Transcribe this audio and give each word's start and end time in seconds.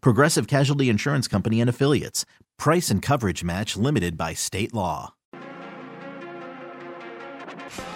Progressive 0.00 0.46
Casualty 0.46 0.88
Insurance 0.88 1.28
Company 1.28 1.60
and 1.60 1.70
Affiliates. 1.70 2.24
Price 2.58 2.90
and 2.90 3.02
coverage 3.02 3.44
match 3.44 3.76
limited 3.76 4.16
by 4.16 4.34
state 4.34 4.74
law. 4.74 5.14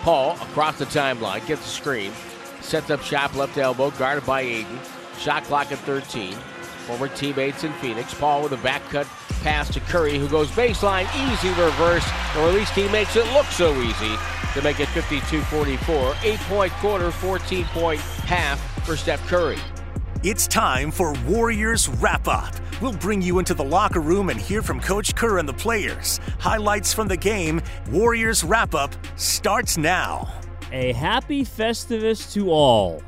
Paul 0.02 0.32
across 0.32 0.78
the 0.78 0.86
timeline 0.86 1.46
gets 1.46 1.62
the 1.62 1.68
screen, 1.68 2.12
sets 2.60 2.90
up 2.90 3.02
shop 3.02 3.34
left 3.34 3.56
elbow, 3.58 3.90
guarded 3.92 4.26
by 4.26 4.40
Ayton. 4.42 4.78
Shot 5.18 5.44
clock 5.44 5.70
at 5.72 5.78
13. 5.80 6.32
Former 6.86 7.08
teammates 7.08 7.64
in 7.64 7.72
Phoenix. 7.74 8.14
Paul 8.14 8.42
with 8.42 8.52
a 8.52 8.56
back 8.58 8.82
cut 8.90 9.06
pass 9.42 9.72
to 9.72 9.80
Curry, 9.80 10.18
who 10.18 10.28
goes 10.28 10.50
baseline, 10.50 11.06
easy 11.32 11.48
reverse, 11.50 12.06
or 12.36 12.48
at 12.48 12.54
least 12.54 12.72
he 12.72 12.88
makes 12.88 13.16
it 13.16 13.30
look 13.32 13.46
so 13.46 13.74
easy 13.80 14.16
to 14.54 14.62
make 14.62 14.80
it 14.80 14.88
52 14.88 15.40
44. 15.42 16.14
Eight 16.22 16.40
point 16.40 16.72
quarter, 16.74 17.10
14 17.10 17.64
point 17.66 18.00
half 18.00 18.60
for 18.84 18.96
Steph 18.96 19.26
Curry. 19.28 19.58
It's 20.22 20.46
time 20.46 20.90
for 20.90 21.14
Warriors 21.26 21.88
Wrap 21.88 22.28
Up. 22.28 22.54
We'll 22.82 22.92
bring 22.92 23.22
you 23.22 23.38
into 23.38 23.54
the 23.54 23.64
locker 23.64 24.00
room 24.00 24.28
and 24.28 24.38
hear 24.38 24.60
from 24.60 24.78
Coach 24.78 25.14
Kerr 25.14 25.38
and 25.38 25.48
the 25.48 25.54
players. 25.54 26.20
Highlights 26.38 26.92
from 26.92 27.08
the 27.08 27.16
game. 27.16 27.62
Warriors 27.90 28.44
Wrap 28.44 28.74
Up 28.74 28.94
starts 29.16 29.78
now. 29.78 30.30
A 30.72 30.92
happy 30.92 31.42
Festivus 31.42 32.34
to 32.34 32.50
all. 32.50 33.02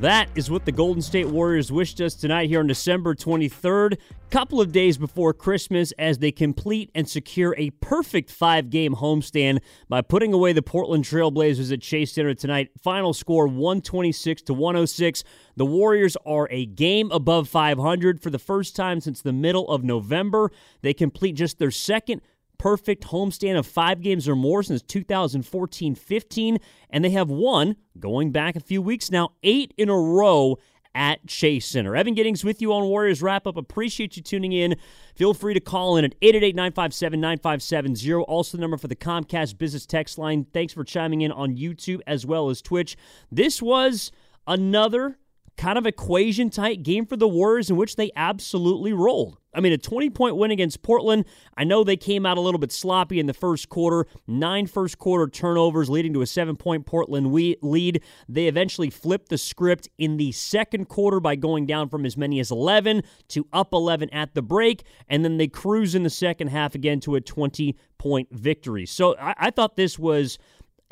That 0.00 0.28
is 0.36 0.48
what 0.48 0.64
the 0.64 0.70
Golden 0.70 1.02
State 1.02 1.26
Warriors 1.26 1.72
wished 1.72 2.00
us 2.00 2.14
tonight 2.14 2.48
here 2.48 2.60
on 2.60 2.68
December 2.68 3.16
23rd, 3.16 3.98
couple 4.30 4.60
of 4.60 4.70
days 4.70 4.96
before 4.96 5.34
Christmas, 5.34 5.90
as 5.98 6.18
they 6.18 6.30
complete 6.30 6.88
and 6.94 7.08
secure 7.08 7.52
a 7.58 7.70
perfect 7.70 8.30
five 8.30 8.70
game 8.70 8.94
homestand 8.94 9.58
by 9.88 10.00
putting 10.00 10.32
away 10.32 10.52
the 10.52 10.62
Portland 10.62 11.02
Trailblazers 11.02 11.72
at 11.72 11.80
Chase 11.80 12.12
Center 12.12 12.32
tonight. 12.32 12.70
Final 12.80 13.12
score 13.12 13.48
126 13.48 14.42
to 14.42 14.54
106. 14.54 15.24
The 15.56 15.66
Warriors 15.66 16.16
are 16.24 16.46
a 16.52 16.64
game 16.66 17.10
above 17.10 17.48
500 17.48 18.22
for 18.22 18.30
the 18.30 18.38
first 18.38 18.76
time 18.76 19.00
since 19.00 19.20
the 19.20 19.32
middle 19.32 19.68
of 19.68 19.82
November. 19.82 20.52
They 20.80 20.94
complete 20.94 21.32
just 21.32 21.58
their 21.58 21.72
second 21.72 22.22
perfect 22.58 23.04
homestand 23.04 23.58
of 23.58 23.66
five 23.66 24.00
games 24.00 24.28
or 24.28 24.36
more 24.36 24.62
since 24.62 24.82
2014 24.82 25.94
15, 25.94 26.58
and 26.90 27.04
they 27.04 27.10
have 27.10 27.30
won, 27.30 27.76
going 27.98 28.32
back 28.32 28.56
a 28.56 28.60
few 28.60 28.82
weeks 28.82 29.10
now, 29.10 29.30
eight 29.42 29.72
in 29.76 29.88
a 29.88 29.96
row 29.96 30.58
at 30.94 31.24
Chase 31.26 31.66
Center. 31.66 31.94
Evan 31.94 32.14
Giddings 32.14 32.44
with 32.44 32.60
you 32.60 32.72
on 32.72 32.84
Warriors 32.84 33.22
Wrap 33.22 33.46
Up. 33.46 33.56
Appreciate 33.56 34.16
you 34.16 34.22
tuning 34.22 34.52
in. 34.52 34.76
Feel 35.14 35.32
free 35.32 35.54
to 35.54 35.60
call 35.60 35.96
in 35.96 36.04
at 36.04 36.14
888 36.20 36.56
957 36.56 37.20
9570. 37.20 38.14
Also, 38.24 38.56
the 38.56 38.60
number 38.60 38.76
for 38.76 38.88
the 38.88 38.96
Comcast 38.96 39.58
business 39.58 39.86
text 39.86 40.18
line. 40.18 40.46
Thanks 40.52 40.72
for 40.72 40.84
chiming 40.84 41.20
in 41.20 41.30
on 41.30 41.56
YouTube 41.56 42.00
as 42.06 42.26
well 42.26 42.50
as 42.50 42.60
Twitch. 42.60 42.96
This 43.30 43.62
was 43.62 44.10
another 44.46 45.18
kind 45.56 45.76
of 45.76 45.86
equation 45.86 46.50
tight 46.50 46.82
game 46.82 47.04
for 47.04 47.16
the 47.16 47.28
Warriors 47.28 47.68
in 47.68 47.76
which 47.76 47.96
they 47.96 48.10
absolutely 48.16 48.92
rolled. 48.92 49.38
I 49.58 49.60
mean, 49.60 49.72
a 49.72 49.78
20 49.78 50.10
point 50.10 50.36
win 50.36 50.52
against 50.52 50.82
Portland. 50.82 51.24
I 51.56 51.64
know 51.64 51.82
they 51.82 51.96
came 51.96 52.24
out 52.24 52.38
a 52.38 52.40
little 52.40 52.60
bit 52.60 52.70
sloppy 52.70 53.18
in 53.18 53.26
the 53.26 53.34
first 53.34 53.68
quarter, 53.68 54.06
nine 54.28 54.68
first 54.68 54.98
quarter 54.98 55.26
turnovers 55.26 55.90
leading 55.90 56.12
to 56.12 56.22
a 56.22 56.26
seven 56.26 56.54
point 56.54 56.86
Portland 56.86 57.32
lead. 57.32 58.02
They 58.28 58.46
eventually 58.46 58.88
flipped 58.88 59.30
the 59.30 59.36
script 59.36 59.88
in 59.98 60.16
the 60.16 60.30
second 60.30 60.88
quarter 60.88 61.18
by 61.18 61.34
going 61.34 61.66
down 61.66 61.88
from 61.88 62.06
as 62.06 62.16
many 62.16 62.38
as 62.38 62.52
11 62.52 63.02
to 63.30 63.48
up 63.52 63.72
11 63.72 64.10
at 64.10 64.34
the 64.34 64.42
break, 64.42 64.84
and 65.08 65.24
then 65.24 65.38
they 65.38 65.48
cruise 65.48 65.96
in 65.96 66.04
the 66.04 66.10
second 66.10 66.48
half 66.48 66.76
again 66.76 67.00
to 67.00 67.16
a 67.16 67.20
20 67.20 67.76
point 67.98 68.28
victory. 68.30 68.86
So 68.86 69.16
I, 69.18 69.34
I 69.38 69.50
thought 69.50 69.74
this 69.74 69.98
was 69.98 70.38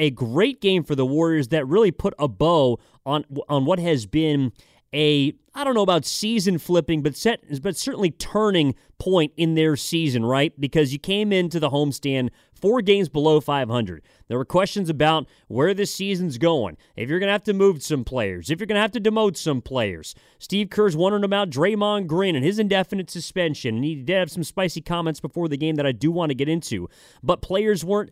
a 0.00 0.10
great 0.10 0.60
game 0.60 0.82
for 0.82 0.96
the 0.96 1.06
Warriors 1.06 1.48
that 1.48 1.66
really 1.68 1.92
put 1.92 2.14
a 2.18 2.26
bow 2.26 2.80
on 3.06 3.24
on 3.48 3.64
what 3.64 3.78
has 3.78 4.06
been 4.06 4.52
a 4.96 5.34
I 5.54 5.64
don't 5.64 5.74
know 5.74 5.82
about 5.82 6.04
season 6.04 6.58
flipping, 6.58 7.02
but 7.02 7.16
set 7.16 7.40
but 7.62 7.76
certainly 7.76 8.10
turning 8.10 8.74
point 8.98 9.32
in 9.36 9.54
their 9.54 9.76
season, 9.76 10.24
right? 10.24 10.58
Because 10.60 10.92
you 10.92 10.98
came 10.98 11.32
into 11.32 11.60
the 11.60 11.70
homestand 11.70 12.30
four 12.54 12.82
games 12.82 13.08
below 13.08 13.40
500. 13.40 14.02
There 14.28 14.38
were 14.38 14.44
questions 14.44 14.90
about 14.90 15.26
where 15.48 15.74
this 15.74 15.94
season's 15.94 16.38
going. 16.38 16.76
If 16.96 17.08
you're 17.08 17.18
going 17.18 17.28
to 17.28 17.32
have 17.32 17.44
to 17.44 17.52
move 17.52 17.82
some 17.82 18.04
players, 18.04 18.50
if 18.50 18.58
you're 18.58 18.66
going 18.66 18.76
to 18.76 18.82
have 18.82 18.92
to 18.92 19.00
demote 19.00 19.36
some 19.36 19.62
players. 19.62 20.14
Steve 20.38 20.70
Kerr's 20.70 20.96
wondering 20.96 21.24
about 21.24 21.50
Draymond 21.50 22.06
Green 22.06 22.36
and 22.36 22.44
his 22.44 22.58
indefinite 22.58 23.10
suspension. 23.10 23.76
And 23.76 23.84
he 23.84 23.96
did 23.96 24.18
have 24.18 24.30
some 24.30 24.44
spicy 24.44 24.80
comments 24.80 25.20
before 25.20 25.48
the 25.48 25.56
game 25.56 25.76
that 25.76 25.86
I 25.86 25.92
do 25.92 26.10
want 26.10 26.30
to 26.30 26.34
get 26.34 26.48
into. 26.48 26.88
But 27.22 27.42
players 27.42 27.84
weren't 27.84 28.10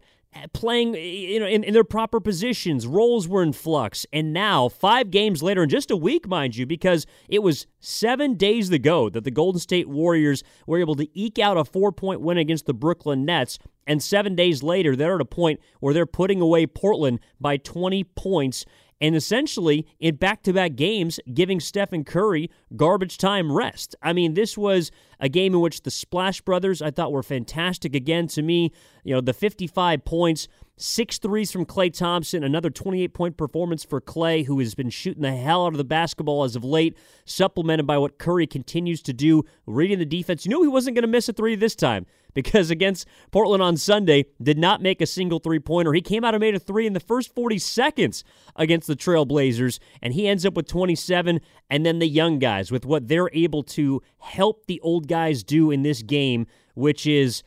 playing 0.53 0.95
you 0.95 1.41
know 1.41 1.47
in, 1.47 1.65
in, 1.65 1.75
their 1.75 1.85
proper 1.85 2.21
positions. 2.21 2.87
Roles 2.87 3.29
were 3.29 3.43
in 3.43 3.53
flux. 3.53 4.07
And 4.13 4.33
now 4.33 4.69
five 4.69 5.11
games 5.11 5.43
later 5.43 5.63
in 5.63 5.69
just 5.69 5.91
a 5.91 5.97
week 5.97 6.27
mind 6.27 6.57
you 6.57 6.67
because 6.67 7.07
it 7.29 7.41
was 7.41 7.67
seven 7.81 8.35
days 8.35 8.71
ago 8.71 9.09
that 9.11 9.25
the 9.25 9.31
golden 9.31 9.61
state 9.61 9.89
warriors 9.89 10.43
were 10.67 10.79
able 10.79 10.95
to 10.97 11.09
eke 11.19 11.39
out 11.39 11.57
a 11.57 11.65
four 11.65 11.93
point 11.93 12.21
win 12.21 12.39
against 12.39 12.67
the 12.67 12.75
brooklyn 12.75 13.25
nets. 13.25 13.59
And 13.87 14.03
seven 14.03 14.35
days 14.35 14.63
later 14.63 14.97
they're 14.97 15.17
at 15.17 15.21
a 15.21 15.27
point 15.27 15.61
where 15.81 15.95
they're 15.95 16.07
putting 16.07 16.41
away 16.41 16.67
portland 16.67 17.21
by 17.41 17.57
20 17.57 18.05
points 18.05 18.65
and 19.01 19.17
essentially 19.17 19.87
in 19.99 20.17
back-to-back 20.17 20.77
games 20.77 21.21
giving 21.33 21.61
Stephen 21.61 22.05
Curry 22.05 22.51
garbage 22.77 23.19
time 23.19 23.53
rest. 23.53 23.95
I 24.03 24.13
mean, 24.13 24.35
this 24.35 24.57
was 24.57 24.91
a 25.21 25.29
game 25.29 25.55
in 25.55 25.61
which 25.61 25.83
the 25.83 25.91
Splash 25.91 26.41
Brothers 26.41 26.83
I 26.83 26.91
thought 26.91 27.13
were 27.13 27.23
fantastic 27.23 27.95
again 27.95 28.27
to 28.29 28.43
me. 28.43 28.73
You 29.05 29.15
know, 29.15 29.21
the 29.21 29.33
55 29.33 30.05
points, 30.05 30.49
six 30.77 31.19
threes 31.19 31.53
from 31.53 31.67
Klay 31.67 31.93
Thompson, 31.93 32.43
another 32.45 32.71
28 32.71 33.15
point 33.15 33.37
performance 33.37 33.85
for 33.85 34.01
Klay, 34.01 34.45
who 34.45 34.59
has 34.61 34.75
been 34.75 34.91
shooting 34.91 35.23
the 35.23 35.37
hell 35.37 35.67
out 35.67 35.73
of 35.73 35.79
the 35.79 35.85
basketball 35.85 36.45
as 36.45 36.57
of 36.57 36.65
late, 36.65 36.97
supplemented 37.25 37.87
by 37.87 37.99
what 37.99 38.19
Curry 38.19 38.47
continues 38.47 39.03
to 39.03 39.13
do, 39.13 39.45
reading 39.67 39.99
the 39.99 40.05
defense. 40.05 40.45
You 40.45 40.51
knew 40.51 40.63
he 40.63 40.69
wasn't 40.69 40.97
going 40.97 41.03
to 41.03 41.09
miss 41.09 41.29
a 41.29 41.33
three 41.33 41.55
this 41.55 41.75
time 41.75 42.07
because 42.35 42.71
against 42.71 43.07
Portland 43.31 43.63
on 43.63 43.77
Sunday, 43.77 44.27
did 44.43 44.59
not 44.59 44.83
make 44.83 45.01
a 45.01 45.07
single 45.07 45.39
three 45.39 45.59
pointer. 45.59 45.93
He 45.93 46.01
came 46.01 46.25
out 46.25 46.35
and 46.35 46.41
made 46.41 46.55
a 46.55 46.59
three 46.59 46.87
in 46.87 46.93
the 46.93 47.01
first 47.01 47.35
40 47.35 47.59
seconds 47.59 48.25
against 48.57 48.87
the 48.87 48.97
Trailblazers, 48.97 49.79
and 50.03 50.13
he 50.13 50.29
ends 50.29 50.45
up 50.45 50.55
with 50.55 50.67
27. 50.67 51.41
And 51.71 51.87
then 51.87 51.99
the 51.99 52.09
young 52.09 52.39
guys 52.39 52.71
with 52.71 52.85
what 52.85 53.09
they're 53.09 53.31
able 53.33 53.63
to 53.63 54.03
help 54.19 54.67
the 54.67 54.81
old 54.81 55.09
guys 55.09 55.43
do 55.43 55.71
in 55.71 55.83
this 55.83 56.03
game, 56.03 56.47
which 56.75 57.07
is 57.07 57.43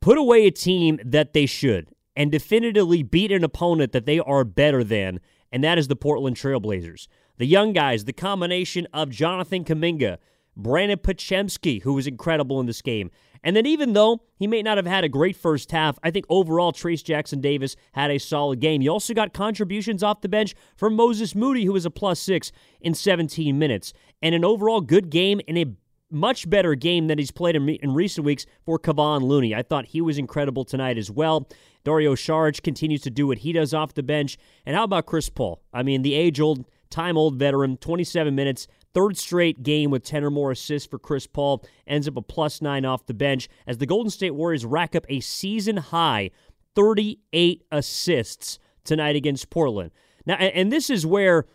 put 0.00 0.18
away 0.18 0.46
a 0.46 0.50
team 0.50 0.98
that 1.04 1.32
they 1.32 1.46
should 1.46 1.88
and 2.16 2.30
definitively 2.30 3.02
beat 3.02 3.32
an 3.32 3.44
opponent 3.44 3.92
that 3.92 4.06
they 4.06 4.18
are 4.18 4.44
better 4.44 4.84
than, 4.84 5.20
and 5.50 5.62
that 5.64 5.78
is 5.78 5.88
the 5.88 5.96
Portland 5.96 6.36
Trailblazers. 6.36 7.06
The 7.38 7.46
young 7.46 7.72
guys, 7.72 8.04
the 8.04 8.12
combination 8.12 8.86
of 8.92 9.10
Jonathan 9.10 9.64
Kuminga, 9.64 10.18
Brandon 10.56 10.98
Podziemski, 10.98 11.82
who 11.82 11.94
was 11.94 12.06
incredible 12.06 12.60
in 12.60 12.66
this 12.66 12.82
game, 12.82 13.10
and 13.44 13.56
then, 13.56 13.66
even 13.66 13.92
though 13.92 14.22
he 14.36 14.46
may 14.46 14.62
not 14.62 14.78
have 14.78 14.86
had 14.86 15.04
a 15.04 15.08
great 15.08 15.36
first 15.36 15.70
half, 15.72 15.98
I 16.02 16.10
think 16.10 16.26
overall 16.28 16.72
Trayce 16.72 17.02
Jackson 17.02 17.40
Davis 17.40 17.76
had 17.92 18.10
a 18.10 18.18
solid 18.18 18.60
game. 18.60 18.82
You 18.82 18.90
also 18.90 19.14
got 19.14 19.32
contributions 19.34 20.02
off 20.02 20.20
the 20.20 20.28
bench 20.28 20.54
from 20.76 20.94
Moses 20.94 21.34
Moody, 21.34 21.64
who 21.64 21.72
was 21.72 21.84
a 21.84 21.90
plus 21.90 22.20
six 22.20 22.52
in 22.80 22.94
17 22.94 23.58
minutes, 23.58 23.92
and 24.22 24.34
an 24.34 24.44
overall 24.44 24.80
good 24.80 25.10
game 25.10 25.40
in 25.48 25.56
a 25.56 25.66
much 26.12 26.48
better 26.48 26.74
game 26.74 27.06
than 27.08 27.18
he's 27.18 27.30
played 27.30 27.56
in, 27.56 27.68
in 27.68 27.94
recent 27.94 28.24
weeks 28.24 28.46
for 28.64 28.78
Kevon 28.78 29.22
Looney. 29.22 29.54
I 29.54 29.62
thought 29.62 29.86
he 29.86 30.00
was 30.00 30.18
incredible 30.18 30.64
tonight 30.64 30.98
as 30.98 31.10
well. 31.10 31.48
Dario 31.84 32.14
Saric 32.14 32.62
continues 32.62 33.00
to 33.02 33.10
do 33.10 33.26
what 33.26 33.38
he 33.38 33.52
does 33.52 33.74
off 33.74 33.94
the 33.94 34.02
bench. 34.02 34.38
And 34.66 34.76
how 34.76 34.84
about 34.84 35.06
Chris 35.06 35.28
Paul? 35.28 35.62
I 35.72 35.82
mean, 35.82 36.02
the 36.02 36.14
age 36.14 36.38
old, 36.38 36.66
time 36.90 37.16
old 37.16 37.36
veteran, 37.36 37.78
27 37.78 38.34
minutes, 38.34 38.68
Third 38.94 39.16
straight 39.16 39.62
game 39.62 39.90
with 39.90 40.04
10 40.04 40.24
or 40.24 40.30
more 40.30 40.50
assists 40.50 40.86
for 40.88 40.98
Chris 40.98 41.26
Paul 41.26 41.64
ends 41.86 42.06
up 42.06 42.16
a 42.16 42.22
plus 42.22 42.60
nine 42.60 42.84
off 42.84 43.06
the 43.06 43.14
bench 43.14 43.48
as 43.66 43.78
the 43.78 43.86
Golden 43.86 44.10
State 44.10 44.32
Warriors 44.32 44.66
rack 44.66 44.94
up 44.94 45.06
a 45.08 45.20
season 45.20 45.78
high 45.78 46.30
38 46.74 47.64
assists 47.70 48.58
tonight 48.84 49.16
against 49.16 49.50
Portland. 49.50 49.90
Now, 50.26 50.34
and 50.34 50.70
this 50.70 50.90
is 50.90 51.06
where 51.06 51.46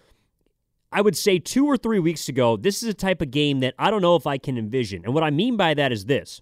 I 0.92 1.01
would 1.01 1.18
say 1.18 1.39
two 1.39 1.66
or 1.66 1.78
three 1.78 2.00
weeks 2.00 2.30
ago, 2.30 2.57
this 2.57 2.81
is 2.81 2.89
a 2.89 2.94
type 2.94 3.22
of 3.22 3.31
game 3.31 3.60
that 3.60 3.74
I 3.78 3.92
don't 3.92 4.01
know 4.01 4.16
if 4.16 4.25
I 4.28 4.38
can 4.38 4.57
envision. 4.57 5.04
And 5.06 5.13
what 5.13 5.24
I 5.24 5.30
mean 5.30 5.57
by 5.57 5.74
that 5.74 5.92
is 5.92 6.06
this 6.06 6.42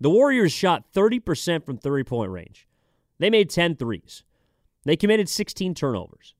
the 0.00 0.10
Warriors 0.10 0.52
shot 0.52 0.92
30% 0.92 1.64
from 1.64 1.78
30 1.78 2.04
point 2.04 2.30
range, 2.30 2.68
they 3.18 3.30
made 3.30 3.50
10 3.50 3.76
threes, 3.76 4.22
they 4.84 4.96
committed 4.96 5.28
16 5.28 5.74
turnovers. 5.74 6.34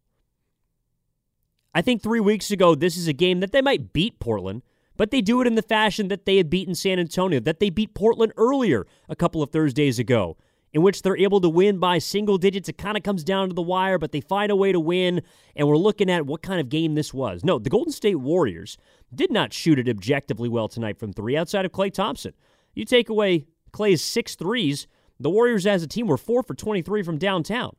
I 1.76 1.82
think 1.82 2.02
three 2.02 2.20
weeks 2.20 2.50
ago, 2.50 2.75
this 2.75 2.96
is 2.96 3.06
a 3.06 3.12
game 3.12 3.40
that 3.40 3.52
they 3.52 3.61
might 3.61 3.93
beat 3.93 4.19
Portland, 4.19 4.62
but 4.96 5.11
they 5.11 5.20
do 5.20 5.43
it 5.43 5.46
in 5.46 5.56
the 5.56 5.62
fashion 5.62 6.08
that 6.08 6.25
they 6.25 6.38
had 6.38 6.49
beaten 6.49 6.75
San 6.75 6.99
Antonio, 6.99 7.38
that 7.40 7.61
they 7.61 7.69
beat 7.69 7.93
Portland 7.93 8.32
earlier 8.38 8.87
a 9.11 9.14
couple 9.14 9.43
of 9.43 9.50
Thursdays 9.50 9.99
ago, 9.99 10.38
in 10.73 10.81
which 10.81 11.02
they're 11.02 11.19
able 11.19 11.38
to 11.43 11.50
win 11.50 11.76
by 11.76 11.99
single 11.99 12.38
digits. 12.38 12.70
It 12.70 12.78
kind 12.78 12.96
of 12.96 13.02
comes 13.02 13.23
down 13.23 13.49
to 13.49 13.55
the 13.55 13.61
wire, 13.61 13.99
but 13.99 14.12
they 14.12 14.23
find 14.23 14.50
a 14.50 14.56
way 14.56 14.73
to 14.73 14.81
win, 14.81 15.20
and 15.55 15.69
we're 15.69 15.76
looking 15.76 16.08
at 16.08 16.25
what 16.25 16.40
kind 16.40 16.62
of 16.62 16.70
game 16.70 16.94
this 16.94 17.12
was. 17.12 17.44
No, 17.44 17.58
the 17.58 17.69
Golden 17.69 17.93
State 17.93 18.20
Warriors 18.20 18.78
did 19.14 19.31
not 19.31 19.52
shoot 19.52 19.78
it 19.78 19.87
objectively 19.87 20.49
well 20.49 20.69
tonight 20.69 20.99
from 20.99 21.12
three 21.12 21.37
outside 21.37 21.67
of 21.67 21.73
Klay 21.73 21.93
Thompson. 21.93 22.32
You 22.73 22.87
take 22.87 23.11
away 23.11 23.49
Klay's 23.73 24.02
six 24.02 24.34
threes, 24.34 24.87
the 25.20 25.28
Warriors 25.28 25.67
as 25.67 25.82
a 25.82 25.87
team 25.87 26.06
were 26.06 26.17
four 26.17 26.43
for 26.43 26.55
23 26.55 27.02
from 27.02 27.19
downtown. 27.19 27.76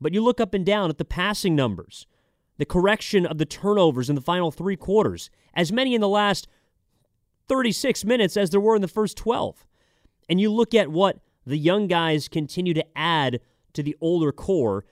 But 0.00 0.14
you 0.14 0.22
look 0.22 0.40
up 0.40 0.54
and 0.54 0.64
down 0.64 0.88
at 0.88 0.98
the 0.98 1.04
passing 1.04 1.56
numbers 1.56 2.06
the 2.58 2.64
correction 2.64 3.26
of 3.26 3.38
the 3.38 3.44
turnovers 3.44 4.08
in 4.08 4.14
the 4.14 4.20
final 4.20 4.50
three 4.50 4.76
quarters, 4.76 5.30
as 5.54 5.72
many 5.72 5.94
in 5.94 6.00
the 6.00 6.08
last 6.08 6.48
36 7.48 8.04
minutes 8.04 8.36
as 8.36 8.50
there 8.50 8.60
were 8.60 8.76
in 8.76 8.82
the 8.82 8.88
first 8.88 9.16
12. 9.16 9.66
And 10.28 10.40
you 10.40 10.50
look 10.52 10.74
at 10.74 10.90
what 10.90 11.18
the 11.46 11.58
young 11.58 11.86
guys 11.86 12.28
continue 12.28 12.74
to 12.74 12.84
add 12.96 13.40
to 13.74 13.82
the 13.82 13.96
older 14.00 14.32
core, 14.32 14.84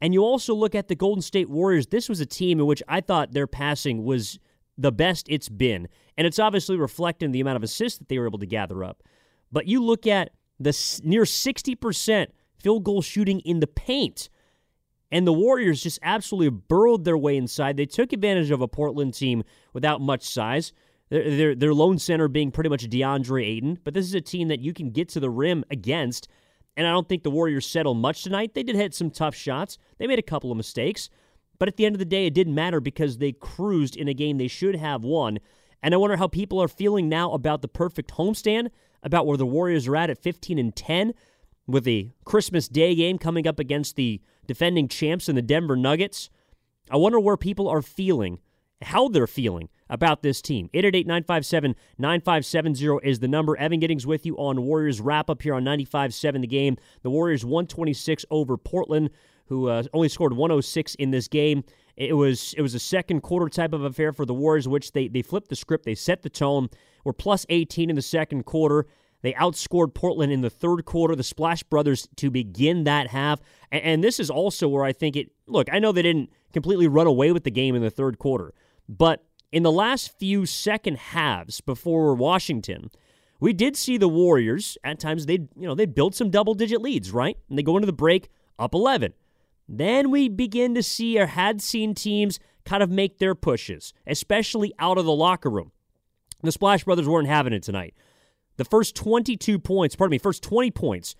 and 0.00 0.12
you 0.12 0.22
also 0.22 0.54
look 0.54 0.74
at 0.74 0.88
the 0.88 0.94
Golden 0.94 1.22
State 1.22 1.48
Warriors. 1.48 1.86
This 1.86 2.08
was 2.08 2.20
a 2.20 2.26
team 2.26 2.60
in 2.60 2.66
which 2.66 2.82
I 2.86 3.00
thought 3.00 3.32
their 3.32 3.46
passing 3.46 4.04
was 4.04 4.38
the 4.76 4.92
best 4.92 5.26
it's 5.28 5.48
been. 5.48 5.88
And 6.18 6.26
it's 6.26 6.38
obviously 6.38 6.76
reflecting 6.76 7.32
the 7.32 7.40
amount 7.40 7.56
of 7.56 7.62
assists 7.62 7.98
that 7.98 8.08
they 8.08 8.18
were 8.18 8.26
able 8.26 8.38
to 8.38 8.46
gather 8.46 8.84
up. 8.84 9.02
But 9.50 9.66
you 9.66 9.82
look 9.82 10.06
at 10.06 10.30
the 10.60 11.00
near 11.02 11.22
60% 11.22 12.26
field 12.58 12.84
goal 12.84 13.02
shooting 13.02 13.40
in 13.40 13.60
the 13.60 13.66
paint 13.66 14.28
and 15.12 15.26
the 15.26 15.32
Warriors 15.32 15.82
just 15.82 15.98
absolutely 16.02 16.50
burrowed 16.50 17.04
their 17.04 17.18
way 17.18 17.36
inside. 17.36 17.76
They 17.76 17.86
took 17.86 18.12
advantage 18.12 18.50
of 18.50 18.60
a 18.60 18.68
Portland 18.68 19.14
team 19.14 19.44
without 19.72 20.00
much 20.00 20.24
size. 20.24 20.72
Their, 21.08 21.36
their, 21.36 21.54
their 21.54 21.74
lone 21.74 21.98
center 21.98 22.26
being 22.26 22.50
pretty 22.50 22.70
much 22.70 22.88
DeAndre 22.88 23.46
Ayton, 23.46 23.78
but 23.84 23.94
this 23.94 24.06
is 24.06 24.14
a 24.14 24.20
team 24.20 24.48
that 24.48 24.60
you 24.60 24.72
can 24.72 24.90
get 24.90 25.08
to 25.10 25.20
the 25.20 25.30
rim 25.30 25.64
against. 25.70 26.28
And 26.76 26.86
I 26.86 26.90
don't 26.90 27.08
think 27.08 27.22
the 27.22 27.30
Warriors 27.30 27.66
settled 27.66 27.98
much 27.98 28.24
tonight. 28.24 28.54
They 28.54 28.64
did 28.64 28.76
hit 28.76 28.94
some 28.94 29.10
tough 29.10 29.34
shots. 29.34 29.78
They 29.98 30.06
made 30.06 30.18
a 30.18 30.22
couple 30.22 30.50
of 30.50 30.56
mistakes, 30.56 31.08
but 31.58 31.68
at 31.68 31.76
the 31.76 31.86
end 31.86 31.94
of 31.94 32.00
the 32.00 32.04
day, 32.04 32.26
it 32.26 32.34
didn't 32.34 32.54
matter 32.54 32.80
because 32.80 33.18
they 33.18 33.32
cruised 33.32 33.96
in 33.96 34.08
a 34.08 34.14
game 34.14 34.38
they 34.38 34.48
should 34.48 34.76
have 34.76 35.04
won. 35.04 35.38
And 35.82 35.94
I 35.94 35.98
wonder 35.98 36.16
how 36.16 36.26
people 36.26 36.60
are 36.60 36.68
feeling 36.68 37.08
now 37.08 37.32
about 37.32 37.62
the 37.62 37.68
perfect 37.68 38.14
homestand, 38.14 38.70
about 39.02 39.26
where 39.26 39.36
the 39.36 39.46
Warriors 39.46 39.86
are 39.86 39.96
at 39.96 40.10
at 40.10 40.18
15 40.18 40.58
and 40.58 40.74
10 40.74 41.14
with 41.66 41.84
the 41.84 42.10
Christmas 42.24 42.68
Day 42.68 42.94
game 42.94 43.18
coming 43.18 43.46
up 43.46 43.58
against 43.58 43.96
the 43.96 44.20
defending 44.46 44.88
champs 44.88 45.28
in 45.28 45.36
the 45.36 45.42
Denver 45.42 45.76
Nuggets. 45.76 46.30
I 46.90 46.96
wonder 46.96 47.18
where 47.18 47.36
people 47.36 47.68
are 47.68 47.82
feeling, 47.82 48.38
how 48.82 49.08
they're 49.08 49.26
feeling 49.26 49.68
about 49.88 50.22
this 50.22 50.42
team. 50.42 50.68
888 50.74 51.06
957 51.06 51.76
9570 51.98 53.08
is 53.08 53.20
the 53.20 53.28
number. 53.28 53.56
Evan 53.56 53.80
Giddings 53.80 54.06
with 54.06 54.26
you 54.26 54.36
on 54.36 54.62
Warriors 54.62 55.00
wrap 55.00 55.30
up 55.30 55.42
here 55.42 55.54
on 55.54 55.64
95.7 55.64 56.40
the 56.40 56.46
game. 56.46 56.76
The 57.02 57.10
Warriors 57.10 57.44
126 57.44 58.24
over 58.30 58.56
Portland, 58.56 59.10
who 59.46 59.68
uh, 59.68 59.84
only 59.92 60.08
scored 60.08 60.32
106 60.32 60.94
in 60.96 61.10
this 61.10 61.28
game. 61.28 61.64
It 61.96 62.12
was 62.12 62.54
it 62.56 62.62
was 62.62 62.74
a 62.74 62.78
second 62.78 63.22
quarter 63.22 63.48
type 63.48 63.72
of 63.72 63.82
affair 63.82 64.12
for 64.12 64.26
the 64.26 64.34
Warriors, 64.34 64.68
which 64.68 64.92
they, 64.92 65.08
they 65.08 65.22
flipped 65.22 65.48
the 65.48 65.56
script. 65.56 65.84
They 65.84 65.94
set 65.94 66.22
the 66.22 66.30
tone. 66.30 66.68
We're 67.04 67.14
plus 67.14 67.46
18 67.48 67.88
in 67.88 67.96
the 67.96 68.02
second 68.02 68.44
quarter. 68.44 68.86
They 69.22 69.32
outscored 69.32 69.94
Portland 69.94 70.32
in 70.32 70.40
the 70.40 70.50
third 70.50 70.84
quarter, 70.84 71.16
the 71.16 71.22
Splash 71.22 71.62
Brothers 71.62 72.08
to 72.16 72.30
begin 72.30 72.84
that 72.84 73.08
half. 73.08 73.40
And, 73.72 74.04
this 74.04 74.20
is 74.20 74.30
also 74.30 74.68
where 74.68 74.84
I 74.84 74.92
think 74.92 75.16
it 75.16 75.32
look, 75.46 75.68
I 75.72 75.78
know 75.78 75.92
they 75.92 76.02
didn't 76.02 76.30
completely 76.52 76.86
run 76.86 77.06
away 77.06 77.32
with 77.32 77.44
the 77.44 77.50
game 77.50 77.74
in 77.74 77.82
the 77.82 77.90
third 77.90 78.18
quarter, 78.18 78.54
but 78.88 79.24
in 79.52 79.62
the 79.62 79.72
last 79.72 80.16
few 80.18 80.46
second 80.46 80.98
halves 80.98 81.60
before 81.60 82.14
Washington, 82.14 82.90
we 83.40 83.52
did 83.52 83.76
see 83.76 83.96
the 83.96 84.08
Warriors 84.08 84.78
at 84.84 84.98
times 84.98 85.26
they 85.26 85.34
you 85.34 85.66
know 85.66 85.74
they 85.74 85.86
built 85.86 86.14
some 86.14 86.30
double 86.30 86.54
digit 86.54 86.80
leads, 86.80 87.10
right? 87.10 87.36
And 87.48 87.58
they 87.58 87.62
go 87.62 87.76
into 87.76 87.86
the 87.86 87.92
break 87.92 88.28
up 88.58 88.74
11. 88.74 89.14
Then 89.68 90.10
we 90.10 90.28
begin 90.28 90.74
to 90.74 90.82
see 90.82 91.18
or 91.18 91.26
had 91.26 91.60
seen 91.60 91.94
teams 91.94 92.38
kind 92.64 92.82
of 92.82 92.90
make 92.90 93.18
their 93.18 93.34
pushes, 93.34 93.92
especially 94.06 94.72
out 94.78 94.98
of 94.98 95.04
the 95.04 95.14
locker 95.14 95.50
room. 95.50 95.72
The 96.42 96.52
Splash 96.52 96.84
Brothers 96.84 97.08
weren't 97.08 97.28
having 97.28 97.52
it 97.52 97.62
tonight. 97.62 97.94
The 98.56 98.64
first 98.64 98.94
22 98.96 99.58
points, 99.58 99.96
pardon 99.96 100.12
me, 100.12 100.18
first 100.18 100.42
20 100.42 100.70
points 100.70 101.14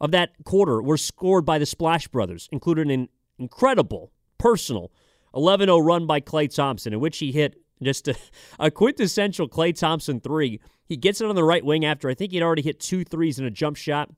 of 0.00 0.10
that 0.12 0.30
quarter 0.44 0.80
were 0.80 0.96
scored 0.96 1.44
by 1.44 1.58
the 1.58 1.66
Splash 1.66 2.08
Brothers, 2.08 2.48
including 2.52 2.90
an 2.90 3.08
incredible 3.38 4.12
personal 4.38 4.92
11 5.34 5.66
0 5.66 5.78
run 5.78 6.06
by 6.06 6.20
Klay 6.20 6.52
Thompson, 6.52 6.92
in 6.92 7.00
which 7.00 7.18
he 7.18 7.32
hit 7.32 7.60
just 7.82 8.08
a, 8.08 8.16
a, 8.58 8.70
quintessential 8.70 9.48
Klay 9.48 9.74
Thompson 9.78 10.20
three. 10.20 10.60
He 10.84 10.96
gets 10.96 11.20
it 11.20 11.28
on 11.28 11.34
the 11.34 11.44
right 11.44 11.64
wing 11.64 11.84
after 11.84 12.08
I 12.08 12.14
think 12.14 12.32
he'd 12.32 12.42
already 12.42 12.62
hit 12.62 12.80
two 12.80 13.04
threes 13.04 13.38
in 13.38 13.44
a 13.44 13.50
jump 13.50 13.76
shot. 13.76 14.10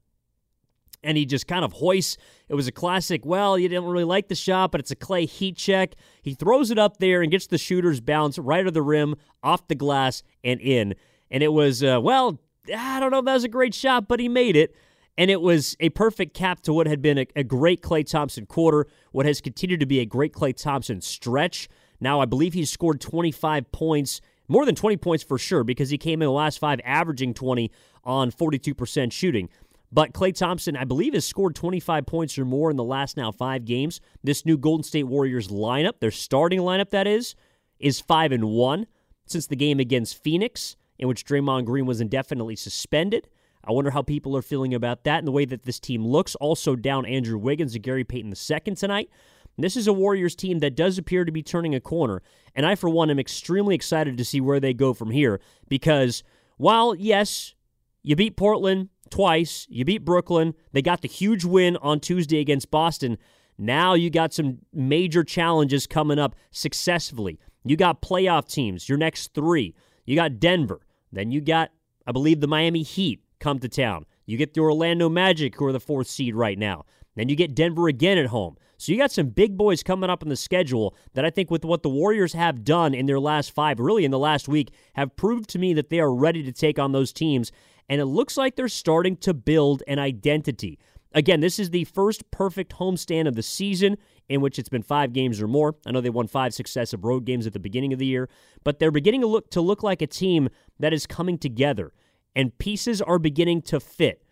And 1.03 1.17
he 1.17 1.25
just 1.25 1.47
kind 1.47 1.65
of 1.65 1.73
hoists. 1.73 2.19
It 2.51 2.55
was 2.55 2.69
a 2.69 2.73
classic, 2.73 3.25
well, 3.25 3.59
you 3.59 3.71
didn't 3.71 3.87
really 3.87 4.05
like 4.05 4.29
the 4.29 4.35
shot, 4.35 4.71
but 4.71 4.83
it's 4.83 4.91
a 4.91 4.97
Klay 4.97 5.27
heat 5.27 5.57
check. 5.57 5.95
He 6.21 6.35
throws 6.35 6.71
it 6.71 6.79
up 6.79 6.99
there 6.99 7.23
and 7.23 7.31
gets 7.31 7.47
the 7.47 7.57
shooter's 7.57 8.03
bounce 8.03 8.39
right 8.39 8.67
of 8.67 8.75
the 8.75 8.83
rim, 8.83 9.17
off 9.43 9.67
the 9.67 9.75
glass, 9.75 10.23
and 10.45 10.61
in. 10.61 10.95
And 11.31 11.43
it 11.43 11.55
was, 11.55 11.83
uh, 11.83 12.01
well, 12.03 12.39
I 12.69 13.01
don't 13.01 13.11
know 13.11 13.21
if 13.21 13.25
that 13.25 13.35
was 13.35 13.45
a 13.45 13.49
great 13.49 13.75
shot, 13.75 14.09
but 14.09 14.21
he 14.21 14.29
made 14.29 14.57
it. 14.57 14.75
And 15.19 15.31
it 15.31 15.41
was 15.41 15.77
a 15.81 15.91
perfect 15.91 16.35
cap 16.35 16.61
to 16.63 16.73
what 16.73 16.87
had 16.87 17.03
been 17.03 17.19
a, 17.19 17.27
a 17.37 17.45
great 17.45 17.83
Klay 17.83 18.09
Thompson 18.09 18.47
quarter, 18.47 18.87
what 19.13 19.27
has 19.27 19.41
continued 19.41 19.81
to 19.81 19.87
be 19.87 20.01
a 20.01 20.07
great 20.07 20.33
Klay 20.33 20.57
Thompson 20.57 21.01
stretch. 21.01 21.69
Now, 22.01 22.21
I 22.21 22.25
believe 22.25 22.55
he's 22.55 22.71
scored 22.71 23.01
25 23.01 23.71
points, 23.73 24.21
more 24.49 24.65
than 24.65 24.75
20 24.75 24.97
points 24.97 25.23
for 25.23 25.37
sure, 25.37 25.65
because 25.65 25.91
he 25.91 25.99
came 25.99 26.23
in 26.23 26.27
the 26.27 26.33
last 26.33 26.59
five 26.59 26.81
averaging 26.85 27.35
20 27.35 27.71
on 28.05 28.31
42% 28.31 29.13
shooting. 29.13 29.49
But 29.93 30.13
Klay 30.13 30.35
Thompson, 30.35 30.77
I 30.77 30.85
believe, 30.85 31.15
has 31.15 31.27
scored 31.27 31.55
25 31.55 32.07
points 32.07 32.39
or 32.39 32.45
more 32.45 32.71
in 32.71 32.77
the 32.77 32.85
last 32.85 33.17
now 33.17 33.33
five 33.33 33.65
games. 33.65 34.01
This 34.23 34.47
new 34.47 34.57
Golden 34.57 34.85
State 34.85 35.05
Warriors 35.05 35.49
lineup, 35.49 35.99
their 36.01 36.13
starting 36.13 36.61
lineup, 36.61 36.91
that 36.91 37.07
is, 37.07 37.35
is 37.79 38.01
5 38.01 38.33
and 38.33 38.45
1 38.45 38.87
since 39.27 39.49
the 39.49 39.57
game 39.57 39.81
against 39.81 40.23
Phoenix 40.23 40.77
in 41.01 41.09
which 41.09 41.25
Draymond 41.25 41.65
Green 41.65 41.87
was 41.87 42.01
indefinitely 42.01 42.55
suspended. 42.55 43.27
I 43.65 43.73
wonder 43.73 43.91
how 43.91 44.03
people 44.03 44.37
are 44.37 44.43
feeling 44.43 44.75
about 44.75 45.05
that 45.05 45.19
and 45.19 45.27
the 45.27 45.33
way 45.33 45.47
that 45.47 45.65
this 45.65 45.81
team 45.81 46.07
looks. 46.07 46.35
Also, 46.37 46.77
down 46.77 47.05
Andrew 47.07 47.39
Wiggins 47.39 47.75
and 47.75 47.83
Gary 47.83 48.05
Payton 48.05 48.33
II 48.33 48.75
tonight. 48.75 49.11
This 49.59 49.77
is 49.77 49.87
a 49.87 49.93
Warriors 49.93 50.37
team 50.37 50.61
that 50.61 50.77
does 50.77 50.99
appear 50.99 51.25
to 51.25 51.33
be 51.33 51.43
turning 51.43 51.75
a 51.75 51.81
corner. 51.81 52.23
And 52.55 52.65
I, 52.65 52.75
for 52.75 52.89
one, 52.89 53.11
am 53.11 53.19
extremely 53.19 53.75
excited 53.75 54.17
to 54.17 54.25
see 54.25 54.41
where 54.41 54.61
they 54.61 54.73
go 54.73 54.95
from 54.95 55.11
here 55.11 55.41
because 55.69 56.23
while, 56.57 56.95
yes, 56.95 57.55
you 58.03 58.15
beat 58.15 58.37
Portland 58.37 58.91
twice, 59.11 59.67
you 59.71 59.85
beat 59.85 60.05
Brooklyn, 60.05 60.55
they 60.73 60.83
got 60.83 61.01
the 61.01 61.09
huge 61.09 61.45
win 61.45 61.77
on 61.79 62.01
Tuesday 62.01 62.41
against 62.41 62.71
Boston. 62.71 63.19
Now 63.59 63.95
you 63.95 64.11
got 64.11 64.33
some 64.33 64.59
major 64.73 65.25
challenges 65.25 65.87
coming 65.87 66.19
up 66.19 66.35
successfully. 66.51 67.39
You 67.65 67.77
got 67.77 68.03
playoff 68.03 68.51
teams, 68.51 68.89
your 68.89 68.99
next 68.99 69.35
three. 69.35 69.75
You 70.07 70.17
got 70.17 70.41
Denver. 70.41 70.81
Then 71.13 71.31
you 71.31 71.41
got, 71.41 71.71
I 72.07 72.13
believe, 72.13 72.41
the 72.41 72.47
Miami 72.47 72.83
Heat 72.83 73.23
come 73.39 73.59
to 73.59 73.69
town. 73.69 74.07
You 74.27 74.37
get 74.37 74.55
the 74.55 74.61
Orlando 74.61 75.09
Magic, 75.09 75.57
who 75.57 75.67
are 75.67 75.73
the 75.73 75.81
fourth 75.81 76.07
seed 76.07 76.35
right 76.35 76.59
now. 76.59 76.85
Then 77.17 77.29
you 77.29 77.37
get 77.37 77.55
Denver 77.55 77.89
again 77.89 78.19
at 78.19 78.27
home. 78.27 78.57
So 78.77 78.93
you 78.93 78.99
got 78.99 79.11
some 79.11 79.29
big 79.29 79.57
boys 79.59 79.83
coming 79.83 80.09
up 80.09 80.23
in 80.23 80.29
the 80.29 80.37
schedule 80.37 80.97
that 81.15 81.25
I 81.25 81.31
think, 81.31 81.51
with 81.51 81.65
what 81.65 81.83
the 81.83 81.91
Warriors 81.91 82.33
have 82.33 82.65
done 82.65 82.95
in 82.95 83.07
their 83.07 83.21
last 83.21 83.51
five, 83.51 83.79
really 83.79 84.05
in 84.05 84.11
the 84.11 84.19
last 84.19 84.49
week, 84.49 84.73
have 84.95 85.17
proved 85.17 85.51
to 85.51 85.59
me 85.59 85.75
that 85.75 85.91
they 85.91 86.01
are 86.01 86.15
ready 86.15 86.43
to 86.45 86.53
take 86.53 86.79
on 86.79 86.93
those 86.93 87.13
teams. 87.13 87.53
And 87.89 88.01
it 88.01 88.07
looks 88.07 88.37
like 88.37 88.57
they're 88.57 88.69
starting 88.69 89.17
to 89.19 89.35
build 89.35 89.83
an 89.89 89.99
identity. 89.99 90.79
Again, 91.13 91.41
this 91.41 91.59
is 91.59 91.71
the 91.71 91.85
first 91.85 92.31
perfect 92.31 92.73
homestand 92.75 93.27
of 93.27 93.35
the 93.35 93.43
season 93.43 93.99
in 94.31 94.41
which 94.41 94.59
it's 94.59 94.69
been 94.69 94.83
five 94.83 95.13
games 95.13 95.43
or 95.43 95.49
more. 95.49 95.75
I 95.85 95.91
know 95.91 96.01
they 96.01 96.09
won 96.09 96.29
five 96.29 96.55
successive 96.55 97.05
road 97.05 97.25
games 97.27 97.49
at 97.49 97.53
the 97.53 97.59
beginning 97.59 97.93
of 97.93 97.99
the 97.99 98.07
year, 98.07 98.31
but 98.63 98.79
they're 98.79 98.93
beginning 98.93 99.21
to 99.23 99.27
look 99.27 99.51
to 99.51 99.61
look 99.61 99.83
like 99.83 100.01
a 100.01 100.07
team 100.07 100.49
that 100.79 100.95
is 100.95 101.07
coming 101.07 101.37
together 101.37 101.93
and 102.37 102.57
pieces 102.59 103.03
are 103.03 103.19
beginning 103.19 103.61
to 103.63 103.81
fit. 103.81 104.23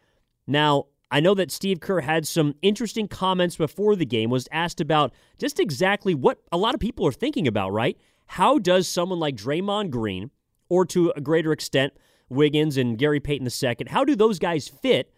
Now, 0.47 0.85
I 1.11 1.19
know 1.19 1.35
that 1.35 1.51
Steve 1.51 1.81
Kerr 1.81 2.01
had 2.03 2.29
some 2.29 2.55
interesting 2.63 3.09
comments 3.09 3.57
before 3.57 3.97
the 3.97 4.07
game, 4.07 4.31
was 4.31 4.49
asked 4.53 4.81
about 4.81 5.13
just 5.37 5.59
exactly 5.59 6.15
what 6.15 6.39
a 6.53 6.57
lot 6.57 6.75
of 6.75 6.81
people 6.81 7.05
are 7.07 7.13
thinking 7.13 7.49
about, 7.49 7.73
right? 7.73 7.99
How 8.27 8.59
does 8.59 8.87
someone 8.87 9.19
like 9.19 9.35
Draymond 9.35 9.91
Green, 9.91 10.31
or 10.69 10.85
to 10.87 11.13
a 11.17 11.21
greater 11.21 11.51
extent, 11.51 11.95
Wiggins 12.29 12.77
and 12.77 12.99
Gary 12.99 13.21
Payton 13.21 13.49
II, 13.49 13.87
how 13.89 14.05
do 14.05 14.15
those 14.15 14.39
guys 14.39 14.69
fit 14.69 15.13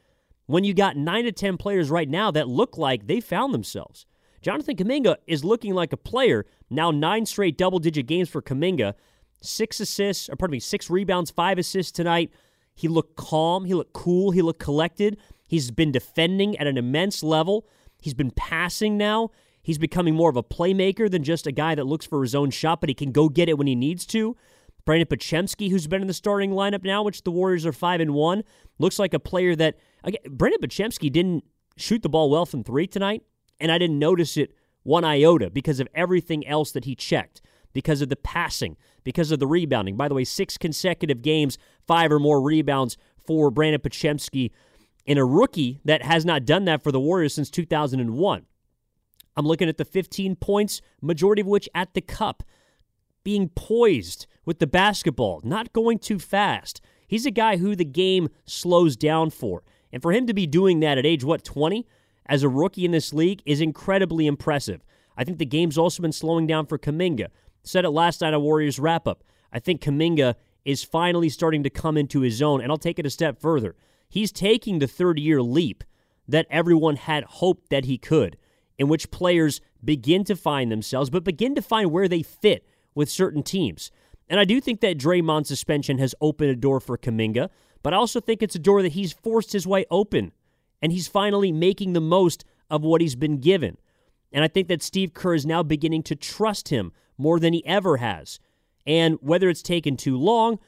when 0.46 0.64
you 0.64 0.72
got 0.72 0.96
nine 0.96 1.25
to 1.25 1.32
10 1.32 1.58
players 1.58 1.90
right 1.90 2.08
now 2.08 2.30
that 2.30 2.49
look 2.49 2.78
like 2.78 3.08
they 3.08 3.20
found 3.20 3.52
themselves? 3.52 4.06
Jonathan 4.42 4.76
Kuminga 4.76 5.16
is 5.26 5.44
looking 5.44 5.75
like 5.75 5.92
a 5.92 5.97
player. 5.97 6.47
Now, 6.70 6.90
nine 6.90 7.26
straight 7.26 7.59
double 7.59 7.78
digit 7.78 8.06
games 8.06 8.28
for 8.28 8.40
Kuminga. 8.40 8.94
six 9.42 9.80
assists, 9.80 10.28
or 10.28 10.37
pardon 10.37 10.52
me, 10.52 10.61
six 10.61 10.90
rebounds, 10.90 11.30
five 11.30 11.59
assists 11.59 11.92
tonight. 11.92 12.30
He 12.75 12.88
looked 12.88 13.16
calm. 13.16 13.64
He 13.64 13.75
looked 13.75 13.92
cool. 13.92 14.30
He 14.30 14.42
looked 14.42 14.61
collected. 14.61 15.18
He's 15.47 15.70
been 15.70 15.92
defending 15.92 16.56
at 16.59 16.66
an 16.66 16.78
immense 16.78 17.23
level. 17.23 17.66
He's 18.00 18.14
been 18.14 18.30
passing 18.30 18.97
now. 18.97 19.30
He's 19.62 19.78
becoming 19.78 20.14
more 20.14 20.30
of 20.30 20.37
a 20.37 20.42
playmaker 20.42 21.11
than 21.11 21.23
just 21.23 21.47
a 21.47 21.52
guy 21.52 21.75
that 21.75 21.87
looks 21.87 22.06
for 22.06 22.23
his 22.23 22.35
own 22.35 22.50
shot, 22.50 22.80
but 22.80 22.88
he 22.88 22.94
can 22.94 23.12
go 23.12 23.28
get 23.28 23.49
it 23.49 23.59
when 23.59 23.66
he 23.66 23.75
needs 23.75 24.06
to. 24.06 24.37
Brandon 24.87 25.06
Podziemski, 25.06 25.70
who's 25.70 25.87
been 25.87 26.00
in 26.00 26.09
the 26.09 26.14
starting 26.14 26.52
lineup 26.52 26.82
now, 26.82 27.02
which 27.02 27.23
the 27.23 27.30
Warriors 27.30 27.66
are 27.66 27.73
five 27.73 28.00
and 28.00 28.14
one, 28.14 28.42
looks 28.78 28.99
like 28.99 29.12
a 29.12 29.18
player 29.18 29.54
that 29.56 29.76
again, 30.02 30.23
Brandon 30.30 30.61
Podziemski 30.62 31.12
didn't 31.12 31.44
shoot 31.76 32.02
the 32.02 32.09
ball 32.09 32.30
well 32.30 32.47
from 32.47 32.64
three 32.64 32.87
tonight, 32.87 33.23
and 33.61 33.71
I 33.71 33.79
didn't 33.79 33.99
notice 33.99 34.37
it 34.37 34.55
one 34.83 35.05
iota 35.05 35.50
because 35.50 35.81
of 35.81 35.88
everything 35.95 36.47
else 36.47 36.73
that 36.73 36.85
he 36.85 36.95
checked, 36.95 37.40
because 37.73 38.00
of 38.00 38.09
the 38.09 38.17
passing, 38.17 38.76
because 39.05 39.31
of 39.31 39.38
the 39.38 39.47
rebounding. 39.47 39.97
By 39.97 40.09
the 40.09 40.14
way, 40.14 40.25
six 40.25 40.57
consecutive 40.57 41.23
games, 41.23 41.59
five 41.87 42.11
or 42.11 42.19
more 42.19 42.40
rebounds 42.40 42.97
for 43.17 43.50
Brandon 43.50 43.81
Podziemski 43.81 44.50
in 45.07 45.19
a 45.19 45.25
rookie 45.25 45.81
that 45.85 46.02
has 46.02 46.25
not 46.25 46.45
done 46.45 46.64
that 46.64 46.83
for 46.83 46.93
the 46.93 47.00
Warriors 47.00 47.35
since 47.35 47.50
2001. 47.50 48.47
I'm 49.37 49.47
looking 49.47 49.69
at 49.69 49.79
the 49.79 49.85
15 49.85 50.37
points, 50.37 50.81
majority 51.00 51.40
of 51.40 51.47
which 51.47 51.69
at 51.75 51.95
the 51.95 52.00
cup, 52.00 52.43
being 53.23 53.49
poised 53.50 54.26
with 54.45 54.59
the 54.59 54.67
basketball, 54.67 55.40
not 55.45 55.73
going 55.73 55.99
too 55.99 56.19
fast. 56.19 56.81
He's 57.07 57.26
a 57.26 57.31
guy 57.31 57.57
who 57.57 57.76
the 57.76 57.85
game 57.85 58.29
slows 58.45 58.97
down 58.97 59.31
for. 59.31 59.62
And 59.93 60.02
for 60.02 60.12
him 60.12 60.26
to 60.26 60.35
be 60.35 60.47
doing 60.47 60.81
that 60.81 60.99
at 60.99 61.07
age, 61.07 61.25
what, 61.25 61.45
20, 61.45 61.87
as 62.30 62.44
a 62.44 62.49
rookie 62.49 62.84
in 62.84 62.92
this 62.92 63.12
league 63.12 63.42
is 63.44 63.60
incredibly 63.60 64.26
impressive. 64.28 64.82
I 65.16 65.25
think 65.25 65.38
the 65.38 65.44
game's 65.44 65.76
also 65.76 66.00
been 66.00 66.12
slowing 66.12 66.46
down 66.46 66.64
for 66.64 66.78
Kuminga. 66.78 67.26
Said 67.64 67.84
it 67.84 67.90
last 67.90 68.22
night 68.22 68.32
on 68.32 68.40
Warriors 68.40 68.78
wrap 68.78 69.06
up. 69.06 69.25
I 69.52 69.58
think 69.58 69.82
Kuminga 69.82 70.37
is 70.64 70.84
finally 70.84 71.28
starting 71.28 71.64
to 71.64 71.70
come 71.70 71.96
into 71.96 72.20
his 72.20 72.40
own, 72.40 72.62
and 72.62 72.70
I'll 72.70 72.78
take 72.78 73.00
it 73.00 73.04
a 73.04 73.10
step 73.10 73.40
further. 73.40 73.75
He's 74.08 74.30
taking 74.30 74.78
the 74.78 74.87
third 74.87 75.18
year 75.18 75.42
leap 75.42 75.82
that 76.28 76.46
everyone 76.50 76.96
had 76.96 77.25
hoped 77.25 77.68
that 77.70 77.84
he 77.84 77.99
could, 77.99 78.37
in 78.78 78.87
which 78.87 79.10
players 79.10 79.60
begin 79.84 80.22
to 80.25 80.37
find 80.37 80.70
themselves, 80.70 81.10
but 81.10 81.25
begin 81.25 81.56
to 81.56 81.62
find 81.62 81.90
where 81.90 82.08
they 82.08 82.22
fit 82.22 82.64
with 82.94 83.10
certain 83.10 83.42
teams. 83.42 83.90
And 84.28 84.38
I 84.38 84.44
do 84.44 84.60
think 84.60 84.80
that 84.80 84.99
Draymond's 84.99 85.49
suspension 85.49 85.99
has 85.99 86.14
opened 86.20 86.50
a 86.50 86.56
door 86.56 86.78
for 86.78 86.96
Kuminga, 86.96 87.50
but 87.82 87.92
I 87.92 87.96
also 87.96 88.20
think 88.20 88.40
it's 88.42 88.54
a 88.54 88.60
door 88.60 88.82
that 88.82 88.92
he's 88.92 89.12
forced 89.12 89.52
his 89.52 89.66
way 89.66 89.84
open, 89.90 90.30
and 90.82 90.92
he's 90.92 91.08
finally 91.08 91.52
making 91.52 91.92
the 91.92 92.00
most 92.00 92.44
of 92.70 92.82
what 92.82 93.00
he's 93.00 93.16
been 93.16 93.38
given. 93.38 93.76
And 94.32 94.44
I 94.44 94.49
think 94.49 94.68
that 94.68 94.82
Steve 94.82 95.12
Kerr 95.12 95.34
is 95.34 95.46
now 95.46 95.62
beginning 95.62 96.02
to 96.04 96.16
trust 96.16 96.68
him 96.68 96.92
more 97.18 97.40
than 97.40 97.52
he 97.52 97.66
ever 97.66 97.99
has. 97.99 98.38
And 98.87 99.18
whether 99.20 99.49
it's 99.49 99.62
taken 99.62 99.96
too 99.96 100.16
long, 100.16 100.58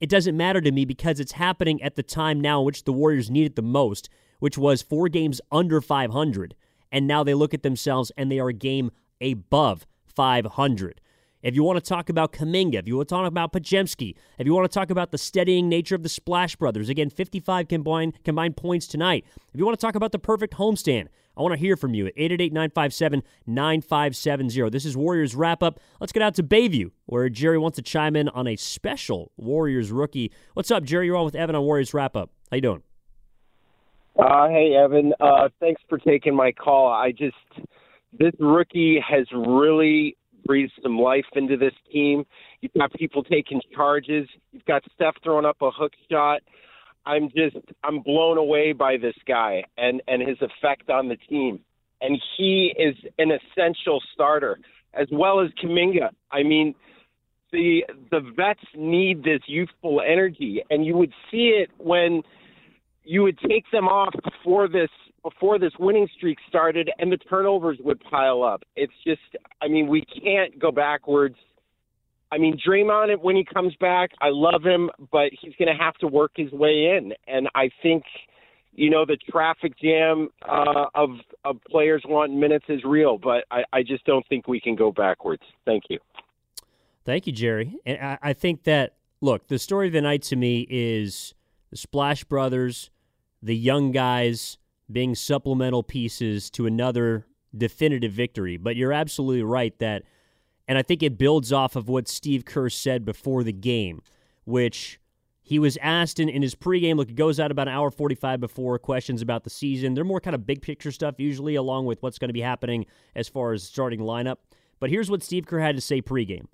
it 0.00 0.08
doesn't 0.08 0.36
matter 0.36 0.60
to 0.60 0.72
me 0.72 0.84
because 0.84 1.20
it's 1.20 1.32
happening 1.32 1.82
at 1.82 1.96
the 1.96 2.02
time 2.02 2.40
now 2.40 2.60
in 2.60 2.66
which 2.66 2.84
the 2.84 2.92
Warriors 2.92 3.30
need 3.30 3.46
it 3.46 3.56
the 3.56 3.62
most, 3.62 4.08
which 4.38 4.56
was 4.56 4.80
four 4.80 5.08
games 5.08 5.40
under 5.52 5.80
500. 5.80 6.54
And 6.90 7.06
now 7.06 7.22
they 7.22 7.34
look 7.34 7.52
at 7.52 7.62
themselves 7.62 8.10
and 8.16 8.30
they 8.30 8.38
are 8.38 8.48
a 8.48 8.54
game 8.54 8.90
above 9.20 9.86
500. 10.06 11.00
If 11.42 11.54
you 11.54 11.62
want 11.62 11.82
to 11.82 11.88
talk 11.88 12.10
about 12.10 12.32
Kuminga, 12.32 12.74
if 12.74 12.86
you 12.86 12.96
want 12.96 13.08
to 13.08 13.14
talk 13.14 13.26
about 13.26 13.52
Podziemski, 13.52 14.14
if 14.38 14.46
you 14.46 14.52
want 14.52 14.70
to 14.70 14.74
talk 14.74 14.90
about 14.90 15.10
the 15.10 15.16
steadying 15.16 15.70
nature 15.70 15.94
of 15.94 16.02
the 16.02 16.08
Splash 16.10 16.54
Brothers, 16.54 16.90
again, 16.90 17.08
55 17.08 17.66
combined, 17.66 18.22
combined 18.24 18.58
points 18.58 18.86
tonight. 18.86 19.24
If 19.54 19.58
you 19.58 19.64
want 19.64 19.78
to 19.78 19.84
talk 19.84 19.94
about 19.94 20.12
the 20.12 20.18
perfect 20.18 20.54
homestand, 20.54 21.08
I 21.38 21.42
want 21.42 21.54
to 21.54 21.58
hear 21.58 21.76
from 21.76 21.94
you 21.94 22.06
at 22.06 22.12
888 22.14 22.52
957 22.52 23.22
9570. 23.46 24.68
This 24.68 24.84
is 24.84 24.98
Warriors 24.98 25.34
Wrap 25.34 25.62
Up. 25.62 25.80
Let's 25.98 26.12
get 26.12 26.22
out 26.22 26.34
to 26.34 26.42
Bayview, 26.42 26.90
where 27.06 27.30
Jerry 27.30 27.56
wants 27.56 27.76
to 27.76 27.82
chime 27.82 28.16
in 28.16 28.28
on 28.28 28.46
a 28.46 28.56
special 28.56 29.32
Warriors 29.38 29.90
rookie. 29.90 30.32
What's 30.52 30.70
up, 30.70 30.84
Jerry? 30.84 31.06
You're 31.06 31.16
on 31.16 31.24
with 31.24 31.34
Evan 31.34 31.56
on 31.56 31.62
Warriors 31.62 31.94
Wrap 31.94 32.16
Up. 32.16 32.30
How 32.50 32.56
you 32.56 32.60
doing? 32.60 32.82
Uh, 34.18 34.48
hey, 34.48 34.74
Evan. 34.74 35.14
Uh, 35.20 35.48
thanks 35.58 35.80
for 35.88 35.96
taking 35.96 36.34
my 36.34 36.52
call. 36.52 36.88
I 36.88 37.12
just, 37.12 37.36
this 38.12 38.32
rookie 38.38 39.02
has 39.08 39.26
really 39.32 40.18
breathed 40.44 40.72
some 40.82 40.98
life 40.98 41.24
into 41.34 41.56
this 41.56 41.74
team. 41.92 42.24
You've 42.60 42.72
got 42.74 42.92
people 42.94 43.22
taking 43.22 43.60
charges. 43.74 44.28
You've 44.52 44.64
got 44.64 44.82
Steph 44.94 45.14
throwing 45.22 45.44
up 45.44 45.56
a 45.60 45.70
hook 45.70 45.92
shot. 46.10 46.40
I'm 47.06 47.30
just 47.30 47.56
I'm 47.82 48.00
blown 48.00 48.38
away 48.38 48.72
by 48.72 48.96
this 48.96 49.16
guy 49.26 49.64
and 49.78 50.02
and 50.06 50.26
his 50.26 50.38
effect 50.40 50.90
on 50.90 51.08
the 51.08 51.16
team. 51.16 51.60
And 52.02 52.20
he 52.36 52.74
is 52.78 52.96
an 53.18 53.30
essential 53.30 54.00
starter 54.14 54.58
as 54.94 55.06
well 55.12 55.40
as 55.40 55.50
Kuminga. 55.62 56.10
I 56.30 56.42
mean, 56.42 56.74
the 57.52 57.84
the 58.10 58.20
vets 58.36 58.60
need 58.74 59.24
this 59.24 59.40
youthful 59.46 60.00
energy, 60.00 60.62
and 60.70 60.84
you 60.84 60.96
would 60.96 61.12
see 61.30 61.48
it 61.48 61.70
when 61.78 62.22
you 63.04 63.22
would 63.22 63.38
take 63.38 63.64
them 63.72 63.88
off 63.88 64.14
before 64.22 64.68
this 64.68 64.90
before 65.22 65.58
this 65.58 65.72
winning 65.78 66.08
streak 66.16 66.38
started, 66.48 66.90
and 66.98 67.12
the 67.12 67.16
turnovers 67.16 67.78
would 67.80 68.00
pile 68.00 68.42
up. 68.42 68.62
It's 68.76 68.92
just, 69.06 69.20
I 69.62 69.68
mean, 69.68 69.86
we 69.88 70.04
can't 70.22 70.58
go 70.58 70.72
backwards 70.72 71.36
I 72.32 72.38
mean, 72.38 72.58
Draymond, 72.64 73.20
when 73.20 73.34
he 73.34 73.44
comes 73.44 73.74
back, 73.76 74.10
I 74.20 74.28
love 74.30 74.62
him, 74.62 74.90
but 75.10 75.30
he's 75.40 75.52
going 75.58 75.68
to 75.68 75.82
have 75.82 75.94
to 75.96 76.06
work 76.06 76.32
his 76.36 76.52
way 76.52 76.96
in. 76.96 77.12
And 77.26 77.48
I 77.54 77.70
think, 77.82 78.04
you 78.72 78.88
know, 78.88 79.04
the 79.04 79.16
traffic 79.30 79.78
jam 79.78 80.28
uh, 80.48 80.86
of 80.94 81.10
of 81.44 81.56
players 81.68 82.02
wanting 82.06 82.38
minutes 82.38 82.66
is 82.68 82.84
real, 82.84 83.18
but 83.18 83.44
I, 83.50 83.64
I 83.72 83.82
just 83.82 84.04
don't 84.04 84.26
think 84.28 84.46
we 84.46 84.60
can 84.60 84.76
go 84.76 84.92
backwards. 84.92 85.42
Thank 85.64 85.84
you. 85.90 85.98
Thank 87.04 87.26
you, 87.26 87.32
Jerry. 87.32 87.74
And 87.84 87.98
I, 88.00 88.18
I 88.22 88.32
think 88.32 88.62
that 88.64 88.94
look, 89.20 89.48
the 89.48 89.58
story 89.58 89.88
of 89.88 89.92
the 89.92 90.00
night 90.00 90.22
to 90.24 90.36
me 90.36 90.66
is 90.70 91.34
the 91.70 91.76
Splash 91.76 92.22
Brothers, 92.22 92.90
the 93.42 93.56
young 93.56 93.90
guys 93.90 94.58
being 94.92 95.14
supplemental 95.14 95.82
pieces 95.82 96.50
to 96.50 96.66
another 96.66 97.26
definitive 97.56 98.12
victory. 98.12 98.56
But 98.56 98.76
you're 98.76 98.92
absolutely 98.92 99.42
right 99.42 99.76
that 99.78 100.02
and 100.70 100.78
I 100.78 100.82
think 100.82 101.02
it 101.02 101.18
builds 101.18 101.52
off 101.52 101.74
of 101.74 101.88
what 101.88 102.06
Steve 102.06 102.44
Kerr 102.44 102.68
said 102.68 103.04
before 103.04 103.42
the 103.42 103.52
game, 103.52 104.02
which 104.44 105.00
he 105.42 105.58
was 105.58 105.76
asked 105.82 106.20
in, 106.20 106.28
in 106.28 106.42
his 106.42 106.54
pregame. 106.54 106.96
Look, 106.96 107.08
it 107.08 107.16
goes 107.16 107.40
out 107.40 107.50
about 107.50 107.66
an 107.66 107.74
hour 107.74 107.90
45 107.90 108.38
before 108.38 108.78
questions 108.78 109.20
about 109.20 109.42
the 109.42 109.50
season. 109.50 109.94
They're 109.94 110.04
more 110.04 110.20
kind 110.20 110.36
of 110.36 110.46
big 110.46 110.62
picture 110.62 110.92
stuff, 110.92 111.16
usually, 111.18 111.56
along 111.56 111.86
with 111.86 112.00
what's 112.04 112.20
going 112.20 112.28
to 112.28 112.32
be 112.34 112.40
happening 112.40 112.86
as 113.16 113.28
far 113.28 113.52
as 113.52 113.64
starting 113.64 113.98
lineup. 113.98 114.36
But 114.78 114.90
here's 114.90 115.10
what 115.10 115.24
Steve 115.24 115.44
Kerr 115.44 115.58
had 115.58 115.74
to 115.74 115.82
say 115.82 116.00
pregame 116.00 116.46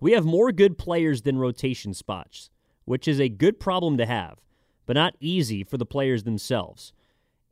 We 0.00 0.12
have 0.12 0.24
more 0.24 0.50
good 0.50 0.78
players 0.78 1.20
than 1.20 1.36
rotation 1.36 1.92
spots, 1.92 2.48
which 2.86 3.06
is 3.06 3.20
a 3.20 3.28
good 3.28 3.60
problem 3.60 3.98
to 3.98 4.06
have, 4.06 4.38
but 4.90 4.96
not 4.96 5.14
easy 5.20 5.62
for 5.62 5.78
the 5.78 5.86
players 5.86 6.24
themselves. 6.24 6.92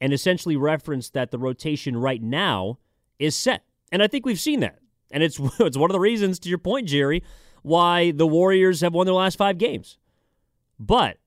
And 0.01 0.13
essentially 0.13 0.57
referenced 0.57 1.13
that 1.13 1.31
the 1.31 1.39
rotation 1.39 1.97
right 1.97 2.21
now 2.21 2.81
is 3.21 3.37
set. 3.37 3.63
And 3.93 4.03
I 4.03 4.09
think 4.09 4.27
we've 4.27 4.41
seen 4.41 4.59
that. 4.59 4.81
And 5.13 5.23
it's 5.23 5.39
it's 5.61 5.77
one 5.77 5.89
of 5.89 5.93
the 5.93 6.01
reasons, 6.01 6.41
to 6.41 6.49
your 6.49 6.59
point, 6.59 6.89
Jerry, 6.89 7.23
why 7.63 8.11
the 8.11 8.27
Warriors 8.27 8.81
have 8.81 8.93
won 8.93 9.07
their 9.07 9.15
last 9.15 9.39
five 9.39 9.57
games. 9.57 9.99
But 10.81 11.19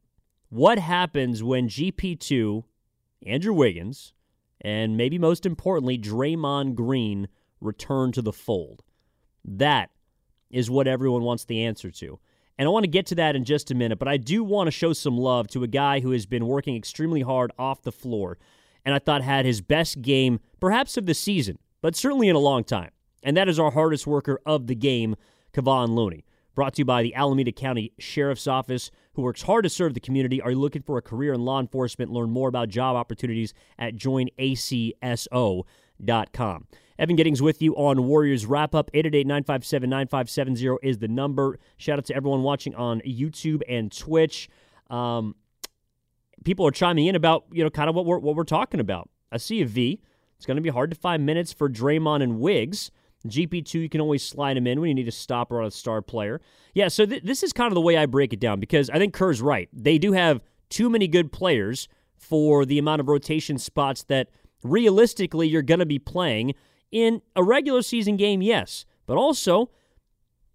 what 0.50 0.80
happens 0.80 1.44
when 1.44 1.70
GP2, 1.70 2.65
Andrew 3.25 3.53
Wiggins, 3.53 4.12
and 4.60 4.98
maybe 4.98 5.18
most 5.18 5.46
importantly, 5.46 5.98
Draymond 5.98 6.75
Green 6.75 7.30
return 7.62 8.12
to 8.12 8.22
the 8.22 8.34
fold? 8.34 8.84
That 9.46 9.91
is 10.50 10.70
what 10.70 10.89
everyone 10.89 11.24
wants 11.24 11.46
the 11.46 11.63
answer 11.63 11.89
to. 11.89 12.20
And 12.62 12.68
I 12.68 12.70
want 12.70 12.84
to 12.84 12.91
get 12.91 13.08
to 13.08 13.15
that 13.15 13.36
in 13.36 13.44
just 13.44 13.72
a 13.72 13.74
minute, 13.74 13.98
but 13.98 14.08
I 14.08 14.18
do 14.18 14.44
want 14.44 14.68
to 14.68 14.72
show 14.72 14.94
some 14.94 15.18
love 15.18 15.48
to 15.48 15.63
a 15.63 15.68
guy 15.68 16.00
who 16.00 16.12
has 16.12 16.27
been 16.27 16.46
working 16.46 16.75
extremely 16.75 17.22
hard 17.22 17.51
off 17.58 17.82
the 17.82 17.91
floor 17.91 18.38
and 18.86 18.94
I 18.94 19.00
thought 19.00 19.24
had 19.24 19.48
his 19.48 19.62
best 19.62 20.03
game, 20.03 20.39
perhaps 20.60 20.96
of 20.96 21.08
the 21.08 21.15
season, 21.15 21.58
but 21.82 21.96
certainly 21.96 22.30
in 22.30 22.36
a 22.36 22.39
long 22.39 22.63
time. 22.63 22.91
And 23.24 23.36
that 23.36 23.50
is 23.50 23.58
our 23.58 23.72
hardest 23.72 24.06
worker 24.06 24.39
of 24.46 24.68
the 24.68 24.75
game, 24.75 25.15
Kevon 25.56 25.96
Looney. 25.96 26.24
Brought 26.53 26.75
to 26.75 26.82
you 26.82 26.86
by 26.86 27.01
the 27.01 27.15
Alameda 27.15 27.51
County 27.51 27.94
Sheriff's 27.98 28.46
Office, 28.46 28.91
who 29.15 29.24
works 29.24 29.41
hard 29.41 29.63
to 29.63 29.70
serve 29.70 29.96
the 29.96 30.00
community. 30.00 30.39
Are 30.39 30.51
you 30.51 30.60
looking 30.60 30.84
for 30.84 31.00
a 31.00 31.01
career 31.01 31.34
in 31.34 31.41
law 31.41 31.60
enforcement? 31.60 32.12
Learn 32.12 32.30
more 32.30 32.48
about 32.48 32.70
job 32.70 32.96
opportunities 32.96 33.56
at 33.80 33.96
joinacso.com. 33.96 36.68
Evan 37.01 37.15
Giddings 37.15 37.41
with 37.41 37.63
you 37.63 37.74
on 37.77 38.05
Warriors 38.05 38.46
Wrap 38.46 38.75
Up. 38.75 38.91
888 38.93 39.25
957 39.25 39.89
9570 39.89 40.88
is 40.88 41.00
the 41.00 41.08
number. 41.08 41.58
Shout 41.77 41.98
out 41.98 42.05
to 42.05 42.15
everyone 42.15 42.43
watching 42.43 42.75
on 42.75 43.01
YouTube 43.01 43.63
and 43.67 43.91
Twitch. 43.91 44.48
Um, 44.91 45.34
people 46.46 46.67
are 46.67 46.72
chiming 46.72 47.08
in 47.08 47.15
about, 47.15 47.46
you 47.51 47.63
know, 47.63 47.72
kind 47.72 47.89
of 47.89 47.96
what 47.96 48.05
we're, 48.05 48.20
what 48.20 48.36
we're 48.36 48.43
talking 48.43 48.79
about. 48.79 49.10
I 49.31 49.38
see 49.38 49.62
a 49.62 49.65
V. 49.65 50.00
It's 50.38 50.46
going 50.46 50.58
to 50.58 50.62
be 50.62 50.70
hard 50.70 50.91
to 50.91 50.96
find 50.96 51.25
minutes 51.25 51.51
for 51.51 51.67
Draymond 51.67 52.22
and 52.22 52.39
Wiggs. 52.39 52.91
GP2, 53.27 53.74
you 53.74 53.89
can 53.89 54.00
always 54.00 54.22
slide 54.22 54.55
him 54.55 54.67
in 54.67 54.79
when 54.79 54.89
you 54.89 54.96
need 54.96 55.08
a 55.08 55.12
stopper 55.12 55.60
on 55.60 55.65
a 55.65 55.72
star 55.72 56.03
player. 56.03 56.39
Yeah, 56.75 56.88
so 56.88 57.08
th- 57.08 57.24
this 57.24 57.41
is 57.41 57.51
kind 57.51 57.67
of 57.67 57.74
the 57.74 57.81
way 57.81 57.98
I 57.98 58.05
break 58.05 58.31
it 58.31 58.39
down 58.39 58.60
because 58.60 58.91
I 58.91 59.00
think 59.00 59.15
Kerr's 59.15 59.41
right. 59.41 59.70
They 59.74 59.98
do 59.98 60.12
have 60.12 60.41
too 60.70 60.88
many 60.88 61.08
good 61.08 61.31
players 61.31 61.88
for 62.15 62.63
the 62.63 62.77
amount 62.77 63.00
of 63.00 63.08
rotation 63.08 63.58
spots 63.58 64.03
that 64.03 64.29
realistically 64.63 65.48
you're 65.48 65.63
going 65.63 65.79
to 65.79 65.86
be 65.88 65.98
playing 65.98 66.53
in 66.91 67.21
a 67.36 67.43
regular 67.43 67.81
season 67.81 68.17
game, 68.17 68.41
yes, 68.41 68.86
but 69.05 69.17
also, 69.17 69.69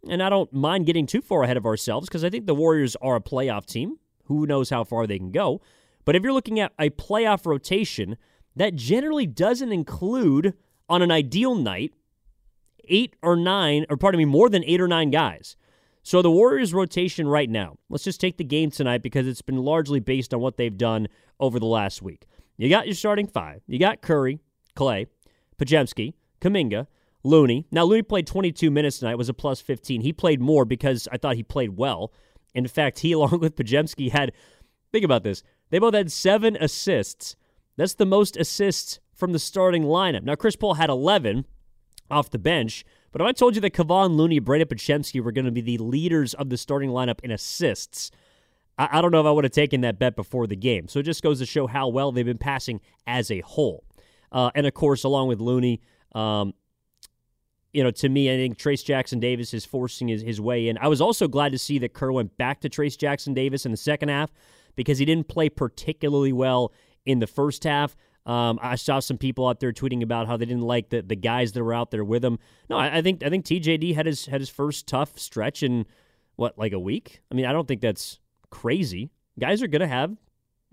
and 0.09 0.23
I 0.23 0.29
don't 0.29 0.53
mind 0.53 0.87
getting 0.87 1.07
too 1.07 1.21
far 1.21 1.43
ahead 1.43 1.57
of 1.57 1.67
ourselves 1.67 2.09
because 2.09 2.25
I 2.25 2.31
think 2.31 2.47
the 2.47 2.55
Warriors 2.55 2.97
are 3.03 3.17
a 3.17 3.21
playoff 3.21 3.67
team. 3.67 3.97
Who 4.25 4.47
knows 4.47 4.71
how 4.71 4.85
far 4.85 5.07
they 5.07 5.19
can 5.19 5.31
go? 5.31 5.61
But 6.05 6.17
if 6.17 6.23
you're 6.23 6.33
looking 6.33 6.61
at 6.61 6.73
a 6.79 6.91
playoff 6.91 7.47
rotation, 7.47 8.17
that 8.55 8.75
generally 8.75 9.27
doesn't 9.27 9.73
include, 9.73 10.55
on 10.89 11.03
an 11.03 11.11
ideal 11.11 11.55
night, 11.55 11.95
eight 12.89 13.17
or 13.23 13.37
nine, 13.37 13.87
or 13.91 13.97
pardon 13.97 14.19
me, 14.19 14.25
more 14.25 14.49
than 14.49 14.65
eight 14.65 14.81
or 14.81 14.89
nine 14.89 15.11
guys. 15.11 15.57
So 16.03 16.23
the 16.23 16.31
Warriors' 16.31 16.73
rotation 16.73 17.27
right 17.27 17.51
now, 17.51 17.79
let's 17.89 18.05
just 18.05 18.21
take 18.21 18.37
the 18.37 18.45
game 18.45 18.71
tonight 18.71 19.03
because 19.03 19.27
it's 19.27 19.43
been 19.43 19.57
largely 19.57 19.99
based 19.99 20.33
on 20.33 20.41
what 20.41 20.57
they've 20.57 20.77
done 20.77 21.09
over 21.41 21.59
the 21.59 21.67
last 21.67 22.01
week. 22.01 22.27
You 22.57 22.69
got 22.69 22.87
your 22.87 22.95
starting 22.95 23.27
five. 23.27 23.63
You 23.67 23.81
got 23.81 24.03
Curry, 24.03 24.39
Klay, 24.77 25.09
Podziemski, 25.59 26.15
Kuminga, 26.41 26.87
Looney. 27.23 27.67
Now, 27.71 27.85
Looney 27.85 28.03
played 28.03 28.27
22 28.27 28.71
minutes 28.71 28.99
tonight, 28.99 29.17
was 29.17 29.29
a 29.29 29.35
plus 29.35 29.61
15. 29.61 30.01
He 30.01 30.13
played 30.13 30.41
more 30.41 30.65
because 30.65 31.09
I 31.11 31.19
thought 31.19 31.37
he 31.37 31.43
played 31.43 31.77
well. 31.77 32.13
In 32.55 32.67
fact, 32.67 33.01
he, 33.01 33.13
along 33.13 33.41
with 33.41 33.57
Podziemski, 33.57 34.11
had, 34.11 34.33
think 34.93 35.05
about 35.05 35.25
this, 35.25 35.43
they 35.71 35.79
both 35.79 35.95
had 35.95 36.13
seven 36.13 36.57
assists. 36.61 37.37
That's 37.77 37.95
the 37.95 38.07
most 38.07 38.37
assists 38.37 39.01
from 39.15 39.33
the 39.33 39.39
starting 39.39 39.85
lineup. 39.85 40.23
Now, 40.23 40.35
Chris 40.35 40.57
Paul 40.57 40.75
had 40.75 40.91
11 40.91 41.47
off 42.11 42.31
the 42.31 42.39
bench, 42.39 42.85
but 43.13 43.21
if 43.21 43.27
I 43.27 43.33
told 43.33 43.55
you 43.55 43.61
that 43.63 43.75
Kevon 43.75 44.17
Looney, 44.17 44.39
Brandon 44.39 44.69
Podziemski 44.69 45.23
were 45.23 45.33
going 45.33 45.47
to 45.47 45.51
be 45.51 45.61
the 45.61 45.79
leaders 45.79 46.35
of 46.35 46.51
the 46.51 46.57
starting 46.57 46.91
lineup 46.91 47.21
in 47.23 47.31
assists, 47.31 48.11
I, 48.79 48.89
I 48.93 49.01
don't 49.01 49.11
know 49.11 49.21
if 49.21 49.27
I 49.27 49.31
would 49.31 49.45
have 49.45 49.53
taken 49.53 49.81
that 49.83 49.99
bet 49.99 50.17
before 50.17 50.47
the 50.47 50.57
game. 50.57 50.89
So 50.89 51.01
it 51.01 51.05
just 51.05 51.23
goes 51.23 51.39
to 51.41 51.47
show 51.47 51.67
how 51.67 51.89
well 51.89 52.13
they've 52.13 52.25
been 52.25 52.39
passing 52.39 52.81
as 53.07 53.31
a 53.31 53.41
whole. 53.41 53.85
Uh, 54.33 54.51
and 54.55 54.67
of 54.67 54.75
course, 54.75 55.05
along 55.05 55.29
with 55.29 55.41
Looney, 55.41 55.81
um, 56.17 56.55
you 57.73 57.85
know, 57.85 57.91
to 57.91 58.09
me, 58.09 58.33
I 58.33 58.37
think 58.37 58.57
Trayce 58.57 58.83
Jackson 58.83 59.21
Davis 59.21 59.53
is 59.53 59.67
forcing 59.67 60.09
his, 60.09 60.23
his 60.23 60.41
way 60.41 60.69
in. 60.69 60.79
I 60.79 60.89
was 60.89 61.03
also 61.03 61.29
glad 61.29 61.53
to 61.53 61.59
see 61.59 61.79
that 61.81 61.93
Kerr 61.93 62.11
went 62.11 62.37
back 62.39 62.61
to 62.63 62.71
Trayce 62.71 62.97
Jackson 62.97 63.35
Davis 63.35 63.67
in 63.67 63.71
the 63.71 63.77
second 63.77 64.09
half 64.09 64.33
because 64.77 64.99
he 64.99 65.05
didn't 65.05 65.29
play 65.29 65.51
particularly 65.51 66.33
well 66.33 66.73
in 67.05 67.19
the 67.19 67.27
first 67.27 67.65
half. 67.65 67.95
Um, 68.25 68.59
I 68.63 68.77
saw 68.77 68.99
some 68.99 69.19
people 69.19 69.47
out 69.47 69.61
there 69.61 69.73
tweeting 69.73 70.03
about 70.03 70.27
how 70.27 70.39
they 70.39 70.47
didn't 70.47 70.63
like 70.63 70.89
the, 70.89 71.03
the 71.03 71.15
guys 71.17 71.53
that 71.53 71.63
were 71.63 71.75
out 71.75 71.91
there 71.91 72.05
with 72.05 72.25
him. 72.25 72.39
No, 72.71 72.79
I, 72.79 72.97
I 72.99 73.03
think 73.03 73.23
I 73.23 73.29
think 73.29 73.45
TJD 73.45 73.95
had 73.95 74.07
his 74.07 74.27
had 74.27 74.41
his 74.41 74.49
first 74.49 74.89
tough 74.89 75.19
stretch 75.19 75.63
in 75.63 75.87
what 76.35 76.59
like 76.59 76.73
a 76.73 76.79
week. 76.79 77.21
I 77.31 77.35
mean, 77.35 77.47
I 77.47 77.53
don't 77.53 77.69
think 77.69 77.83
that's 77.83 78.19
crazy. 78.51 79.11
Guys 79.39 79.63
are 79.63 79.69
to 79.69 79.87
have 79.87 80.17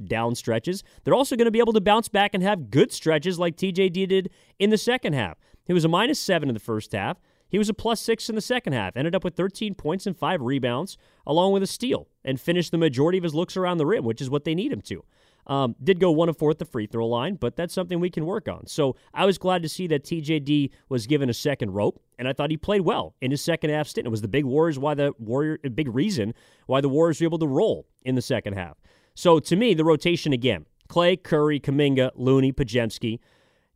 down 0.04 0.36
stretches. 0.36 0.84
They're 1.04 1.14
also 1.14 1.36
going 1.36 1.46
to 1.46 1.52
be 1.52 1.60
able 1.60 1.74
to 1.74 1.82
bounce 1.82 2.08
back 2.08 2.34
and 2.34 2.44
have 2.44 2.70
good 2.70 2.92
stretches 2.92 3.40
like 3.40 3.56
TJD 3.56 4.08
did 4.08 4.30
in 4.60 4.70
the 4.70 4.78
second 4.78 5.14
half. 5.14 5.38
He 5.66 5.74
was 5.74 5.86
a 5.86 5.90
minus 5.90 6.20
seven 6.20 6.50
in 6.50 6.54
the 6.54 6.60
first 6.60 6.92
half. 6.92 7.18
He 7.48 7.60
was 7.60 7.70
a 7.70 7.74
plus 7.74 8.02
six 8.02 8.30
in 8.30 8.36
the 8.36 8.42
second 8.42 8.74
half. 8.74 8.98
Ended 8.98 9.14
up 9.14 9.24
with 9.24 9.36
13 9.36 9.76
points 9.76 10.08
and 10.08 10.18
five 10.18 10.42
rebounds, 10.42 10.98
along 11.26 11.54
with 11.54 11.62
a 11.62 11.68
steal, 11.68 12.08
and 12.26 12.42
finished 12.42 12.72
the 12.72 12.80
majority 12.80 13.20
of 13.20 13.24
his 13.24 13.36
looks 13.36 13.56
around 13.56 13.78
the 13.78 13.86
rim, 13.86 14.04
which 14.04 14.22
is 14.22 14.30
what 14.30 14.44
they 14.44 14.56
need 14.56 14.72
him 14.72 14.82
to. 14.82 15.04
Um, 15.46 15.76
did 15.84 16.00
go 16.00 16.10
one 16.10 16.30
of 16.30 16.38
four 16.38 16.52
at 16.52 16.60
the 16.60 16.66
free 16.66 16.88
throw 16.88 17.06
line, 17.06 17.36
but 17.36 17.56
that's 17.56 17.74
something 17.74 18.00
we 18.00 18.10
can 18.10 18.26
work 18.26 18.48
on. 18.48 18.66
So 18.66 18.96
I 19.14 19.26
was 19.26 19.38
glad 19.38 19.62
to 19.64 19.70
see 19.70 19.88
that 19.88 20.04
TJD 20.04 20.72
was 20.90 21.06
given 21.06 21.30
a 21.30 21.34
second 21.34 21.72
rope, 21.72 22.02
and 22.18 22.28
I 22.28 22.34
thought 22.34 22.50
he 22.50 22.58
played 22.58 22.82
well 22.82 23.14
in 23.22 23.30
his 23.30 23.44
second 23.44 23.70
half 23.70 23.88
stint. 23.88 24.08
It 24.08 24.10
was 24.10 24.22
the 24.22 24.28
big 24.28 24.46
Warriors 24.46 24.80
why 24.80 24.94
the 24.94 25.14
Warrior 25.20 25.58
big 25.58 25.94
reason 25.94 26.34
why 26.66 26.82
the 26.82 26.90
Warriors 26.90 27.20
were 27.20 27.26
able 27.26 27.40
to 27.40 27.48
roll 27.48 27.86
in 28.04 28.16
the 28.16 28.22
second 28.22 28.54
half. 28.54 28.78
So 29.15 29.39
to 29.39 29.55
me, 29.55 29.74
the 29.74 29.84
rotation 29.86 30.34
again: 30.34 30.65
Klay, 30.89 31.22
Curry, 31.22 31.60
Kuminga, 31.60 32.12
Looney, 32.15 32.51
Podziemski. 32.51 33.19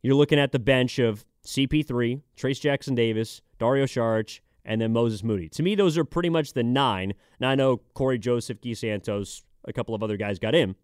You're 0.02 0.14
looking 0.14 0.38
at 0.38 0.52
the 0.52 0.58
bench 0.58 0.98
of 0.98 1.24
CP3, 1.44 2.22
Trayce 2.36 2.60
Jackson 2.60 2.94
Davis, 2.94 3.40
Dario 3.58 3.84
Saric, 3.84 4.40
and 4.64 4.80
then 4.80 4.92
Moses 4.92 5.24
Moody. 5.24 5.48
To 5.50 5.62
me, 5.62 5.74
those 5.74 5.96
are 5.98 6.04
pretty 6.04 6.28
much 6.28 6.52
the 6.52 6.62
nine. 6.62 7.14
Now 7.40 7.50
I 7.50 7.54
know 7.54 7.78
Cory 7.94 8.18
Joseph, 8.18 8.60
Gui 8.60 8.74
Santos, 8.74 9.42
a 9.64 9.72
couple 9.72 9.94
of 9.94 10.02
other 10.02 10.16
guys 10.16 10.38
got 10.38 10.54
in. 10.54 10.76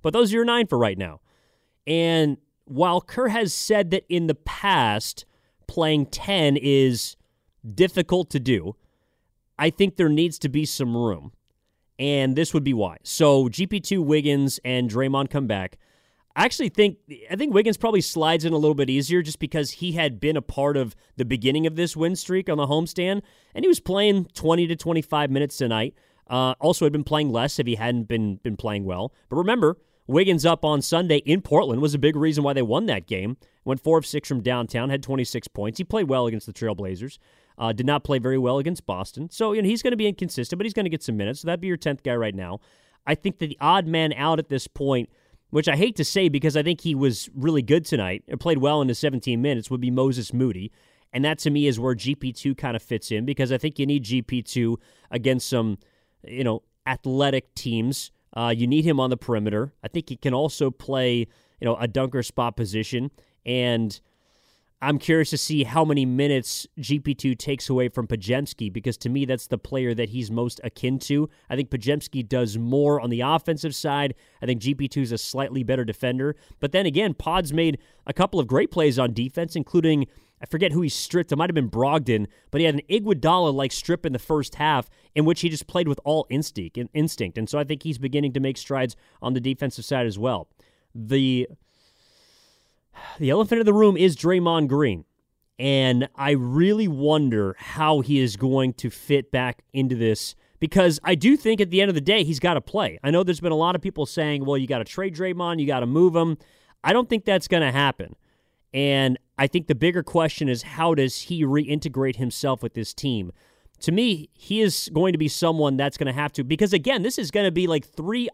But 0.00 0.12
those 0.12 0.32
are 0.32 0.36
your 0.36 0.44
nine 0.44 0.66
for 0.66 0.78
right 0.78 0.98
now. 0.98 1.20
And 1.86 2.38
while 2.64 3.00
Kerr 3.00 3.28
has 3.28 3.52
said 3.52 3.90
that 3.90 4.04
in 4.08 4.26
the 4.26 4.34
past, 4.34 5.24
playing 5.66 6.06
10 6.06 6.56
is 6.56 7.16
difficult 7.74 8.30
to 8.30 8.40
do, 8.40 8.76
I 9.58 9.70
think 9.70 9.96
there 9.96 10.08
needs 10.08 10.38
to 10.40 10.48
be 10.48 10.64
some 10.64 10.96
room. 10.96 11.32
And 12.02 12.34
this 12.34 12.52
would 12.52 12.64
be 12.64 12.74
why. 12.74 12.96
So 13.04 13.48
GP2 13.48 14.04
Wiggins 14.04 14.58
and 14.64 14.90
Draymond 14.90 15.30
come 15.30 15.46
back. 15.46 15.78
I 16.34 16.44
actually 16.44 16.70
think 16.70 16.98
I 17.30 17.36
think 17.36 17.54
Wiggins 17.54 17.76
probably 17.76 18.00
slides 18.00 18.44
in 18.44 18.52
a 18.52 18.56
little 18.56 18.74
bit 18.74 18.90
easier 18.90 19.22
just 19.22 19.38
because 19.38 19.70
he 19.70 19.92
had 19.92 20.18
been 20.18 20.36
a 20.36 20.42
part 20.42 20.76
of 20.76 20.96
the 21.16 21.24
beginning 21.24 21.64
of 21.64 21.76
this 21.76 21.96
win 21.96 22.16
streak 22.16 22.48
on 22.48 22.58
the 22.58 22.66
homestand, 22.66 23.22
and 23.54 23.64
he 23.64 23.68
was 23.68 23.78
playing 23.78 24.24
20 24.34 24.66
to 24.66 24.74
25 24.74 25.30
minutes 25.30 25.56
tonight. 25.56 25.94
Uh, 26.28 26.54
also, 26.58 26.84
had 26.86 26.92
been 26.92 27.04
playing 27.04 27.30
less 27.30 27.60
if 27.60 27.68
he 27.68 27.76
hadn't 27.76 28.08
been 28.08 28.36
been 28.36 28.56
playing 28.56 28.84
well. 28.84 29.12
But 29.28 29.36
remember, 29.36 29.76
Wiggins 30.08 30.44
up 30.44 30.64
on 30.64 30.82
Sunday 30.82 31.18
in 31.18 31.40
Portland 31.40 31.80
was 31.80 31.94
a 31.94 32.00
big 32.00 32.16
reason 32.16 32.42
why 32.42 32.52
they 32.52 32.62
won 32.62 32.86
that 32.86 33.06
game. 33.06 33.36
Went 33.64 33.80
four 33.80 33.96
of 33.98 34.06
six 34.06 34.28
from 34.28 34.40
downtown, 34.40 34.90
had 34.90 35.04
26 35.04 35.46
points. 35.48 35.78
He 35.78 35.84
played 35.84 36.08
well 36.08 36.26
against 36.26 36.46
the 36.46 36.52
Trailblazers. 36.52 37.18
Uh, 37.58 37.72
did 37.72 37.86
not 37.86 38.04
play 38.04 38.18
very 38.18 38.38
well 38.38 38.58
against 38.58 38.86
Boston. 38.86 39.30
So 39.30 39.52
you 39.52 39.62
know, 39.62 39.68
he's 39.68 39.82
going 39.82 39.92
to 39.92 39.96
be 39.96 40.06
inconsistent, 40.06 40.58
but 40.58 40.64
he's 40.64 40.72
going 40.72 40.84
to 40.84 40.90
get 40.90 41.02
some 41.02 41.16
minutes. 41.16 41.40
So 41.40 41.46
that'd 41.46 41.60
be 41.60 41.68
your 41.68 41.76
10th 41.76 42.02
guy 42.02 42.14
right 42.14 42.34
now. 42.34 42.60
I 43.06 43.14
think 43.14 43.38
that 43.38 43.48
the 43.48 43.58
odd 43.60 43.86
man 43.86 44.12
out 44.14 44.38
at 44.38 44.48
this 44.48 44.66
point, 44.66 45.10
which 45.50 45.68
I 45.68 45.76
hate 45.76 45.96
to 45.96 46.04
say 46.04 46.28
because 46.28 46.56
I 46.56 46.62
think 46.62 46.80
he 46.80 46.94
was 46.94 47.28
really 47.34 47.62
good 47.62 47.84
tonight, 47.84 48.24
and 48.28 48.40
played 48.40 48.58
well 48.58 48.80
in 48.80 48.88
the 48.88 48.94
17 48.94 49.40
minutes, 49.40 49.70
would 49.70 49.80
be 49.80 49.90
Moses 49.90 50.32
Moody. 50.32 50.72
And 51.12 51.24
that 51.24 51.38
to 51.40 51.50
me 51.50 51.66
is 51.66 51.78
where 51.78 51.94
GP2 51.94 52.56
kind 52.56 52.74
of 52.74 52.82
fits 52.82 53.10
in 53.10 53.26
because 53.26 53.52
I 53.52 53.58
think 53.58 53.78
you 53.78 53.84
need 53.84 54.04
GP2 54.04 54.76
against 55.10 55.48
some, 55.48 55.78
you 56.26 56.42
know, 56.42 56.62
athletic 56.86 57.54
teams 57.54 58.10
uh, 58.34 58.52
you 58.56 58.66
need 58.66 58.84
him 58.84 58.98
on 58.98 59.10
the 59.10 59.16
perimeter. 59.16 59.72
I 59.82 59.88
think 59.88 60.08
he 60.08 60.16
can 60.16 60.34
also 60.34 60.70
play, 60.70 61.18
you 61.18 61.26
know, 61.64 61.76
a 61.76 61.86
dunker 61.86 62.22
spot 62.22 62.56
position. 62.56 63.10
And 63.44 63.98
I'm 64.84 64.98
curious 64.98 65.30
to 65.30 65.38
see 65.38 65.62
how 65.62 65.84
many 65.84 66.04
minutes 66.04 66.66
GP2 66.80 67.38
takes 67.38 67.70
away 67.70 67.88
from 67.88 68.08
Podziemski 68.08 68.72
because 68.72 68.96
to 68.98 69.08
me 69.08 69.24
that's 69.24 69.46
the 69.46 69.56
player 69.56 69.94
that 69.94 70.08
he's 70.08 70.28
most 70.28 70.60
akin 70.64 70.98
to. 71.00 71.30
I 71.48 71.54
think 71.54 71.70
Podziemski 71.70 72.28
does 72.28 72.58
more 72.58 73.00
on 73.00 73.08
the 73.08 73.20
offensive 73.20 73.76
side. 73.76 74.14
I 74.42 74.46
think 74.46 74.60
GP2 74.60 75.02
is 75.02 75.12
a 75.12 75.18
slightly 75.18 75.62
better 75.62 75.84
defender. 75.84 76.34
But 76.58 76.72
then 76.72 76.84
again, 76.84 77.14
Pod's 77.14 77.52
made 77.52 77.78
a 78.08 78.12
couple 78.12 78.40
of 78.40 78.48
great 78.48 78.72
plays 78.72 78.98
on 78.98 79.12
defense, 79.12 79.54
including 79.54 80.08
I 80.42 80.46
forget 80.46 80.72
who 80.72 80.82
he 80.82 80.88
stripped. 80.88 81.30
It 81.30 81.36
might 81.36 81.48
have 81.48 81.54
been 81.54 81.70
Brogdon, 81.70 82.26
but 82.50 82.60
he 82.60 82.64
had 82.64 82.74
an 82.74 82.80
Iguodala 82.90 83.54
like 83.54 83.70
strip 83.70 84.04
in 84.04 84.12
the 84.12 84.18
first 84.18 84.56
half 84.56 84.90
in 85.14 85.24
which 85.24 85.42
he 85.42 85.48
just 85.48 85.68
played 85.68 85.86
with 85.86 86.00
all 86.02 86.26
instinct. 86.28 86.76
Instinct, 86.92 87.38
and 87.38 87.48
so 87.48 87.56
I 87.56 87.62
think 87.62 87.84
he's 87.84 87.98
beginning 87.98 88.32
to 88.32 88.40
make 88.40 88.56
strides 88.56 88.96
on 89.22 89.34
the 89.34 89.40
defensive 89.40 89.84
side 89.84 90.06
as 90.06 90.18
well. 90.18 90.48
The 90.92 91.46
the 93.18 93.30
elephant 93.30 93.60
in 93.60 93.66
the 93.66 93.72
room 93.72 93.96
is 93.96 94.16
Draymond 94.16 94.68
Green. 94.68 95.04
And 95.58 96.08
I 96.16 96.32
really 96.32 96.88
wonder 96.88 97.54
how 97.58 98.00
he 98.00 98.18
is 98.18 98.36
going 98.36 98.74
to 98.74 98.90
fit 98.90 99.30
back 99.30 99.62
into 99.72 99.94
this 99.94 100.34
because 100.58 101.00
I 101.02 101.14
do 101.14 101.36
think 101.36 101.60
at 101.60 101.70
the 101.70 101.80
end 101.80 101.88
of 101.88 101.94
the 101.96 102.00
day, 102.00 102.24
he's 102.24 102.38
got 102.38 102.54
to 102.54 102.60
play. 102.60 102.98
I 103.02 103.10
know 103.10 103.22
there's 103.22 103.40
been 103.40 103.52
a 103.52 103.56
lot 103.56 103.74
of 103.74 103.82
people 103.82 104.06
saying, 104.06 104.44
well, 104.44 104.56
you 104.56 104.66
got 104.66 104.78
to 104.78 104.84
trade 104.84 105.14
Draymond, 105.14 105.60
you 105.60 105.66
got 105.66 105.80
to 105.80 105.86
move 105.86 106.14
him. 106.14 106.38
I 106.84 106.92
don't 106.92 107.08
think 107.08 107.24
that's 107.24 107.48
going 107.48 107.62
to 107.62 107.72
happen. 107.72 108.14
And 108.72 109.18
I 109.38 109.46
think 109.46 109.66
the 109.66 109.74
bigger 109.74 110.02
question 110.02 110.48
is 110.48 110.62
how 110.62 110.94
does 110.94 111.22
he 111.22 111.44
reintegrate 111.44 112.16
himself 112.16 112.62
with 112.62 112.74
this 112.74 112.94
team? 112.94 113.32
To 113.80 113.92
me, 113.92 114.30
he 114.32 114.60
is 114.60 114.88
going 114.92 115.12
to 115.12 115.18
be 115.18 115.28
someone 115.28 115.76
that's 115.76 115.96
going 115.96 116.06
to 116.06 116.12
have 116.12 116.32
to, 116.34 116.44
because 116.44 116.72
again, 116.72 117.02
this 117.02 117.18
is 117.18 117.30
going 117.32 117.46
to 117.46 117.50
be 117.50 117.66
like 117.66 117.84
three, 117.84 118.28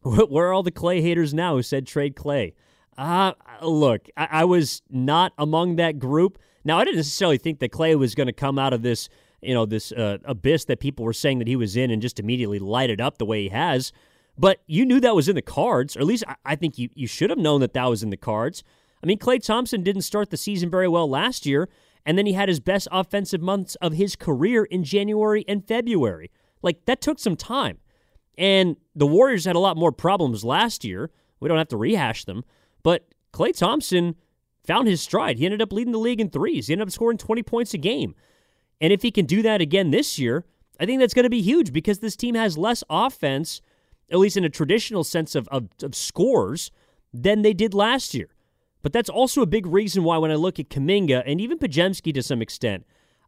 Where 0.29 0.47
are 0.47 0.53
all 0.53 0.63
the 0.63 0.71
Klay 0.71 1.01
haters 1.01 1.33
now 1.33 1.55
who 1.55 1.61
said 1.61 1.87
trade 1.87 2.15
Klay? 2.15 2.53
Uh, 2.97 3.33
look, 3.61 4.07
I, 4.17 4.27
I 4.31 4.45
was 4.45 4.81
not 4.89 5.33
among 5.37 5.77
that 5.77 5.99
group. 5.99 6.37
Now, 6.63 6.77
I 6.77 6.83
didn't 6.83 6.97
necessarily 6.97 7.37
think 7.37 7.59
that 7.59 7.71
Klay 7.71 7.97
was 7.97 8.15
going 8.15 8.27
to 8.27 8.33
come 8.33 8.59
out 8.59 8.73
of 8.73 8.81
this, 8.81 9.09
you 9.41 9.53
know, 9.53 9.65
this 9.65 9.91
uh, 9.91 10.17
abyss 10.25 10.65
that 10.65 10.79
people 10.79 11.05
were 11.05 11.13
saying 11.13 11.39
that 11.39 11.47
he 11.47 11.55
was 11.55 11.75
in 11.75 11.89
and 11.89 12.01
just 12.01 12.19
immediately 12.19 12.59
light 12.59 12.89
it 12.89 13.01
up 13.01 13.17
the 13.17 13.25
way 13.25 13.43
he 13.43 13.49
has. 13.49 13.91
But 14.37 14.61
you 14.67 14.85
knew 14.85 14.99
that 14.99 15.15
was 15.15 15.29
in 15.29 15.35
the 15.35 15.41
cards, 15.41 15.95
or 15.95 16.01
at 16.01 16.05
least 16.05 16.23
I, 16.27 16.35
I 16.45 16.55
think 16.55 16.77
you, 16.77 16.89
you 16.93 17.07
should 17.07 17.29
have 17.29 17.39
known 17.39 17.61
that 17.61 17.73
that 17.73 17.85
was 17.85 18.03
in 18.03 18.09
the 18.09 18.17
cards. 18.17 18.63
I 19.03 19.07
mean, 19.07 19.17
Klay 19.17 19.43
Thompson 19.43 19.83
didn't 19.83 20.03
start 20.03 20.29
the 20.29 20.37
season 20.37 20.69
very 20.69 20.87
well 20.87 21.09
last 21.09 21.45
year, 21.45 21.69
and 22.05 22.17
then 22.17 22.25
he 22.25 22.33
had 22.33 22.49
his 22.49 22.59
best 22.59 22.87
offensive 22.91 23.41
months 23.41 23.75
of 23.75 23.93
his 23.93 24.15
career 24.15 24.65
in 24.65 24.83
January 24.83 25.43
and 25.47 25.67
February. 25.67 26.29
Like, 26.61 26.85
that 26.85 27.01
took 27.01 27.19
some 27.19 27.35
time. 27.35 27.79
And 28.37 28.77
the 28.95 29.07
Warriors 29.07 29.45
had 29.45 29.55
a 29.55 29.59
lot 29.59 29.77
more 29.77 29.91
problems 29.91 30.43
last 30.43 30.83
year. 30.83 31.09
We 31.39 31.47
don't 31.47 31.57
have 31.57 31.67
to 31.69 31.77
rehash 31.77 32.25
them. 32.25 32.43
But 32.83 33.07
Klay 33.33 33.57
Thompson 33.57 34.15
found 34.65 34.87
his 34.87 35.01
stride. 35.01 35.37
He 35.37 35.45
ended 35.45 35.61
up 35.61 35.73
leading 35.73 35.91
the 35.91 35.99
league 35.99 36.21
in 36.21 36.29
threes. 36.29 36.67
He 36.67 36.73
ended 36.73 36.87
up 36.87 36.91
scoring 36.91 37.17
20 37.17 37.43
points 37.43 37.73
a 37.73 37.77
game. 37.77 38.15
And 38.79 38.91
if 38.91 39.01
he 39.01 39.11
can 39.11 39.25
do 39.25 39.41
that 39.41 39.61
again 39.61 39.91
this 39.91 40.17
year, 40.17 40.45
I 40.79 40.85
think 40.85 40.99
that's 40.99 41.13
going 41.13 41.23
to 41.23 41.29
be 41.29 41.41
huge 41.41 41.71
because 41.71 41.99
this 41.99 42.15
team 42.15 42.35
has 42.35 42.57
less 42.57 42.83
offense, 42.89 43.61
at 44.11 44.17
least 44.17 44.37
in 44.37 44.43
a 44.43 44.49
traditional 44.49 45.03
sense 45.03 45.35
of, 45.35 45.47
of, 45.49 45.69
of 45.83 45.95
scores, 45.95 46.71
than 47.13 47.43
they 47.43 47.53
did 47.53 47.73
last 47.73 48.13
year. 48.13 48.29
But 48.81 48.93
that's 48.93 49.09
also 49.09 49.41
a 49.41 49.45
big 49.47 49.67
reason 49.67 50.03
why 50.03 50.17
when 50.17 50.31
I 50.31 50.35
look 50.35 50.59
at 50.59 50.69
Kuminga 50.69 51.23
and 51.25 51.39
even 51.39 51.59
Podziemski 51.59 52.13
to 52.15 52.23
some 52.23 52.41
extent, 52.41 52.85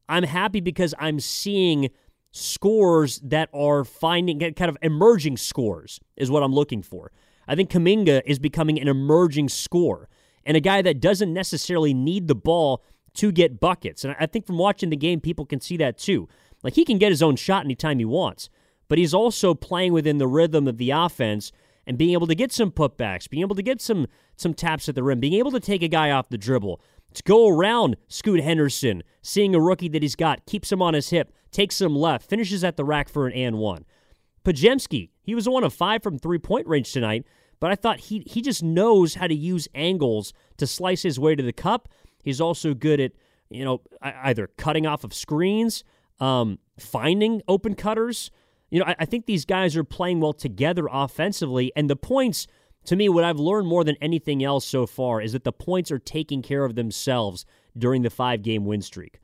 I'm 0.09 0.23
happy 0.23 0.59
because 0.59 0.95
I'm 0.97 1.19
seeing 1.19 1.89
scores 2.31 3.19
that 3.19 3.49
are 3.53 3.83
finding 3.83 4.39
kind 4.39 4.69
of 4.69 4.77
emerging 4.81 5.37
scores 5.37 5.99
is 6.17 6.31
what 6.31 6.41
I'm 6.41 6.53
looking 6.53 6.81
for. 6.81 7.11
I 7.47 7.55
think 7.55 7.69
Kuminga 7.69 8.21
is 8.25 8.39
becoming 8.39 8.79
an 8.79 8.87
emerging 8.87 9.49
scorer 9.49 10.09
and 10.45 10.57
a 10.57 10.61
guy 10.61 10.81
that 10.81 10.99
doesn't 10.99 11.33
necessarily 11.33 11.93
need 11.93 12.27
the 12.27 12.35
ball 12.35 12.83
to 13.15 13.31
get 13.31 13.59
buckets. 13.59 14.03
And 14.03 14.15
I 14.19 14.25
think 14.25 14.45
from 14.45 14.57
watching 14.57 14.89
the 14.89 14.97
game, 14.97 15.19
people 15.21 15.45
can 15.45 15.61
see 15.61 15.77
that 15.77 15.97
too. 15.97 16.27
Like 16.63 16.73
he 16.73 16.85
can 16.85 16.97
get 16.97 17.11
his 17.11 17.21
own 17.21 17.35
shot 17.35 17.65
anytime 17.65 17.99
he 17.99 18.05
wants, 18.05 18.49
but 18.87 18.97
he's 18.97 19.13
also 19.13 19.53
playing 19.53 19.93
within 19.93 20.17
the 20.17 20.27
rhythm 20.27 20.67
of 20.67 20.77
the 20.77 20.91
offense 20.91 21.51
and 21.85 21.97
being 21.97 22.13
able 22.13 22.27
to 22.27 22.35
get 22.35 22.51
some 22.51 22.71
putbacks, 22.71 23.29
being 23.29 23.41
able 23.41 23.55
to 23.55 23.61
get 23.61 23.81
some 23.81 24.07
some 24.35 24.53
taps 24.53 24.89
at 24.89 24.95
the 24.95 25.03
rim, 25.03 25.19
being 25.19 25.33
able 25.33 25.51
to 25.51 25.59
take 25.59 25.83
a 25.83 25.87
guy 25.87 26.09
off 26.09 26.29
the 26.29 26.37
dribble, 26.37 26.81
to 27.13 27.23
go 27.23 27.47
around 27.47 27.97
Scoot 28.07 28.41
Henderson, 28.41 29.03
seeing 29.21 29.53
a 29.53 29.59
rookie 29.59 29.89
that 29.89 30.01
he's 30.01 30.15
got, 30.15 30.45
keeps 30.45 30.71
him 30.71 30.81
on 30.81 30.93
his 30.93 31.09
hip, 31.09 31.31
takes 31.51 31.79
him 31.79 31.95
left, 31.95 32.27
finishes 32.27 32.63
at 32.63 32.77
the 32.77 32.85
rack 32.85 33.09
for 33.09 33.27
an 33.27 33.33
and 33.33 33.57
one. 33.57 33.85
Podziemski, 34.43 35.09
he 35.21 35.35
was 35.35 35.47
one 35.47 35.63
of 35.63 35.73
five 35.73 36.03
from 36.03 36.19
three 36.19 36.39
point 36.39 36.67
range 36.67 36.91
tonight, 36.91 37.25
but 37.59 37.71
I 37.71 37.75
thought 37.75 37.99
he 37.99 38.23
he 38.25 38.41
just 38.41 38.63
knows 38.63 39.15
how 39.15 39.27
to 39.27 39.35
use 39.35 39.67
angles 39.73 40.33
to 40.57 40.67
slice 40.67 41.03
his 41.03 41.19
way 41.19 41.35
to 41.35 41.43
the 41.43 41.53
cup. 41.53 41.89
He's 42.21 42.41
also 42.41 42.73
good 42.73 42.99
at 42.99 43.13
you 43.49 43.63
know 43.63 43.81
either 44.01 44.47
cutting 44.57 44.85
off 44.85 45.03
of 45.03 45.13
screens, 45.13 45.83
um, 46.19 46.59
finding 46.79 47.41
open 47.47 47.75
cutters. 47.75 48.31
You 48.69 48.79
know, 48.79 48.85
I, 48.85 48.95
I 48.99 49.05
think 49.05 49.25
these 49.25 49.45
guys 49.45 49.77
are 49.77 49.83
playing 49.83 50.19
well 50.19 50.33
together 50.33 50.87
offensively, 50.91 51.71
and 51.75 51.89
the 51.89 51.95
points 51.95 52.47
to 52.85 52.95
me, 52.95 53.07
what 53.07 53.23
I've 53.23 53.39
learned 53.39 53.67
more 53.67 53.83
than 53.83 53.95
anything 54.01 54.43
else 54.43 54.65
so 54.65 54.85
far 54.85 55.21
is 55.21 55.31
that 55.31 55.45
the 55.45 55.53
points 55.53 55.89
are 55.91 55.99
taking 55.99 56.41
care 56.41 56.65
of 56.65 56.75
themselves 56.75 57.45
during 57.77 58.01
the 58.01 58.09
five 58.09 58.41
game 58.41 58.65
win 58.65 58.81
streak. 58.81 59.19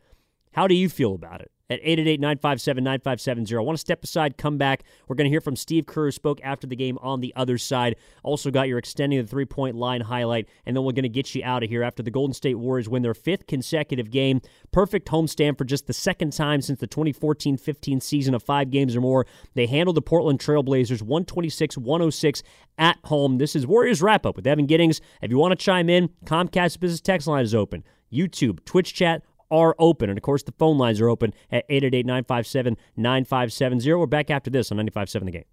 How 0.54 0.68
do 0.68 0.76
you 0.76 0.90
feel 0.90 1.14
about 1.14 1.42
it? 1.42 1.52
At 1.70 1.84
888-957-9570. 1.84 3.58
I 3.58 3.62
want 3.62 3.78
to 3.78 3.80
step 3.80 4.04
aside, 4.04 4.38
come 4.38 4.58
back. 4.58 4.84
We're 5.08 5.16
going 5.16 5.26
to 5.26 5.30
hear 5.30 5.42
from 5.42 5.56
Steve 5.56 5.86
Kerr, 5.86 6.06
who 6.06 6.12
spoke 6.12 6.40
after 6.44 6.68
the 6.68 6.76
game 6.76 6.98
on 7.02 7.22
the 7.22 7.34
other 7.36 7.58
side. 7.58 7.96
Also 8.24 8.52
got 8.52 8.68
your 8.68 8.78
extending 8.78 9.22
the 9.22 9.28
three-point 9.28 9.76
line 9.76 10.02
highlight, 10.02 10.48
and 10.66 10.76
then 10.76 10.84
we're 10.84 10.94
going 10.94 11.04
to 11.04 11.10
get 11.10 11.34
you 11.36 11.44
out 11.44 11.64
of 11.64 11.70
here 11.70 11.84
after 11.84 12.02
the 12.02 12.12
Golden 12.12 12.34
State 12.34 12.56
Warriors 12.56 12.90
win 12.90 13.04
their 13.04 13.14
fifth 13.14 13.48
consecutive 13.48 14.10
game. 14.12 14.42
Perfect 14.72 15.08
homestand 15.10 15.58
for 15.58 15.66
just 15.66 15.88
the 15.88 15.94
second 15.94 16.34
time 16.34 16.62
since 16.62 16.80
the 16.80 16.88
2014-15 16.88 18.02
season 18.02 18.34
of 18.34 18.44
five 18.44 18.72
games 18.72 18.96
or 18.96 19.02
more. 19.02 19.26
They 19.54 19.68
handled 19.68 19.98
the 19.98 20.02
Portland 20.02 20.40
Trailblazers 20.40 21.04
126-106 21.04 22.42
at 22.78 22.98
home. 23.06 23.38
This 23.38 23.56
is 23.56 23.68
Warriors 23.68 24.02
Wrap-Up 24.02 24.36
with 24.36 24.48
Evan 24.48 24.66
Giddings. 24.66 25.02
If 25.22 25.32
you 25.32 25.38
want 25.38 25.52
to 25.52 25.64
chime 25.64 25.90
in, 25.90 26.10
Comcast 26.26 26.80
Business 26.80 27.02
Text 27.02 27.28
Line 27.28 27.44
is 27.44 27.54
open. 27.54 27.84
YouTube, 28.12 28.64
Twitch 28.66 28.94
chat, 28.94 29.24
are 29.52 29.76
open. 29.80 30.10
And 30.10 30.18
of 30.18 30.24
course, 30.24 30.44
the 30.44 30.54
phone 30.54 30.78
lines 30.78 31.02
are 31.02 31.10
open 31.10 31.34
at 31.52 31.66
888 31.70 32.06
957 32.06 32.78
9570. 32.98 33.94
We're 33.94 34.06
back 34.06 34.30
after 34.30 34.50
this 34.50 34.72
on 34.72 34.78
95.7 34.78 35.26
The 35.26 35.32
Game. 35.32 35.44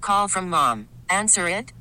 Call 0.00 0.28
from 0.28 0.48
mom. 0.48 0.88
Answer 1.10 1.48
it. 1.48 1.72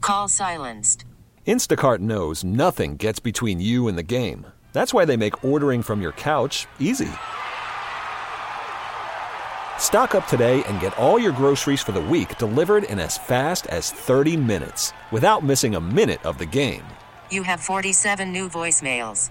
Call 0.00 0.28
silenced. 0.28 1.04
Instacart 1.46 2.00
knows 2.00 2.44
nothing 2.44 2.96
gets 2.96 3.20
between 3.20 3.60
you 3.60 3.88
and 3.88 3.96
the 3.96 4.02
game. 4.02 4.46
That's 4.74 4.92
why 4.92 5.06
they 5.06 5.16
make 5.16 5.42
ordering 5.44 5.82
from 5.82 6.02
your 6.02 6.12
couch 6.12 6.66
easy. 6.78 7.08
Stock 9.78 10.14
up 10.14 10.26
today 10.26 10.62
and 10.64 10.80
get 10.80 10.96
all 10.98 11.18
your 11.18 11.32
groceries 11.32 11.80
for 11.80 11.92
the 11.92 12.00
week 12.00 12.36
delivered 12.36 12.84
in 12.84 12.98
as 12.98 13.16
fast 13.16 13.66
as 13.68 13.90
30 13.90 14.36
minutes 14.36 14.92
without 15.10 15.42
missing 15.42 15.74
a 15.74 15.80
minute 15.80 16.24
of 16.26 16.36
the 16.36 16.44
game. 16.46 16.84
You 17.30 17.42
have 17.44 17.60
47 17.60 18.30
new 18.30 18.48
voicemails. 18.50 19.30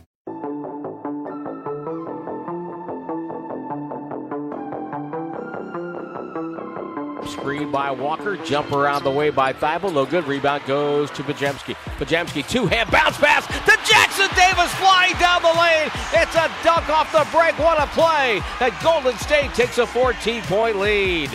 By 7.65 7.91
Walker, 7.91 8.37
jump 8.37 8.71
around 8.71 9.03
the 9.03 9.11
way 9.11 9.29
by 9.29 9.53
Thybulle, 9.53 9.93
no 9.93 10.05
good. 10.05 10.25
Rebound 10.25 10.63
goes 10.65 11.11
to 11.11 11.23
Podziemski. 11.23 11.75
Podziemski, 11.97 12.47
two-hand 12.47 12.89
bounce 12.89 13.17
pass 13.17 13.45
to 13.45 13.77
Jackson 13.87 14.27
Davis 14.35 14.73
flying 14.75 15.13
down 15.19 15.41
the 15.41 15.53
lane. 15.59 15.89
It's 16.13 16.35
a 16.35 16.49
dunk 16.63 16.89
off 16.89 17.11
the 17.11 17.27
break. 17.31 17.57
What 17.59 17.81
a 17.81 17.87
play! 17.87 18.41
And 18.59 18.73
Golden 18.83 19.17
State 19.19 19.53
takes 19.53 19.77
a 19.77 19.85
14-point 19.85 20.77
lead. 20.79 21.29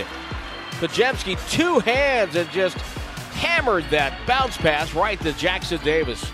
Podziemski, 0.80 1.38
two 1.50 1.78
hands 1.80 2.34
and 2.36 2.50
just 2.50 2.76
hammered 3.36 3.84
that 3.90 4.18
bounce 4.26 4.56
pass 4.56 4.94
right 4.94 5.20
to 5.20 5.32
Jackson 5.34 5.80
Davis. 5.84 6.32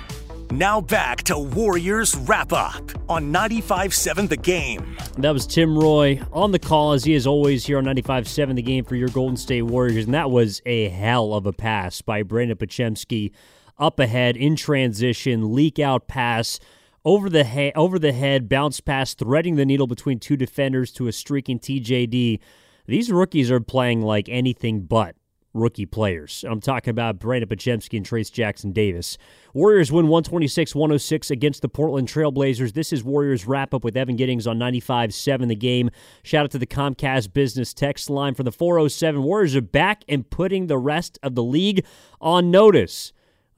Now 0.53 0.83
back 0.83 1.23
to 1.23 1.39
Warriors 1.39 2.15
Wrap 2.15 2.53
Up 2.53 2.83
on 3.09 3.33
95.7 3.33 4.29
The 4.29 4.37
Game. 4.37 4.99
That 5.17 5.31
was 5.31 5.47
Tim 5.47 5.79
Roye 5.79 6.21
on 6.31 6.53
the 6.53 6.59
call, 6.59 6.93
as 6.93 7.05
he 7.05 7.15
is 7.15 7.27
always 7.27 7.65
here 7.65 7.79
on 7.79 7.87
95.7 7.87 8.57
The 8.57 8.61
Game 8.61 8.85
for 8.85 8.95
your 8.95 9.09
Golden 9.09 9.39
State 9.39 9.63
Warriors. 9.63 10.05
And 10.05 10.13
that 10.13 10.31
was 10.31 10.61
a 10.67 10.91
hell 10.91 11.33
of 11.33 11.47
a 11.47 11.55
pass 11.55 12.03
by 12.03 12.23
Brandon 12.23 12.59
Podziemski 12.59 13.33
up 13.79 13.99
ahead 13.99 14.37
in 14.37 14.55
transition, 14.55 15.55
leak 15.55 15.79
out 15.79 16.07
pass 16.07 16.61
over 17.03 17.31
the 17.31 17.45
head, 17.45 17.73
over 17.75 17.99
the 17.99 18.13
head, 18.13 18.51
bounce 18.51 18.79
pass, 18.81 19.15
threading 19.15 19.57
the 19.57 19.65
needle 19.65 19.87
between 19.87 20.19
two 20.19 20.37
defenders 20.37 20.93
to 20.93 21.09
a 21.09 21.13
streaking 21.13 21.61
TJD. 21.61 22.41
These 22.85 23.11
rookies 23.11 23.51
are 23.51 23.61
playing 23.61 24.03
like 24.03 24.29
anything 24.29 24.83
but 24.83 25.17
rookie 25.55 25.87
players. 25.87 26.45
I'm 26.49 26.61
talking 26.61 26.91
about 26.91 27.19
Brandon 27.19 27.49
Podziemski 27.49 27.97
and 27.97 28.07
Trayce 28.07 28.33
Jackson 28.33 28.73
Davis. 28.73 29.19
Warriors 29.55 29.93
win 29.93 30.09
126 30.09 30.75
106 30.75 31.31
against 31.31 31.63
the 31.63 31.69
Portland 31.69 32.09
Trailblazers. 32.09 32.73
This 32.73 32.93
is 32.93 33.05
Warriors 33.05 33.47
wrap 33.47 33.75
up 33.75 33.85
with 33.85 33.97
Evan 33.97 34.17
Giddings 34.17 34.47
on 34.47 34.59
95 34.59 35.13
7 35.15 35.49
the 35.49 35.55
game. 35.55 35.91
Shout 36.23 36.45
out 36.45 36.51
to 36.53 36.59
the 36.59 36.67
Comcast 36.67 37.33
business 37.33 37.75
text 37.75 38.09
line 38.09 38.35
from 38.35 38.45
the 38.45 38.53
407. 38.53 39.23
Warriors 39.23 39.57
are 39.57 39.61
back 39.61 40.05
and 40.09 40.29
putting 40.29 40.67
the 40.67 40.79
rest 40.79 41.19
of 41.23 41.35
the 41.35 41.43
league 41.43 41.85
on 42.21 42.51
notice. 42.51 43.13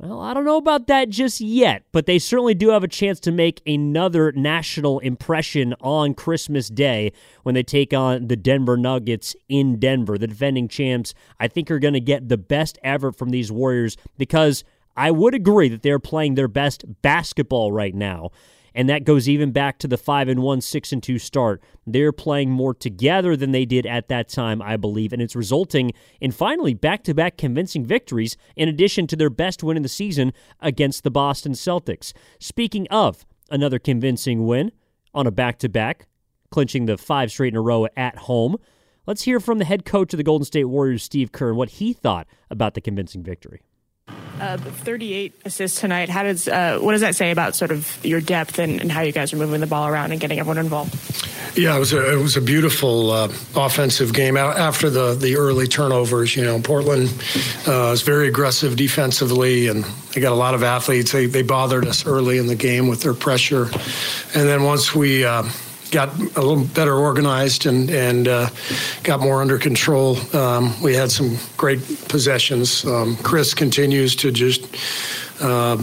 Well, 0.05 0.21
I 0.21 0.35
don't 0.35 0.45
know 0.45 0.59
about 0.59 0.87
that 0.89 1.09
just 1.09 1.41
yet, 1.41 1.85
but 1.91 2.05
they 2.05 2.19
certainly 2.19 2.53
do 2.53 2.69
have 2.69 2.85
a 2.85 2.89
chance 2.89 3.19
to 3.21 3.33
make 3.33 3.63
another 3.67 4.33
national 4.33 4.99
impression 4.99 5.75
on 5.81 6.13
Christmas 6.13 6.69
Day 6.69 7.11
when 7.43 7.55
they 7.55 7.63
take 7.63 7.95
on 7.95 8.29
the 8.29 8.37
Denver 8.37 8.77
Nuggets 8.77 9.35
in 9.49 9.79
Denver. 9.81 10.19
The 10.19 10.27
defending 10.27 10.69
champs, 10.69 11.15
I 11.41 11.49
think, 11.49 11.71
are 11.71 11.79
going 11.79 11.95
to 11.95 12.01
get 12.01 12.29
the 12.29 12.37
best 12.37 12.79
ever 12.85 13.13
from 13.13 13.31
these 13.31 13.51
Warriors 13.51 13.97
because 14.19 14.63
I 14.95 15.11
would 15.11 15.33
agree 15.33 15.71
that 15.71 15.81
they're 15.81 15.99
playing 15.99 16.35
their 16.35 16.49
best 16.49 16.85
basketball 17.01 17.73
right 17.73 17.95
now 17.95 18.31
and 18.75 18.89
that 18.89 19.05
goes 19.05 19.29
even 19.29 19.53
back 19.53 19.79
to 19.79 19.89
the 19.89 19.97
5 19.97 20.29
and 20.29 20.43
1 20.43 20.61
6 20.61 20.93
and 20.93 21.03
2 21.03 21.19
start. 21.19 21.63
They're 21.87 22.13
playing 22.13 22.51
more 22.51 22.75
together 22.75 23.37
than 23.37 23.53
they 23.53 23.65
did 23.65 23.87
at 23.87 24.09
that 24.09 24.29
time, 24.29 24.61
I 24.61 24.77
believe, 24.77 25.13
and 25.13 25.23
it's 25.23 25.37
resulting 25.37 25.93
in 26.21 26.33
finally 26.33 26.75
back-to-back 26.75 27.37
convincing 27.37 27.85
victories 27.85 28.37
in 28.57 28.69
addition 28.69 29.07
to 29.09 29.17
their 29.17 29.31
best 29.31 29.63
win 29.63 29.77
in 29.77 29.83
the 29.83 29.89
season 29.89 30.33
against 30.61 31.05
the 31.05 31.11
Boston 31.11 31.53
Celtics. 31.53 32.13
Speaking 32.41 32.87
of 32.91 33.25
another 33.51 33.79
convincing 33.79 34.47
win 34.47 34.73
on 35.13 35.27
a 35.27 35.31
back-to-back, 35.31 36.07
clinching 36.51 36.87
the 36.87 36.97
5 36.97 37.31
straight 37.31 37.53
in 37.53 37.57
a 37.57 37.61
row 37.61 37.87
at 37.97 38.17
home. 38.17 38.57
Let's 39.07 39.23
hear 39.23 39.41
from 39.41 39.59
the 39.59 39.65
head 39.65 39.85
coach 39.85 40.13
of 40.13 40.19
the 40.19 40.23
Golden 40.23 40.45
State 40.45 40.65
Warriors, 40.65 41.03
Steve 41.03 41.33
Kerr, 41.33 41.49
and 41.49 41.59
what 41.59 41.69
he 41.69 41.93
thought 41.93 42.27
about 42.49 42.75
the 42.75 42.81
convincing 42.81 43.23
victory. 43.23 43.61
Uh, 44.41 44.59
38 44.59 45.33
assists 45.45 45.81
tonight. 45.81 46.09
How 46.09 46.25
does 46.25 46.49
uh, 46.49 46.79
what 46.81 46.93
does 46.93 47.01
that 47.03 47.15
say 47.15 47.31
about 47.31 47.55
sort 47.55 47.71
of 47.71 48.05
your 48.05 48.21
depth 48.21 48.59
and, 48.59 48.81
and, 48.81 48.91
how 48.91 49.01
you 49.01 49.13
guys 49.13 49.33
are 49.33 49.37
moving 49.37 49.61
the 49.61 49.67
ball 49.67 49.87
around 49.87 50.11
and 50.11 50.21
getting 50.21 50.41
everyone 50.41 50.59
involved? 50.59 50.93
Yeah, 51.57 51.77
it 51.77 51.79
was 51.79 51.93
a, 51.93 52.13
it 52.13 52.21
was 52.21 52.37
a 52.37 52.41
beautiful 52.41 53.13
uh, 53.13 53.29
offensive 53.55 54.13
game 54.13 54.37
after 54.37 54.91
the 54.91 55.15
the 55.15 55.37
early 55.37 55.69
turnovers. 55.69 56.35
You 56.35 56.45
know, 56.45 56.61
Portland 56.61 57.15
uh, 57.69 57.93
is 57.93 58.03
very 58.03 58.27
aggressive 58.27 58.77
defensively, 58.77 59.69
and 59.69 59.85
they 60.13 60.21
got 60.21 60.33
a 60.33 60.35
lot 60.35 60.55
of 60.55 60.65
athletes. 60.65 61.13
They 61.13 61.27
they 61.27 61.43
bothered 61.43 61.87
us 61.87 62.05
early 62.05 62.39
in 62.39 62.49
the 62.49 62.57
game 62.57 62.89
with 62.89 63.03
their 63.03 63.15
pressure, 63.15 63.71
and 64.35 64.49
then 64.49 64.65
once 64.65 64.95
we 64.97 65.25
uh, 65.25 65.45
got 65.95 66.19
a 66.19 66.43
little 66.43 66.65
better 66.65 66.95
organized 66.97 67.67
and 67.67 67.89
and 67.89 68.27
uh, 68.27 68.49
got 69.05 69.21
more 69.21 69.41
under 69.41 69.57
control. 69.57 70.19
Um, 70.37 70.75
we 70.83 70.95
had 70.95 71.11
some 71.11 71.39
great 71.57 71.81
possessions. 72.09 72.85
Um, 72.85 73.17
Chris 73.19 73.55
continues 73.55 74.17
to 74.17 74.33
just 74.33 74.63
uh, 75.41 75.79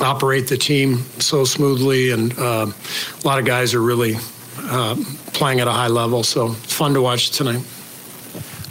operate 0.00 0.46
the 0.46 0.58
team 0.58 0.98
so 1.18 1.44
smoothly, 1.44 2.10
and 2.10 2.38
uh, 2.38 2.66
a 2.68 3.26
lot 3.26 3.38
of 3.38 3.46
guys 3.46 3.72
are 3.72 3.82
really 3.82 4.16
uh, 4.58 4.94
playing 5.32 5.60
at 5.60 5.66
a 5.66 5.72
high 5.72 5.88
level. 5.88 6.22
So 6.22 6.52
it's 6.52 6.74
fun 6.74 6.92
to 6.94 7.00
watch 7.00 7.30
tonight. 7.30 7.62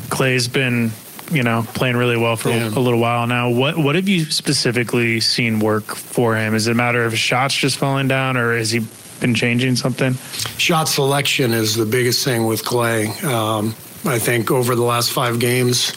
Klay's 0.09 0.47
been 0.47 0.91
you 1.31 1.41
know 1.41 1.65
playing 1.73 1.97
really 1.97 2.17
well 2.17 2.35
for 2.35 2.49
yeah. 2.49 2.67
a 2.67 2.79
little 2.79 2.99
while 2.99 3.25
now. 3.25 3.49
What 3.49 3.75
what 3.75 3.95
have 3.95 4.07
you 4.07 4.25
specifically 4.25 5.19
seen 5.19 5.59
work 5.59 5.95
for 5.95 6.35
him? 6.35 6.53
Is 6.53 6.67
it 6.67 6.73
a 6.73 6.75
matter 6.75 7.05
of 7.05 7.17
shots 7.17 7.55
just 7.55 7.77
falling 7.79 8.07
down, 8.07 8.37
or 8.37 8.55
is 8.55 8.69
he 8.69 8.81
been 9.23 9.33
changing 9.33 9.73
something? 9.77 10.13
Shot 10.57 10.89
selection 10.89 11.53
is 11.53 11.75
the 11.75 11.85
biggest 11.85 12.25
thing 12.25 12.45
with 12.45 12.63
Klay. 12.65 13.23
Um, 13.23 13.69
I 14.05 14.19
think 14.19 14.51
over 14.51 14.75
the 14.75 14.83
last 14.83 15.13
five 15.13 15.39
games, 15.39 15.93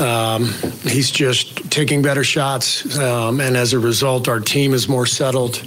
um, 0.00 0.46
he's 0.82 1.10
just 1.10 1.70
taking 1.70 2.00
better 2.00 2.24
shots, 2.24 2.98
um, 2.98 3.42
and 3.42 3.54
as 3.54 3.74
a 3.74 3.78
result, 3.78 4.28
our 4.28 4.40
team 4.40 4.72
is 4.72 4.88
more 4.88 5.04
settled. 5.04 5.62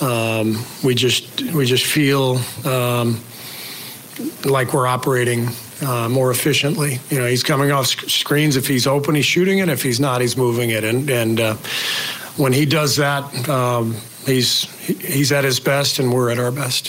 Um, 0.00 0.64
we 0.82 0.96
just 0.96 1.40
we 1.52 1.66
just 1.66 1.86
feel 1.86 2.40
um, 2.66 3.20
like 4.44 4.74
we're 4.74 4.88
operating 4.88 5.46
uh, 5.86 6.08
more 6.08 6.32
efficiently. 6.32 6.98
You 7.10 7.20
know, 7.20 7.26
he's 7.26 7.44
coming 7.44 7.70
off 7.70 7.86
sc- 7.86 8.08
screens. 8.08 8.56
If 8.56 8.66
he's 8.66 8.88
open, 8.88 9.14
he's 9.14 9.24
shooting 9.24 9.58
it. 9.60 9.68
If 9.68 9.84
he's 9.84 10.00
not, 10.00 10.20
he's 10.20 10.36
moving 10.36 10.70
it. 10.70 10.82
And 10.82 11.08
and 11.08 11.40
uh, 11.40 11.54
when 12.36 12.52
he 12.52 12.66
does 12.66 12.96
that, 12.96 13.48
um, 13.48 13.94
he's 14.26 14.66
he's 14.94 15.32
at 15.32 15.44
his 15.44 15.60
best, 15.60 15.98
and 15.98 16.12
we're 16.12 16.30
at 16.30 16.38
our 16.38 16.52
best. 16.52 16.88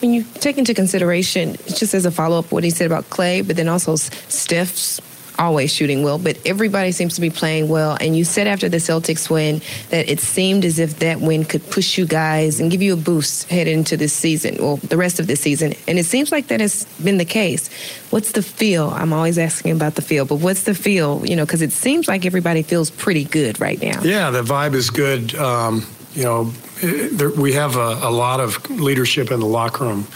When 0.00 0.12
you 0.12 0.24
take 0.34 0.56
into 0.56 0.72
consideration, 0.74 1.56
just 1.66 1.94
as 1.94 2.06
a 2.06 2.10
follow 2.10 2.38
up, 2.38 2.52
what 2.52 2.64
he 2.64 2.70
said 2.70 2.86
about 2.86 3.04
Klay, 3.10 3.46
but 3.46 3.56
then 3.56 3.68
also 3.68 3.96
Steph's 3.96 5.00
always 5.38 5.72
shooting 5.72 6.02
well, 6.02 6.18
but 6.18 6.38
everybody 6.46 6.92
seems 6.92 7.14
to 7.14 7.20
be 7.20 7.30
playing 7.30 7.68
well. 7.68 7.96
And 8.00 8.16
you 8.16 8.24
said 8.24 8.46
after 8.46 8.68
the 8.68 8.76
Celtics 8.76 9.30
win 9.30 9.62
that 9.88 10.08
it 10.08 10.20
seemed 10.20 10.64
as 10.64 10.78
if 10.78 10.98
that 10.98 11.20
win 11.20 11.44
could 11.44 11.68
push 11.70 11.96
you 11.96 12.04
guys 12.04 12.60
and 12.60 12.70
give 12.70 12.82
you 12.82 12.92
a 12.92 12.96
boost 12.96 13.48
heading 13.48 13.78
into 13.78 13.96
this 13.96 14.12
season, 14.12 14.56
well, 14.58 14.76
the 14.76 14.98
rest 14.98 15.18
of 15.18 15.26
this 15.26 15.40
season. 15.40 15.72
And 15.88 15.98
it 15.98 16.04
seems 16.04 16.30
like 16.30 16.48
that 16.48 16.60
has 16.60 16.84
been 17.02 17.16
the 17.16 17.24
case. 17.24 17.70
What's 18.10 18.32
the 18.32 18.42
feel? 18.42 18.90
I'm 18.90 19.12
always 19.12 19.38
asking 19.38 19.72
about 19.72 19.94
the 19.94 20.02
feel, 20.02 20.26
but 20.26 20.36
what's 20.36 20.64
the 20.64 20.74
feel? 20.74 21.24
You 21.24 21.36
know, 21.36 21.46
because 21.46 21.62
it 21.62 21.72
seems 21.72 22.06
like 22.06 22.26
everybody 22.26 22.62
feels 22.62 22.90
pretty 22.90 23.24
good 23.24 23.60
right 23.60 23.80
now. 23.80 24.02
Yeah, 24.02 24.30
the 24.30 24.42
vibe 24.42 24.74
is 24.74 24.90
good. 24.90 25.34
Um, 25.34 25.86
you 26.12 26.24
know, 26.24 26.44
there, 26.82 27.30
we 27.30 27.52
have 27.52 27.76
a, 27.76 28.00
a, 28.02 28.10
lot 28.10 28.40
of 28.40 28.68
leadership 28.70 29.30
in 29.30 29.38
the 29.38 29.46
locker 29.46 29.84
room. 29.84 30.06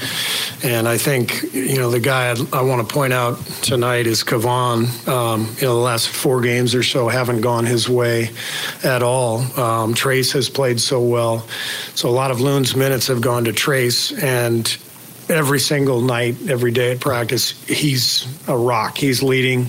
And 0.62 0.88
I 0.88 0.98
think, 0.98 1.42
you 1.52 1.76
know, 1.76 1.90
the 1.90 2.00
guy 2.00 2.30
I'd, 2.30 2.52
i 2.52 2.62
want 2.62 2.86
to 2.86 2.92
point 2.92 3.12
out 3.12 3.38
tonight 3.62 4.06
is 4.06 4.24
Kevon. 4.24 5.06
Um, 5.06 5.42
you 5.60 5.66
know, 5.66 5.74
the 5.74 5.80
last 5.80 6.08
four 6.08 6.40
games 6.40 6.74
or 6.74 6.82
so 6.82 7.08
haven't 7.08 7.42
gone 7.42 7.64
his 7.66 7.88
way 7.88 8.30
at 8.82 9.02
all. 9.02 9.40
Um, 9.60 9.94
Trayce 9.94 10.32
has 10.32 10.48
played 10.48 10.80
so 10.80 11.00
well. 11.00 11.46
So 11.94 12.08
a 12.08 12.10
lot 12.10 12.30
of 12.30 12.40
Loon's 12.40 12.74
minutes 12.74 13.06
have 13.06 13.20
gone 13.20 13.44
to 13.44 13.52
Trayce. 13.52 14.20
And 14.20 14.76
every 15.28 15.60
single 15.60 16.00
night, 16.00 16.36
every 16.48 16.70
day 16.70 16.92
at 16.92 17.00
practice, 17.00 17.50
he's 17.66 18.26
a 18.48 18.56
rock. 18.56 18.98
He's 18.98 19.22
leading. 19.22 19.68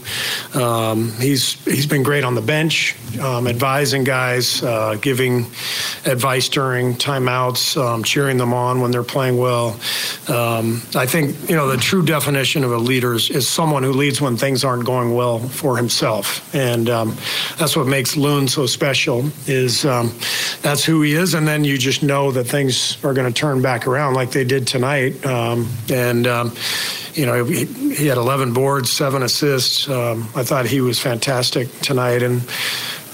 Um, 0.54 1.12
he's 1.20 1.64
he's 1.66 1.86
been 1.86 2.04
great 2.04 2.24
on 2.24 2.36
the 2.36 2.42
bench, 2.42 2.96
um, 3.20 3.48
advising 3.48 4.04
guys, 4.04 4.64
uh, 4.64 4.96
giving 5.02 5.46
advice 6.06 6.50
during 6.50 6.94
timeouts, 6.94 7.76
um, 7.82 8.04
cheering 8.04 8.38
them 8.38 8.54
on 8.54 8.82
when 8.82 8.92
they're 8.92 9.04
playing 9.04 9.38
well. 9.38 9.80
Um, 10.28 10.82
I 10.96 11.06
think 11.06 11.50
you 11.50 11.56
know 11.56 11.68
the 11.68 11.78
true 11.78 12.06
definition 12.06 12.64
of 12.64 12.72
a 12.72 12.78
leader 12.78 13.14
is, 13.14 13.30
is, 13.30 13.48
someone 13.48 13.84
who 13.84 13.92
leads 13.92 14.22
when 14.22 14.38
things 14.38 14.64
aren't 14.64 14.86
going 14.86 15.14
well 15.14 15.40
for 15.40 15.78
himself, 15.78 16.54
and 16.56 16.90
um, 16.90 17.16
that's 17.58 17.76
what 17.76 17.88
makes 17.88 18.18
Loon 18.18 18.48
so 18.48 18.66
special. 18.66 19.26
Is 19.48 19.86
um, 19.86 20.12
that's 20.62 20.84
who 20.84 21.02
he 21.02 21.14
is, 21.14 21.34
and 21.34 21.48
then 21.48 21.64
you 21.64 21.78
just 21.78 22.04
know 22.04 22.32
that 22.32 22.46
things 22.46 23.04
are 23.04 23.14
going 23.14 23.32
to 23.32 23.40
turn 23.40 23.62
back 23.62 23.88
around 23.88 24.14
like 24.14 24.32
they 24.32 24.44
did 24.44 24.68
tonight. 24.68 25.26
Um, 25.26 25.70
and 25.92 26.28
you 27.16 27.26
know, 27.26 27.46
he, 27.46 27.66
he, 27.66 28.08
had 28.08 28.18
11 28.18 28.54
boards, 28.54 28.92
seven 28.92 29.24
assists. 29.24 29.90
Um, 29.90 30.28
I 30.36 30.44
thought 30.44 30.66
he 30.66 30.82
was 30.82 31.00
fantastic 31.00 31.72
tonight, 31.80 32.22
and 32.22 32.42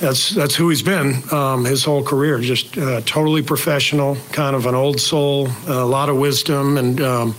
that's 0.01 0.31
that's 0.31 0.55
who 0.55 0.69
he's 0.69 0.81
been 0.81 1.23
um, 1.31 1.63
his 1.63 1.85
whole 1.85 2.03
career. 2.03 2.39
Just 2.39 2.77
uh, 2.77 3.01
totally 3.01 3.43
professional, 3.43 4.17
kind 4.31 4.55
of 4.55 4.65
an 4.65 4.75
old 4.75 4.99
soul, 4.99 5.47
a 5.67 5.85
lot 5.85 6.09
of 6.09 6.17
wisdom, 6.17 6.77
and 6.77 6.99
um, 6.99 7.35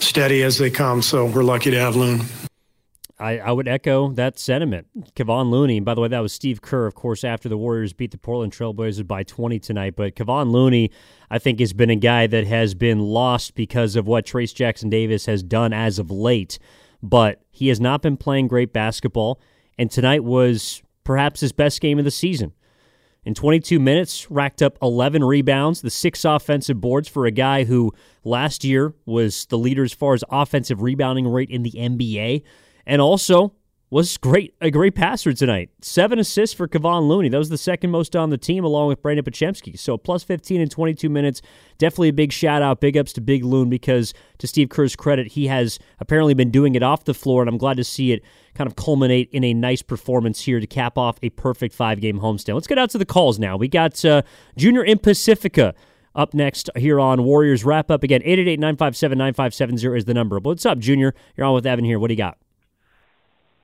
steady 0.00 0.42
as 0.42 0.58
they 0.58 0.70
come. 0.70 1.02
So 1.02 1.26
we're 1.26 1.44
lucky 1.44 1.70
to 1.70 1.78
have 1.78 1.94
Loon. 1.94 2.22
I, 3.18 3.38
I 3.38 3.52
would 3.52 3.68
echo 3.68 4.08
that 4.12 4.38
sentiment. 4.38 4.86
Kevon 5.14 5.50
Looney, 5.50 5.78
by 5.80 5.92
the 5.92 6.00
way, 6.00 6.08
that 6.08 6.20
was 6.20 6.32
Steve 6.32 6.62
Kerr, 6.62 6.86
of 6.86 6.94
course, 6.94 7.22
after 7.22 7.50
the 7.50 7.58
Warriors 7.58 7.92
beat 7.92 8.12
the 8.12 8.18
Portland 8.18 8.54
Trailblazers 8.54 9.06
by 9.06 9.24
20 9.24 9.58
tonight. 9.58 9.94
But 9.94 10.16
Kevon 10.16 10.50
Looney, 10.50 10.90
I 11.30 11.38
think, 11.38 11.60
has 11.60 11.74
been 11.74 11.90
a 11.90 11.96
guy 11.96 12.26
that 12.26 12.46
has 12.46 12.72
been 12.72 13.00
lost 13.00 13.54
because 13.54 13.94
of 13.94 14.06
what 14.06 14.24
Trayce 14.24 14.54
Jackson 14.54 14.88
Davis 14.88 15.26
has 15.26 15.42
done 15.42 15.74
as 15.74 15.98
of 15.98 16.10
late. 16.10 16.58
But 17.02 17.42
he 17.50 17.68
has 17.68 17.78
not 17.78 18.00
been 18.00 18.16
playing 18.16 18.48
great 18.48 18.72
basketball, 18.72 19.38
and 19.78 19.90
tonight 19.90 20.24
was 20.24 20.82
perhaps 21.10 21.40
his 21.40 21.50
best 21.50 21.80
game 21.80 21.98
of 21.98 22.04
the 22.04 22.10
season. 22.12 22.52
In 23.24 23.34
22 23.34 23.80
minutes, 23.80 24.30
racked 24.30 24.62
up 24.62 24.78
11 24.80 25.24
rebounds, 25.24 25.80
the 25.80 25.90
six 25.90 26.24
offensive 26.24 26.80
boards 26.80 27.08
for 27.08 27.26
a 27.26 27.32
guy 27.32 27.64
who 27.64 27.92
last 28.22 28.62
year 28.62 28.94
was 29.06 29.46
the 29.46 29.58
leader 29.58 29.82
as 29.82 29.92
far 29.92 30.14
as 30.14 30.22
offensive 30.30 30.82
rebounding 30.82 31.26
rate 31.26 31.50
in 31.50 31.64
the 31.64 31.72
NBA 31.72 32.44
and 32.86 33.02
also 33.02 33.54
was 33.90 34.16
great, 34.18 34.54
a 34.60 34.70
great 34.70 34.94
passer 34.94 35.32
tonight. 35.32 35.68
Seven 35.80 36.20
assists 36.20 36.54
for 36.54 36.68
Kevon 36.68 37.08
Looney. 37.08 37.28
That 37.28 37.38
was 37.38 37.48
the 37.48 37.58
second 37.58 37.90
most 37.90 38.14
on 38.14 38.30
the 38.30 38.38
team, 38.38 38.64
along 38.64 38.86
with 38.86 39.02
Brandon 39.02 39.24
Podziemski. 39.24 39.76
So 39.76 39.98
plus 39.98 40.22
15 40.22 40.60
in 40.60 40.68
22 40.68 41.10
minutes. 41.10 41.42
Definitely 41.78 42.10
a 42.10 42.12
big 42.12 42.32
shout 42.32 42.62
out, 42.62 42.80
big 42.80 42.96
ups 42.96 43.12
to 43.14 43.20
Big 43.20 43.44
Loon 43.44 43.68
because, 43.68 44.14
to 44.38 44.46
Steve 44.46 44.68
Kerr's 44.68 44.94
credit, 44.94 45.28
he 45.28 45.48
has 45.48 45.80
apparently 45.98 46.34
been 46.34 46.50
doing 46.52 46.76
it 46.76 46.84
off 46.84 47.04
the 47.04 47.14
floor, 47.14 47.42
and 47.42 47.48
I'm 47.48 47.58
glad 47.58 47.78
to 47.78 47.84
see 47.84 48.12
it 48.12 48.22
kind 48.54 48.68
of 48.68 48.76
culminate 48.76 49.28
in 49.32 49.42
a 49.42 49.52
nice 49.54 49.82
performance 49.82 50.40
here 50.42 50.60
to 50.60 50.66
cap 50.68 50.96
off 50.96 51.18
a 51.22 51.30
perfect 51.30 51.74
five 51.74 52.00
game 52.00 52.20
homestand. 52.20 52.54
Let's 52.54 52.68
get 52.68 52.78
out 52.78 52.90
to 52.90 52.98
the 52.98 53.04
calls 53.04 53.40
now. 53.40 53.56
We 53.56 53.66
got 53.66 54.04
uh, 54.04 54.22
Junior 54.56 54.84
in 54.84 54.98
Pacifica 54.98 55.74
up 56.14 56.32
next 56.32 56.70
here 56.76 57.00
on 57.00 57.24
Warriors 57.24 57.64
Wrap 57.64 57.90
Up. 57.90 58.04
Again, 58.04 58.20
888 58.22 58.60
957 58.60 59.18
9570 59.18 59.98
is 59.98 60.04
the 60.04 60.14
number. 60.14 60.38
What's 60.38 60.64
up, 60.64 60.78
Junior? 60.78 61.12
You're 61.36 61.46
on 61.46 61.54
with 61.54 61.66
Evan 61.66 61.84
here. 61.84 61.98
What 61.98 62.08
do 62.08 62.14
you 62.14 62.18
got? 62.18 62.38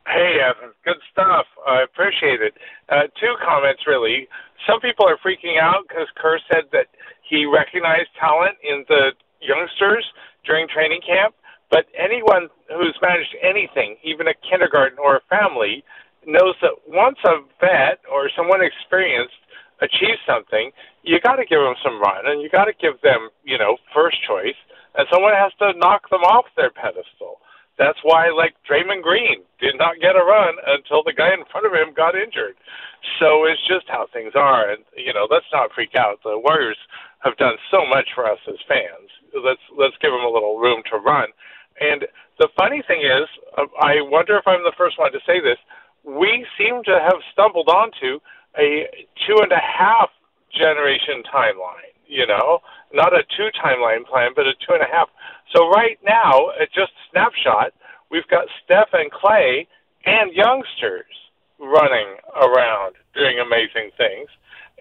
Hey, 0.06 0.40
Evan. 0.40 0.72
Good 0.84 1.02
stuff. 1.12 1.46
I 1.68 1.82
appreciate 1.84 2.40
it. 2.40 2.54
Uh, 2.88 3.12
two 3.20 3.36
comments, 3.44 3.84
really. 3.86 4.28
Some 4.66 4.80
people 4.80 5.06
are 5.06 5.18
freaking 5.20 5.60
out 5.60 5.84
because 5.88 6.08
Kerr 6.16 6.40
said 6.52 6.64
that 6.72 6.88
he 7.28 7.44
recognized 7.46 8.08
talent 8.18 8.56
in 8.64 8.84
the 8.88 9.12
youngsters 9.42 10.06
during 10.46 10.68
training 10.68 11.02
camp. 11.06 11.36
But 11.70 11.86
anyone 11.98 12.48
who's 12.72 12.96
managed 13.02 13.36
anything, 13.44 13.98
even 14.04 14.26
a 14.28 14.34
kindergarten 14.48 14.98
or 14.98 15.18
a 15.20 15.24
family, 15.30 15.84
knows 16.26 16.56
that 16.62 16.74
once 16.88 17.18
a 17.26 17.44
vet 17.60 18.00
or 18.10 18.30
someone 18.36 18.64
experienced 18.64 19.36
achieves 19.82 20.20
something, 20.26 20.72
you 21.04 21.20
got 21.20 21.36
to 21.36 21.46
give 21.46 21.60
them 21.60 21.76
some 21.84 22.00
run 22.02 22.26
and 22.26 22.42
you 22.42 22.50
got 22.50 22.66
to 22.66 22.74
give 22.80 23.00
them, 23.02 23.30
you 23.44 23.58
know, 23.58 23.78
first 23.94 24.18
choice. 24.26 24.58
And 24.96 25.06
someone 25.12 25.34
has 25.36 25.52
to 25.60 25.78
knock 25.78 26.10
them 26.10 26.22
off 26.26 26.46
their 26.56 26.70
pedestal. 26.72 27.38
That's 27.78 27.98
why, 28.04 28.30
like 28.30 28.54
Draymond 28.68 29.02
Green 29.02 29.44
did 29.60 29.76
not 29.78 30.00
get 30.00 30.16
a 30.16 30.24
run 30.24 30.56
until 30.66 31.02
the 31.04 31.12
guy 31.12 31.32
in 31.32 31.44
front 31.52 31.66
of 31.66 31.72
him 31.72 31.94
got 31.96 32.16
injured. 32.16 32.56
So 33.20 33.44
it's 33.46 33.62
just 33.68 33.88
how 33.88 34.08
things 34.12 34.32
are, 34.36 34.70
and 34.70 34.84
you 34.96 35.12
know, 35.12 35.28
let's 35.30 35.48
not 35.52 35.72
freak 35.74 35.94
out. 35.96 36.20
The 36.24 36.38
Warriors 36.38 36.78
have 37.20 37.36
done 37.38 37.56
so 37.70 37.86
much 37.88 38.08
for 38.14 38.26
us 38.26 38.40
as 38.48 38.56
fans. 38.68 39.08
Let's 39.34 39.62
let's 39.78 39.96
give 40.02 40.12
them 40.12 40.24
a 40.24 40.32
little 40.32 40.58
room 40.58 40.82
to 40.92 40.98
run. 40.98 41.28
And 41.80 42.06
the 42.38 42.48
funny 42.58 42.82
thing 42.86 43.00
is, 43.02 43.28
uh, 43.58 43.66
I 43.80 44.00
wonder 44.02 44.36
if 44.38 44.46
I'm 44.46 44.64
the 44.64 44.76
first 44.76 44.98
one 44.98 45.12
to 45.12 45.20
say 45.26 45.40
this. 45.40 45.58
We 46.04 46.46
seem 46.58 46.82
to 46.84 47.00
have 47.00 47.20
stumbled 47.32 47.68
onto 47.68 48.20
a 48.58 48.88
two 49.26 49.38
and 49.42 49.52
a 49.52 49.60
half 49.60 50.10
generation 50.52 51.22
timeline. 51.32 51.92
You 52.08 52.26
know, 52.26 52.60
not 52.96 53.12
a 53.12 53.22
two 53.36 53.48
timeline 53.62 54.04
plan, 54.06 54.32
but 54.34 54.46
a 54.46 54.54
two 54.54 54.72
and 54.72 54.82
a 54.82 54.90
half. 54.90 55.08
So 55.54 55.68
right 55.68 55.98
now, 56.02 56.50
at 56.60 56.72
just 56.72 56.92
snapshot, 57.10 57.72
we've 58.10 58.26
got 58.28 58.48
Steph 58.64 58.90
and 58.92 59.12
Klay 59.12 59.66
and 60.04 60.32
youngsters 60.32 61.12
running 61.58 62.16
around 62.34 62.96
doing 63.14 63.38
amazing 63.38 63.90
things, 63.96 64.28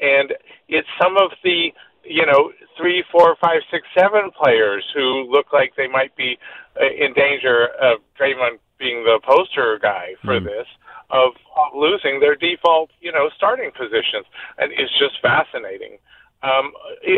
and 0.02 0.34
it's 0.68 0.88
some 1.02 1.18
of 1.18 1.32
the 1.44 1.72
you 2.04 2.26
know 2.26 2.52
three, 2.78 3.04
four, 3.12 3.36
five, 3.42 3.62
six, 3.70 3.86
seven 3.98 4.32
players 4.32 4.84
who 4.96 5.30
look 5.30 5.54
like 5.54 5.74
they 5.76 5.88
might 5.88 6.16
be 6.16 6.38
uh, 6.80 6.86
in 6.86 7.14
danger 7.14 7.68
of 7.82 8.00
Draymond 8.20 8.60
being 8.80 9.04
the 9.04 9.20
poster 9.24 9.80
guy 9.82 10.16
for 10.24 10.40
mm. 10.40 10.46
this 10.46 10.68
of 11.12 11.34
losing 11.76 12.20
their 12.20 12.36
default, 12.36 12.90
you 13.00 13.12
know, 13.12 13.30
starting 13.36 13.72
positions, 13.72 14.26
and 14.58 14.72
it's 14.72 14.92
just 14.98 15.22
fascinating. 15.22 15.98
Um, 16.44 16.74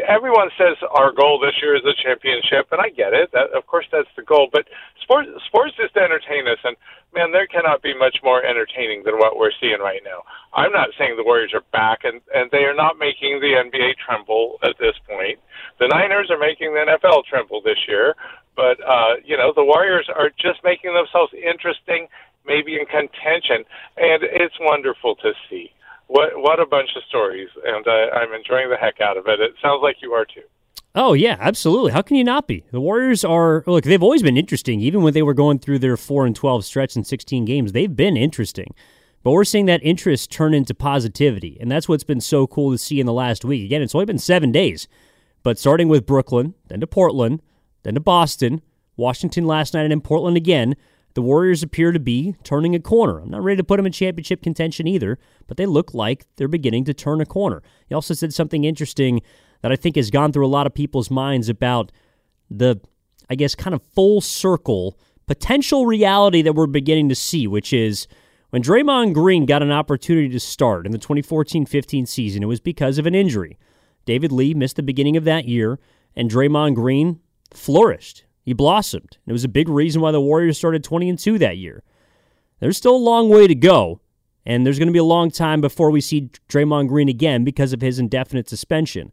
everyone 0.08 0.50
says 0.58 0.78
our 0.92 1.12
goal 1.12 1.40
this 1.40 1.56
year 1.62 1.76
is 1.76 1.84
a 1.84 1.96
championship, 2.02 2.72
and 2.72 2.80
I 2.80 2.90
get 2.90 3.14
it. 3.14 3.32
That, 3.34 3.52
of 3.52 3.68
course, 3.68 3.86
that's 3.92 4.08
the 4.16 4.24
goal. 4.24 4.48
But 4.52 4.68
sports, 5.02 5.30
sports 5.48 5.74
is 5.84 5.92
to 5.94 6.00
entertain 6.00 6.48
us, 6.48 6.60
and 6.64 6.78
man, 7.14 7.32
there 7.32 7.48
cannot 7.48 7.82
be 7.82 7.98
much 7.98 8.20
more 8.24 8.44
entertaining 8.44 9.04
than 9.04 9.18
what 9.18 9.38
we're 9.38 9.56
seeing 9.60 9.80
right 9.80 10.02
now. 10.06 10.24
I'm 10.54 10.72
not 10.72 10.90
saying 10.98 11.18
the 11.18 11.28
Warriors 11.28 11.54
are 11.54 11.66
back, 11.74 12.04
and 12.04 12.22
and 12.34 12.50
they 12.52 12.64
are 12.64 12.76
not 12.76 13.00
making 13.00 13.42
the 13.42 13.58
NBA 13.58 13.98
tremble 14.00 14.60
at 14.64 14.78
this 14.80 14.96
point. 15.08 15.40
The 15.80 15.88
Niners 15.88 16.32
are 16.32 16.40
making 16.40 16.74
the 16.74 16.86
NFL 16.88 17.26
tremble 17.26 17.62
this 17.62 17.80
year, 17.88 18.16
but 18.56 18.80
uh, 18.86 19.20
you 19.26 19.36
know 19.36 19.52
the 19.54 19.66
Warriors 19.66 20.08
are 20.14 20.30
just 20.40 20.64
making 20.64 20.94
themselves 20.94 21.34
interesting, 21.34 22.08
maybe 22.46 22.80
in 22.80 22.86
contention, 22.86 23.68
and 23.98 24.24
it's 24.24 24.56
wonderful 24.62 25.16
to 25.16 25.34
see 25.50 25.72
what 26.08 26.30
what 26.36 26.60
a 26.60 26.66
bunch 26.66 26.90
of 26.96 27.04
stories, 27.08 27.50
and 27.66 27.86
uh, 27.88 28.16
I'm 28.16 28.34
enjoying 28.34 28.70
the 28.70 28.78
heck 28.78 29.02
out 29.02 29.18
of 29.18 29.28
it. 29.28 29.40
It 29.40 29.54
sounds 29.62 29.82
like 29.82 29.98
you 30.02 30.14
are 30.14 30.26
too. 30.26 30.44
Oh 30.96 31.14
yeah, 31.14 31.38
absolutely. 31.40 31.92
How 31.92 32.02
can 32.02 32.18
you 32.18 32.24
not 32.24 32.48
be? 32.48 32.64
The 32.72 32.82
Warriors 32.82 33.24
are 33.24 33.64
look. 33.68 33.84
They've 33.84 34.02
always 34.02 34.24
been 34.24 34.38
interesting, 34.38 34.80
even 34.82 35.04
when 35.04 35.14
they 35.14 35.22
were 35.22 35.34
going 35.34 35.60
through 35.60 35.80
their 35.80 35.98
four 35.98 36.26
and 36.26 36.36
twelve 36.36 36.66
stretch 36.66 36.96
in 36.96 37.04
sixteen 37.04 37.46
games. 37.46 37.72
They've 37.72 37.96
been 37.96 38.18
interesting, 38.18 38.74
but 39.24 39.32
we're 39.32 39.44
seeing 39.44 39.68
that 39.68 39.84
interest 39.84 40.32
turn 40.32 40.54
into 40.54 40.74
positivity, 40.74 41.58
and 41.60 41.70
that's 41.70 41.88
what's 41.88 42.04
been 42.04 42.22
so 42.22 42.48
cool 42.48 42.72
to 42.72 42.78
see 42.78 43.00
in 43.00 43.06
the 43.06 43.14
last 43.14 43.46
week. 43.46 43.66
Again, 43.66 43.82
it's 43.82 43.94
only 43.94 44.06
been 44.06 44.18
seven 44.18 44.52
days, 44.52 44.88
but 45.44 45.60
starting 45.60 45.88
with 45.88 46.06
Brooklyn, 46.06 46.56
then 46.68 46.80
to 46.80 46.88
Portland, 46.88 47.42
then 47.84 47.94
to 47.94 48.00
Boston, 48.00 48.62
Washington 48.96 49.46
last 49.46 49.74
night, 49.74 49.84
and 49.84 49.94
in 49.94 50.02
Portland 50.02 50.38
again 50.38 50.76
the 51.18 51.24
Warriors 51.24 51.64
appear 51.64 51.92
to 51.92 52.00
be 52.00 52.36
turning 52.44 52.76
a 52.76 52.80
corner. 52.80 53.18
I'm 53.18 53.32
not 53.32 53.42
ready 53.42 53.58
to 53.58 53.64
put 53.64 53.78
them 53.78 53.88
in 53.88 53.92
championship 53.92 54.44
contention 54.44 54.86
either, 54.86 55.18
but 55.48 55.58
they 55.58 55.66
look 55.66 55.96
like 55.96 56.28
they're 56.36 56.48
beginning 56.48 56.86
to 56.86 56.94
turn 56.94 57.22
a 57.22 57.26
corner. 57.26 57.64
He 57.90 57.96
also 57.96 58.14
said 58.14 58.36
something 58.36 58.66
interesting 58.66 59.24
that 59.64 59.72
I 59.72 59.78
think 59.78 59.96
has 59.96 60.12
gone 60.12 60.32
through 60.32 60.46
a 60.46 60.48
lot 60.48 60.68
of 60.68 60.76
people's 60.76 61.10
minds 61.10 61.50
about 61.50 61.92
the, 62.52 62.80
I 63.32 63.34
guess, 63.34 63.56
kind 63.56 63.74
of 63.74 63.82
full 63.96 64.22
circle 64.22 65.00
potential 65.26 65.88
reality 65.88 66.44
that 66.44 66.54
we're 66.54 66.68
beginning 66.68 67.10
to 67.10 67.16
see, 67.16 67.48
which 67.48 67.74
is 67.74 68.08
when 68.52 68.62
Draymond 68.62 69.16
Green 69.16 69.48
got 69.48 69.64
an 69.64 69.72
opportunity 69.72 70.30
to 70.30 70.40
start 70.40 70.86
in 70.86 70.92
the 70.92 71.00
2014 71.00 71.66
15 71.66 72.06
season, 72.06 72.44
it 72.44 72.46
was 72.46 72.60
because 72.60 73.00
of 73.00 73.08
an 73.08 73.16
injury. 73.16 73.58
David 74.06 74.32
Lee 74.32 74.54
missed 74.54 74.76
the 74.76 74.84
beginning 74.84 75.18
of 75.18 75.24
that 75.24 75.46
year, 75.46 75.80
and 76.16 76.30
Draymond 76.30 76.76
Green 76.76 77.22
flourished. 77.52 78.24
He 78.48 78.54
blossomed. 78.54 79.18
It 79.28 79.34
was 79.34 79.44
a 79.44 79.50
big 79.50 79.68
reason 79.68 80.00
why 80.00 80.14
the 80.14 80.22
Warriors 80.22 80.58
started 80.58 80.82
20 80.82 81.10
and 81.10 81.20
2 81.20 81.38
that 81.40 81.58
year. 81.58 81.84
There's 82.62 82.78
still 82.78 82.96
a 82.96 82.98
long 82.98 83.28
way 83.28 83.46
to 83.46 83.54
go, 83.54 84.00
and 84.46 84.66
there's 84.66 84.80
going 84.80 84.88
to 84.88 84.94
be 84.94 85.00
a 85.00 85.04
long 85.04 85.30
time 85.32 85.60
before 85.60 85.92
we 85.92 86.00
see 86.00 86.30
Draymond 86.48 86.88
Green 86.88 87.10
again 87.10 87.44
because 87.44 87.74
of 87.74 87.82
his 87.82 88.00
indefinite 88.00 88.48
suspension. 88.48 89.12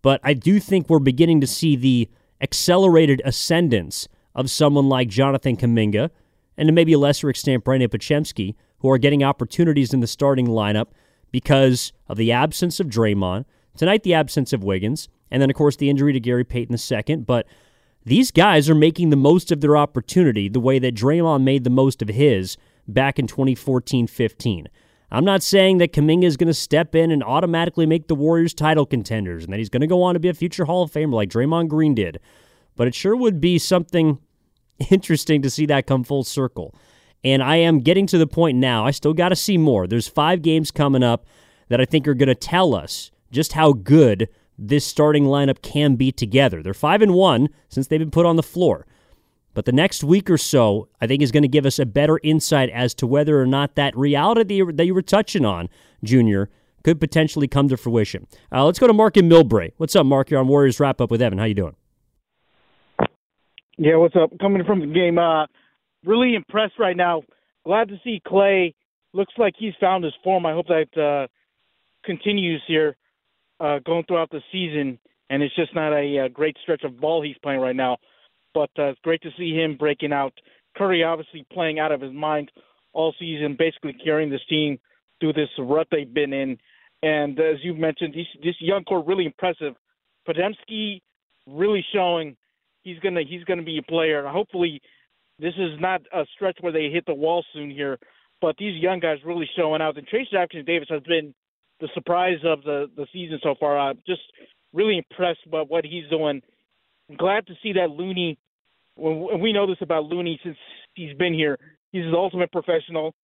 But 0.00 0.22
I 0.24 0.32
do 0.32 0.58
think 0.58 0.88
we're 0.88 1.00
beginning 1.00 1.42
to 1.42 1.46
see 1.46 1.76
the 1.76 2.08
accelerated 2.40 3.20
ascendance 3.26 4.08
of 4.34 4.50
someone 4.50 4.88
like 4.88 5.08
Jonathan 5.08 5.58
Kuminga 5.58 6.08
and 6.56 6.66
to 6.66 6.72
maybe 6.72 6.94
a 6.94 6.98
lesser 6.98 7.28
extent 7.28 7.64
Brandon 7.64 7.90
Podziemski, 7.90 8.54
who 8.78 8.88
are 8.88 8.96
getting 8.96 9.22
opportunities 9.22 9.92
in 9.92 10.00
the 10.00 10.06
starting 10.06 10.46
lineup 10.46 10.86
because 11.30 11.92
of 12.08 12.16
the 12.16 12.32
absence 12.32 12.80
of 12.80 12.86
Draymond, 12.86 13.44
tonight 13.76 14.02
the 14.02 14.14
absence 14.14 14.54
of 14.54 14.64
Wiggins, 14.64 15.10
and 15.30 15.42
then 15.42 15.50
of 15.50 15.56
course 15.56 15.76
the 15.76 15.90
injury 15.90 16.14
to 16.14 16.20
Gary 16.20 16.44
Payton 16.44 16.78
II. 16.90 17.16
But 17.16 17.46
these 18.04 18.30
guys 18.30 18.68
are 18.68 18.74
making 18.74 19.10
the 19.10 19.16
most 19.16 19.52
of 19.52 19.60
their 19.60 19.76
opportunity 19.76 20.48
the 20.48 20.60
way 20.60 20.78
that 20.78 20.94
Draymond 20.94 21.42
made 21.42 21.64
the 21.64 21.70
most 21.70 22.02
of 22.02 22.08
his 22.08 22.56
back 22.88 23.18
in 23.18 23.26
2014 23.26 24.06
15. 24.06 24.68
I'm 25.10 25.24
not 25.26 25.42
saying 25.42 25.78
that 25.78 25.92
Kuminga 25.92 26.24
is 26.24 26.38
going 26.38 26.48
to 26.48 26.54
step 26.54 26.94
in 26.94 27.10
and 27.10 27.22
automatically 27.22 27.84
make 27.84 28.08
the 28.08 28.14
Warriors 28.14 28.54
title 28.54 28.86
contenders 28.86 29.44
and 29.44 29.52
that 29.52 29.58
he's 29.58 29.68
going 29.68 29.82
to 29.82 29.86
go 29.86 30.02
on 30.02 30.14
to 30.14 30.20
be 30.20 30.30
a 30.30 30.34
future 30.34 30.64
Hall 30.64 30.82
of 30.82 30.90
Famer 30.90 31.12
like 31.12 31.28
Draymond 31.28 31.68
Green 31.68 31.94
did, 31.94 32.18
but 32.76 32.88
it 32.88 32.94
sure 32.94 33.14
would 33.14 33.40
be 33.40 33.58
something 33.58 34.18
interesting 34.90 35.42
to 35.42 35.50
see 35.50 35.66
that 35.66 35.86
come 35.86 36.02
full 36.02 36.24
circle. 36.24 36.74
And 37.22 37.42
I 37.42 37.56
am 37.56 37.80
getting 37.80 38.06
to 38.08 38.18
the 38.18 38.26
point 38.26 38.58
now, 38.58 38.86
I 38.86 38.90
still 38.90 39.12
got 39.12 39.28
to 39.28 39.36
see 39.36 39.58
more. 39.58 39.86
There's 39.86 40.08
five 40.08 40.42
games 40.42 40.70
coming 40.70 41.02
up 41.02 41.26
that 41.68 41.80
I 41.80 41.84
think 41.84 42.08
are 42.08 42.14
going 42.14 42.28
to 42.28 42.34
tell 42.34 42.74
us 42.74 43.10
just 43.30 43.52
how 43.52 43.74
good 43.74 44.28
this 44.58 44.84
starting 44.86 45.24
lineup 45.24 45.62
can 45.62 45.96
be 45.96 46.12
together. 46.12 46.62
They're 46.62 46.74
5 46.74 47.02
and 47.02 47.14
1 47.14 47.48
since 47.68 47.86
they've 47.86 48.00
been 48.00 48.10
put 48.10 48.26
on 48.26 48.36
the 48.36 48.42
floor. 48.42 48.86
But 49.54 49.66
the 49.66 49.72
next 49.72 50.02
week 50.02 50.30
or 50.30 50.38
so, 50.38 50.88
I 51.00 51.06
think, 51.06 51.22
is 51.22 51.30
going 51.30 51.42
to 51.42 51.48
give 51.48 51.66
us 51.66 51.78
a 51.78 51.84
better 51.84 52.18
insight 52.22 52.70
as 52.70 52.94
to 52.94 53.06
whether 53.06 53.40
or 53.40 53.46
not 53.46 53.74
that 53.74 53.96
reality 53.96 54.62
that 54.62 54.86
you 54.86 54.94
were 54.94 55.02
touching 55.02 55.44
on, 55.44 55.68
Junior, 56.02 56.48
could 56.84 56.98
potentially 57.00 57.46
come 57.46 57.68
to 57.68 57.76
fruition. 57.76 58.26
Uh, 58.50 58.64
let's 58.64 58.78
go 58.78 58.86
to 58.86 58.92
Mark 58.92 59.16
and 59.16 59.30
Millbrae. 59.30 59.72
What's 59.76 59.94
up, 59.94 60.06
Mark? 60.06 60.30
You're 60.30 60.40
on 60.40 60.48
Warriors 60.48 60.80
Wrap 60.80 61.00
Up 61.00 61.10
with 61.10 61.20
Evan. 61.20 61.38
How 61.38 61.44
you 61.44 61.54
doing? 61.54 61.76
Yeah, 63.78 63.96
what's 63.96 64.16
up? 64.16 64.30
Coming 64.40 64.64
from 64.64 64.80
the 64.80 64.86
game, 64.86 65.18
uh, 65.18 65.46
really 66.04 66.34
impressed 66.34 66.78
right 66.78 66.96
now. 66.96 67.22
Glad 67.64 67.88
to 67.88 68.00
see 68.02 68.20
Klay. 68.26 68.74
Looks 69.12 69.34
like 69.36 69.54
he's 69.58 69.74
found 69.80 70.04
his 70.04 70.14
form. 70.24 70.46
I 70.46 70.52
hope 70.52 70.66
that 70.68 71.00
uh, 71.00 71.26
continues 72.04 72.62
here 72.66 72.96
uh, 73.62 73.78
going 73.86 74.04
throughout 74.04 74.30
the 74.30 74.42
season, 74.50 74.98
and 75.30 75.42
it's 75.42 75.54
just 75.54 75.74
not 75.74 75.92
a, 75.92 76.26
a 76.26 76.28
great 76.28 76.56
stretch 76.62 76.82
of 76.84 77.00
ball 77.00 77.22
he's 77.22 77.38
playing 77.42 77.60
right 77.60 77.76
now. 77.76 77.96
But 78.52 78.70
uh, 78.78 78.88
it's 78.90 79.00
great 79.00 79.22
to 79.22 79.30
see 79.38 79.54
him 79.54 79.76
breaking 79.78 80.12
out. 80.12 80.34
Curry 80.76 81.04
obviously 81.04 81.46
playing 81.52 81.78
out 81.78 81.92
of 81.92 82.00
his 82.00 82.12
mind 82.12 82.50
all 82.92 83.14
season, 83.18 83.56
basically 83.58 83.94
carrying 84.04 84.30
this 84.30 84.44
team 84.48 84.78
through 85.20 85.34
this 85.34 85.48
rut 85.58 85.86
they've 85.90 86.12
been 86.12 86.32
in. 86.32 86.58
And 87.02 87.38
as 87.40 87.56
you 87.62 87.74
mentioned, 87.74 88.14
this, 88.14 88.26
this 88.42 88.56
young 88.60 88.84
core 88.84 89.04
really 89.04 89.26
impressive. 89.26 89.74
Podziemski 90.28 91.00
really 91.46 91.84
showing 91.94 92.36
he's 92.82 92.98
gonna 92.98 93.22
he's 93.28 93.44
gonna 93.44 93.62
be 93.62 93.78
a 93.78 93.90
player. 93.90 94.26
Hopefully, 94.26 94.80
this 95.38 95.54
is 95.56 95.80
not 95.80 96.02
a 96.12 96.24
stretch 96.34 96.58
where 96.60 96.72
they 96.72 96.90
hit 96.90 97.04
the 97.06 97.14
wall 97.14 97.44
soon 97.54 97.70
here. 97.70 97.98
but 98.40 98.56
these 98.58 98.82
young 98.82 99.00
guys 99.00 99.18
really 99.24 99.48
showing 99.56 99.80
out. 99.80 99.96
And 99.96 100.06
Trayce 100.06 100.30
Jackson 100.30 100.64
Davis 100.64 100.88
has 100.90 101.02
been 101.04 101.32
the 101.82 101.88
surprise 101.94 102.38
of 102.44 102.62
the 102.62 102.86
the 102.96 103.06
season 103.12 103.38
so 103.42 103.54
far. 103.60 103.78
I'm 103.78 103.98
just 104.06 104.22
really 104.72 104.96
impressed 104.96 105.50
by 105.50 105.60
what 105.60 105.84
he's 105.84 106.08
doing. 106.08 106.40
I'm 107.10 107.16
glad 107.16 107.46
to 107.48 107.54
see 107.62 107.74
that 107.74 107.90
Looney. 107.90 108.38
When 108.94 109.40
we 109.40 109.52
know 109.52 109.66
this 109.66 109.78
about 109.80 110.04
Looney 110.04 110.38
since 110.44 110.56
he's 110.94 111.16
been 111.16 111.34
here, 111.34 111.58
he's 111.90 112.04
the 112.04 112.16
ultimate 112.16 112.52
professional. 112.52 113.14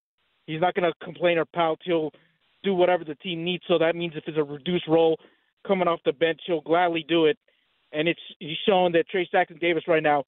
He's 0.46 0.60
not 0.60 0.74
going 0.74 0.90
to 0.90 1.04
complain 1.04 1.38
or 1.38 1.44
pout. 1.44 1.78
He'll 1.84 2.10
do 2.64 2.74
whatever 2.74 3.04
the 3.04 3.14
team 3.16 3.44
needs. 3.44 3.62
So 3.68 3.78
that 3.78 3.94
means 3.94 4.14
if 4.16 4.24
it's 4.26 4.38
a 4.38 4.42
reduced 4.42 4.88
role 4.88 5.18
coming 5.66 5.86
off 5.86 6.00
the 6.04 6.12
bench, 6.12 6.40
he'll 6.46 6.62
gladly 6.62 7.04
do 7.06 7.26
it. 7.26 7.38
And 7.92 8.08
it's 8.08 8.20
he's 8.40 8.56
showing 8.66 8.92
that 8.92 9.04
Trayce 9.14 9.30
Jackson 9.30 9.58
Davis 9.58 9.84
right 9.86 10.02
now, 10.02 10.24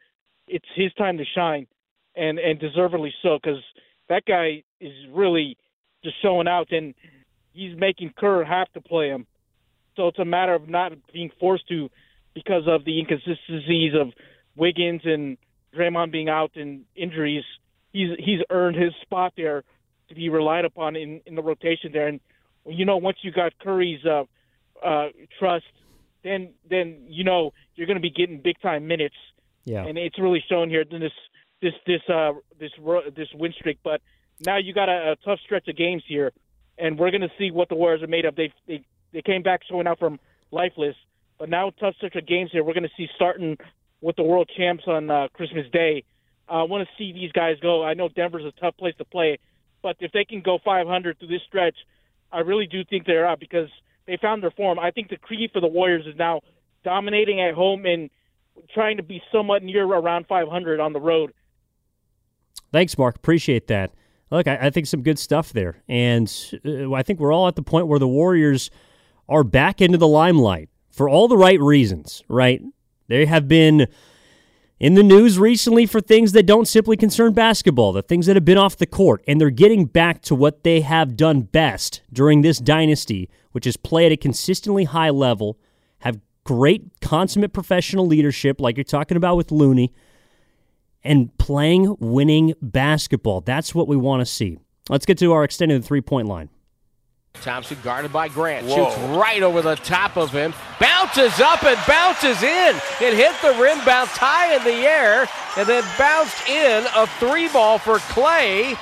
it's 0.47 0.68
his 0.74 0.93
time 0.95 1.18
to 1.18 1.24
shine, 1.35 1.66
and 2.14 2.39
and 2.39 2.61
deservedly 2.61 3.12
so 3.22 3.39
because 3.43 3.62
that 4.09 4.24
guy 4.24 4.62
is 4.81 4.93
really 5.12 5.57
just 6.05 6.16
showing 6.22 6.49
out, 6.49 6.70
and 6.70 6.95
he's 7.53 7.76
making 7.76 8.12
Kerr 8.16 8.44
have 8.44 8.72
to 8.72 8.80
play 8.80 9.09
him. 9.09 9.26
So 9.96 10.09
it's 10.09 10.18
a 10.18 10.24
matter 10.24 10.55
of 10.55 10.68
not 10.68 10.92
being 11.12 11.30
forced 11.38 11.68
to 11.68 11.90
because 12.34 12.62
of 12.66 12.84
the 12.84 12.98
inconsistencies 12.98 13.92
of 13.94 14.12
Wiggins 14.57 15.03
and 15.05 15.36
Draymond 15.74 16.12
being 16.12 16.28
out 16.28 16.53
and 16.55 16.84
injuries. 16.94 17.44
He's 17.92 18.11
he's 18.18 18.40
earned 18.51 18.76
his 18.76 18.92
spot 19.03 19.32
there 19.36 19.64
to 20.09 20.14
be 20.14 20.28
relied 20.28 20.64
upon 20.64 20.96
in, 20.96 21.20
in 21.26 21.34
the 21.34 21.42
rotation 21.42 21.90
there. 21.92 22.09
And 22.09 22.20
you 22.66 22.84
know, 22.84 22.98
once 22.98 23.18
you 23.22 23.32
got 23.32 23.53
Curry's 23.59 24.05
uh, 24.05 24.24
uh, 24.84 25.09
trust, 25.38 25.64
then 26.22 26.51
then 26.68 27.07
you 27.09 27.24
know 27.24 27.53
you're 27.74 27.86
going 27.86 27.96
to 27.96 28.03
be 28.03 28.11
getting 28.11 28.40
big 28.40 28.61
time 28.61 28.86
minutes. 28.86 29.16
Yeah. 29.64 29.84
And 29.84 29.98
it's 29.98 30.18
really 30.18 30.42
shown 30.48 30.68
here 30.68 30.84
in 30.88 31.01
this 31.01 31.12
this 31.61 31.74
this 31.86 32.01
uh 32.09 32.32
this 32.59 32.70
this 33.16 33.28
win 33.34 33.53
streak. 33.59 33.78
But 33.82 34.01
now 34.40 34.59
you 34.59 34.72
got 34.72 34.88
a, 34.88 35.12
a 35.12 35.16
tough 35.24 35.40
stretch 35.44 35.68
of 35.68 35.76
games 35.76 36.03
here, 36.07 36.32
and 36.81 36.99
we're 36.99 37.11
going 37.11 37.20
to 37.20 37.33
see 37.39 37.51
what 37.51 37.68
the 37.68 37.74
Warriors 37.74 38.03
are 38.03 38.09
made 38.09 38.24
of. 38.24 38.37
They 38.37 38.53
they 38.66 38.85
they 39.12 39.22
came 39.22 39.43
back 39.43 39.61
showing 39.68 39.87
out 39.87 39.99
from 39.99 40.18
lifeless, 40.51 40.97
but 41.39 41.49
now 41.49 41.70
tough 41.78 41.95
stretch 41.97 42.16
of 42.16 42.26
games 42.26 42.51
here. 42.53 42.64
We're 42.64 42.74
going 42.74 42.85
to 42.85 42.97
see 42.97 43.09
starting 43.14 43.57
with 44.01 44.16
the 44.16 44.22
world 44.22 44.51
champs 44.57 44.85
on 44.87 45.11
uh, 45.11 45.28
Christmas 45.35 45.66
Day. 45.72 46.05
Uh, 46.49 46.55
I 46.55 46.62
want 46.64 46.87
to 46.89 46.95
see 46.97 47.12
these 47.12 47.33
guys 47.33 47.57
go. 47.61 47.85
I 47.85 47.95
know 47.95 48.09
Denver's 48.09 48.45
a 48.45 48.61
tough 48.61 48.76
place 48.76 48.95
to 48.99 49.05
play, 49.05 49.39
but 49.83 49.97
if 50.01 50.12
they 50.12 50.24
can 50.24 50.41
go 50.41 50.59
500 50.64 51.18
through 51.18 51.28
this 51.28 51.43
stretch, 51.47 51.76
I 52.33 52.41
really 52.41 52.66
do 52.66 52.85
think 52.85 53.07
they're 53.07 53.26
out 53.26 53.41
because 53.41 53.68
they 54.07 54.16
found 54.16 54.43
their 54.43 54.51
form. 54.51 54.78
I 54.78 54.91
think 54.91 55.11
the 55.11 55.16
creed 55.16 55.51
for 55.53 55.61
the 55.61 55.68
Warriors 55.68 56.07
is 56.07 56.16
now 56.16 56.41
dominating 56.83 57.41
at 57.41 57.55
home 57.55 57.85
and 57.87 58.11
trying 58.72 58.97
to 58.97 59.03
be 59.03 59.22
somewhat 59.31 59.62
near 59.62 59.85
around 59.85 60.26
500 60.26 60.81
on 60.81 60.93
the 60.93 61.01
road. 61.01 61.33
Thanks, 62.72 62.97
Mark. 62.97 63.16
Appreciate 63.16 63.66
that. 63.68 63.93
Look, 64.31 64.47
I, 64.47 64.59
I 64.62 64.70
think 64.70 64.87
some 64.87 65.03
good 65.03 65.18
stuff 65.18 65.53
there, 65.53 65.83
and 65.89 66.33
uh, 66.64 66.93
I 66.93 67.03
think 67.03 67.18
we're 67.18 67.33
all 67.33 67.49
at 67.49 67.57
the 67.57 67.62
point 67.62 67.89
where 67.89 67.99
the 67.99 68.09
Warriors 68.09 68.70
are 69.28 69.45
back 69.45 69.81
into 69.81 69.99
the 69.99 70.09
limelight 70.09 70.68
for 70.91 71.09
all 71.09 71.28
the 71.28 71.37
right 71.37 71.61
reasons. 71.61 72.22
Right? 72.28 72.62
They 73.09 73.26
have 73.26 73.49
been 73.49 73.89
in 74.78 74.95
the 74.95 75.03
news 75.03 75.39
recently 75.39 75.85
for 75.85 76.01
things 76.01 76.33
that 76.33 76.47
don't 76.47 76.66
simply 76.66 76.97
concern 76.97 77.35
basketball, 77.35 77.93
the 77.93 78.03
things 78.03 78.26
that 78.26 78.37
have 78.37 78.45
been 78.47 78.57
off 78.57 78.76
the 78.76 78.87
court, 78.87 79.22
and 79.28 79.41
they're 79.41 79.51
getting 79.51 79.85
back 79.85 80.22
to 80.22 80.35
what 80.35 80.64
they 80.64 80.81
have 80.81 81.16
done 81.16 81.43
best 81.43 82.01
during 82.12 82.41
this 82.41 82.59
dynasty, 82.59 83.28
which 83.53 83.66
is 83.66 83.76
play 83.76 84.07
at 84.07 84.12
a 84.12 84.16
consistently 84.16 84.85
high 84.85 85.11
level, 85.11 85.59
have 85.99 86.18
great 86.45 86.85
consummate 87.03 87.53
professional 87.53 88.07
leadership, 88.07 88.61
like 88.61 88.76
you're 88.76 88.85
talking 88.85 89.18
about 89.18 89.37
with 89.37 89.53
Looney, 89.53 89.93
and 91.03 91.36
playing 91.38 91.96
winning 91.98 92.55
basketball. 92.61 93.40
That's 93.40 93.74
what 93.74 93.88
we 93.88 93.96
want 93.96 94.20
to 94.20 94.26
see. 94.26 94.59
Let's 94.88 95.07
get 95.07 95.18
to 95.18 95.32
our 95.32 95.44
extended 95.44 95.84
three 95.84 96.01
point 96.01 96.28
line. 96.28 96.51
Thompson 97.34 97.78
guarded 97.82 98.12
by 98.12 98.28
Grant. 98.28 98.66
Whoa. 98.66 98.90
Shoots 98.90 98.98
right 99.16 99.42
over 99.42 99.62
the 99.62 99.76
top 99.76 100.16
of 100.16 100.32
him. 100.32 100.53
Bounces 100.80 101.40
up 101.40 101.62
and 101.62 101.78
bounces 101.86 102.42
in. 102.42 102.76
It 103.01 103.14
hit 103.14 103.34
the 103.40 103.57
rim, 103.61 103.82
bounced 103.84 104.16
high 104.16 104.57
in 104.57 104.64
the 104.64 104.86
air, 104.86 105.28
and 105.57 105.66
then 105.68 105.84
bounced 105.96 106.48
in 106.48 106.84
a 106.96 107.07
three 107.18 107.48
ball 107.48 107.78
for 107.78 107.98
Klay. 107.98 108.76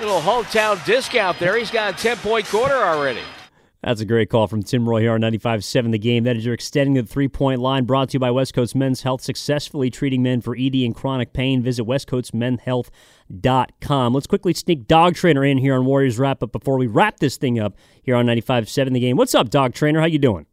Little 0.00 0.20
hometown 0.20 0.84
discount 0.84 1.38
there. 1.38 1.56
He's 1.56 1.70
got 1.70 1.94
a 1.94 1.96
10 1.96 2.16
point 2.18 2.46
quarter 2.46 2.74
already. 2.74 3.22
That's 3.82 4.00
a 4.00 4.04
great 4.04 4.30
call 4.30 4.46
from 4.46 4.62
Tim 4.62 4.88
Roye 4.88 5.00
here 5.00 5.14
on 5.14 5.20
95.7 5.22 5.90
The 5.90 5.98
Game. 5.98 6.22
That 6.22 6.36
is 6.36 6.44
your 6.44 6.54
extending 6.54 6.94
the 6.94 7.02
three-point 7.02 7.60
line 7.60 7.84
brought 7.84 8.10
to 8.10 8.12
you 8.14 8.20
by 8.20 8.30
West 8.30 8.54
Coast 8.54 8.76
Men's 8.76 9.02
Health, 9.02 9.22
successfully 9.22 9.90
treating 9.90 10.22
men 10.22 10.40
for 10.40 10.56
ED 10.56 10.76
and 10.76 10.94
chronic 10.94 11.32
pain. 11.32 11.62
Visit 11.62 11.84
westcoastmenhealth.com. 11.84 14.14
Let's 14.14 14.28
quickly 14.28 14.54
sneak 14.54 14.86
Dog 14.86 15.16
Trainer 15.16 15.44
in 15.44 15.58
here 15.58 15.74
on 15.74 15.84
Warriors 15.84 16.16
Wrap-Up 16.16 16.52
before 16.52 16.78
we 16.78 16.86
wrap 16.86 17.18
this 17.18 17.36
thing 17.36 17.58
up 17.58 17.74
here 18.04 18.14
on 18.14 18.24
95.7 18.26 18.92
The 18.92 19.00
Game. 19.00 19.16
What's 19.16 19.34
up, 19.34 19.50
Dog 19.50 19.74
Trainer? 19.74 19.98
How 19.98 20.06
you 20.06 20.20
doing? 20.20 20.46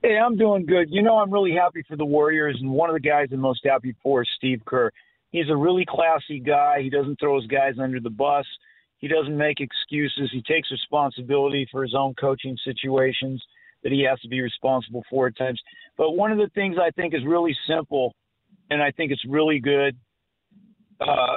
Hey, 0.00 0.16
I'm 0.16 0.36
doing 0.36 0.66
good. 0.66 0.90
You 0.90 1.02
know, 1.02 1.18
I'm 1.18 1.32
really 1.32 1.52
happy 1.52 1.82
for 1.88 1.96
the 1.96 2.04
Warriors, 2.04 2.56
and 2.60 2.70
one 2.70 2.90
of 2.90 2.94
the 2.94 3.00
guys 3.00 3.26
I'm 3.32 3.40
most 3.40 3.62
happy 3.64 3.96
for 4.04 4.22
is 4.22 4.28
Steve 4.36 4.62
Kerr. 4.64 4.92
He's 5.32 5.50
a 5.50 5.56
really 5.56 5.84
classy 5.84 6.38
guy. 6.38 6.80
He 6.80 6.90
doesn't 6.90 7.18
throw 7.18 7.40
his 7.40 7.48
guys 7.48 7.74
under 7.82 7.98
the 7.98 8.08
bus. 8.08 8.46
He 8.98 9.06
doesn't 9.06 9.36
make 9.36 9.60
excuses. 9.60 10.28
He 10.32 10.42
takes 10.42 10.70
responsibility 10.70 11.68
for 11.70 11.82
his 11.82 11.94
own 11.94 12.14
coaching 12.14 12.56
situations 12.64 13.42
that 13.84 13.92
he 13.92 14.02
has 14.02 14.20
to 14.20 14.28
be 14.28 14.40
responsible 14.40 15.04
for 15.08 15.28
at 15.28 15.36
times. 15.36 15.60
But 15.96 16.12
one 16.12 16.32
of 16.32 16.38
the 16.38 16.50
things 16.54 16.76
I 16.80 16.90
think 16.90 17.14
is 17.14 17.24
really 17.24 17.56
simple, 17.68 18.14
and 18.70 18.82
I 18.82 18.90
think 18.90 19.12
it's 19.12 19.24
really 19.24 19.60
good, 19.60 19.96
uh, 21.00 21.36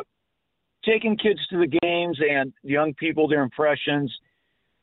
taking 0.83 1.15
kids 1.15 1.39
to 1.51 1.59
the 1.59 1.67
games 1.67 2.19
and 2.19 2.51
young 2.63 2.95
people 2.95 3.27
their 3.27 3.43
impressions, 3.43 4.11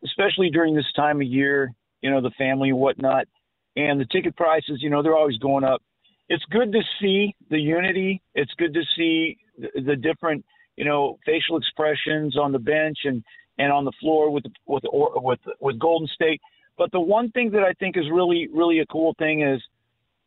especially 0.05 0.49
during 0.51 0.76
this 0.76 0.87
time 0.95 1.20
of 1.20 1.26
year, 1.26 1.72
you 2.01 2.11
know, 2.11 2.20
the 2.20 2.31
family 2.39 2.68
and 2.68 2.79
whatnot. 2.79 3.26
And 3.74 4.01
the 4.01 4.07
ticket 4.07 4.37
prices, 4.37 4.79
you 4.81 4.91
know, 4.91 5.03
they're 5.03 5.16
always 5.16 5.39
going 5.39 5.64
up. 5.64 5.83
It's 6.29 6.45
good 6.51 6.70
to 6.72 6.83
see 7.01 7.35
the 7.51 7.59
unity. 7.59 8.22
It's 8.37 8.53
good 8.55 8.74
to 8.74 8.83
see 8.97 9.39
the, 9.59 9.83
the 9.83 9.97
different– 9.97 10.45
you 10.79 10.85
know, 10.85 11.18
facial 11.26 11.57
expressions 11.57 12.37
on 12.39 12.53
the 12.53 12.59
bench 12.61 12.99
and, 13.03 13.24
and 13.59 13.72
on 13.72 13.85
the 13.85 13.93
floor 14.01 14.31
with 14.31 14.45
with 14.64 14.85
with 14.87 15.41
with 15.61 15.79
Golden 15.79 16.07
State. 16.14 16.41
But 16.79 16.93
the 16.93 17.01
one 17.01 17.33
thing 17.33 17.51
that 17.51 17.64
I 17.64 17.72
think 17.81 17.97
is 17.97 18.05
really 18.12 18.49
really 18.55 18.79
a 18.79 18.87
cool 18.87 19.12
thing 19.18 19.43
is 19.43 19.61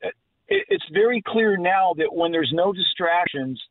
uh, 0.04 0.10
it, 0.50 0.66
it's 0.68 0.84
very 0.94 1.24
clear 1.26 1.56
now 1.56 1.94
that 1.98 2.14
when 2.14 2.34
there's 2.34 2.52
no 2.54 2.74
distractions 2.74 3.62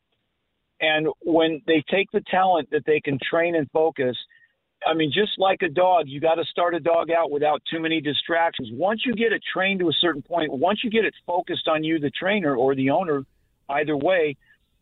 and 0.80 1.08
when 1.20 1.60
they 1.66 1.84
take 1.90 2.10
the 2.12 2.22
talent 2.30 2.70
that 2.70 2.86
they 2.86 2.98
can 2.98 3.18
train 3.30 3.54
and 3.56 3.70
focus, 3.72 4.16
I 4.86 4.94
mean, 4.94 5.12
just 5.12 5.32
like 5.36 5.60
a 5.60 5.68
dog, 5.68 6.04
you 6.06 6.18
got 6.18 6.36
to 6.36 6.44
start 6.44 6.74
a 6.74 6.80
dog 6.80 7.10
out 7.10 7.30
without 7.30 7.60
too 7.70 7.80
many 7.80 8.00
distractions. 8.00 8.70
Once 8.72 9.02
you 9.04 9.14
get 9.14 9.34
it 9.34 9.42
trained 9.52 9.80
to 9.80 9.90
a 9.90 9.98
certain 10.00 10.22
point, 10.22 10.50
once 10.50 10.82
you 10.82 10.88
get 10.88 11.04
it 11.04 11.12
focused 11.26 11.68
on 11.68 11.84
you, 11.84 11.98
the 11.98 12.10
trainer 12.18 12.56
or 12.56 12.74
the 12.74 12.88
owner, 12.88 13.26
either 13.68 13.98
way, 13.98 14.38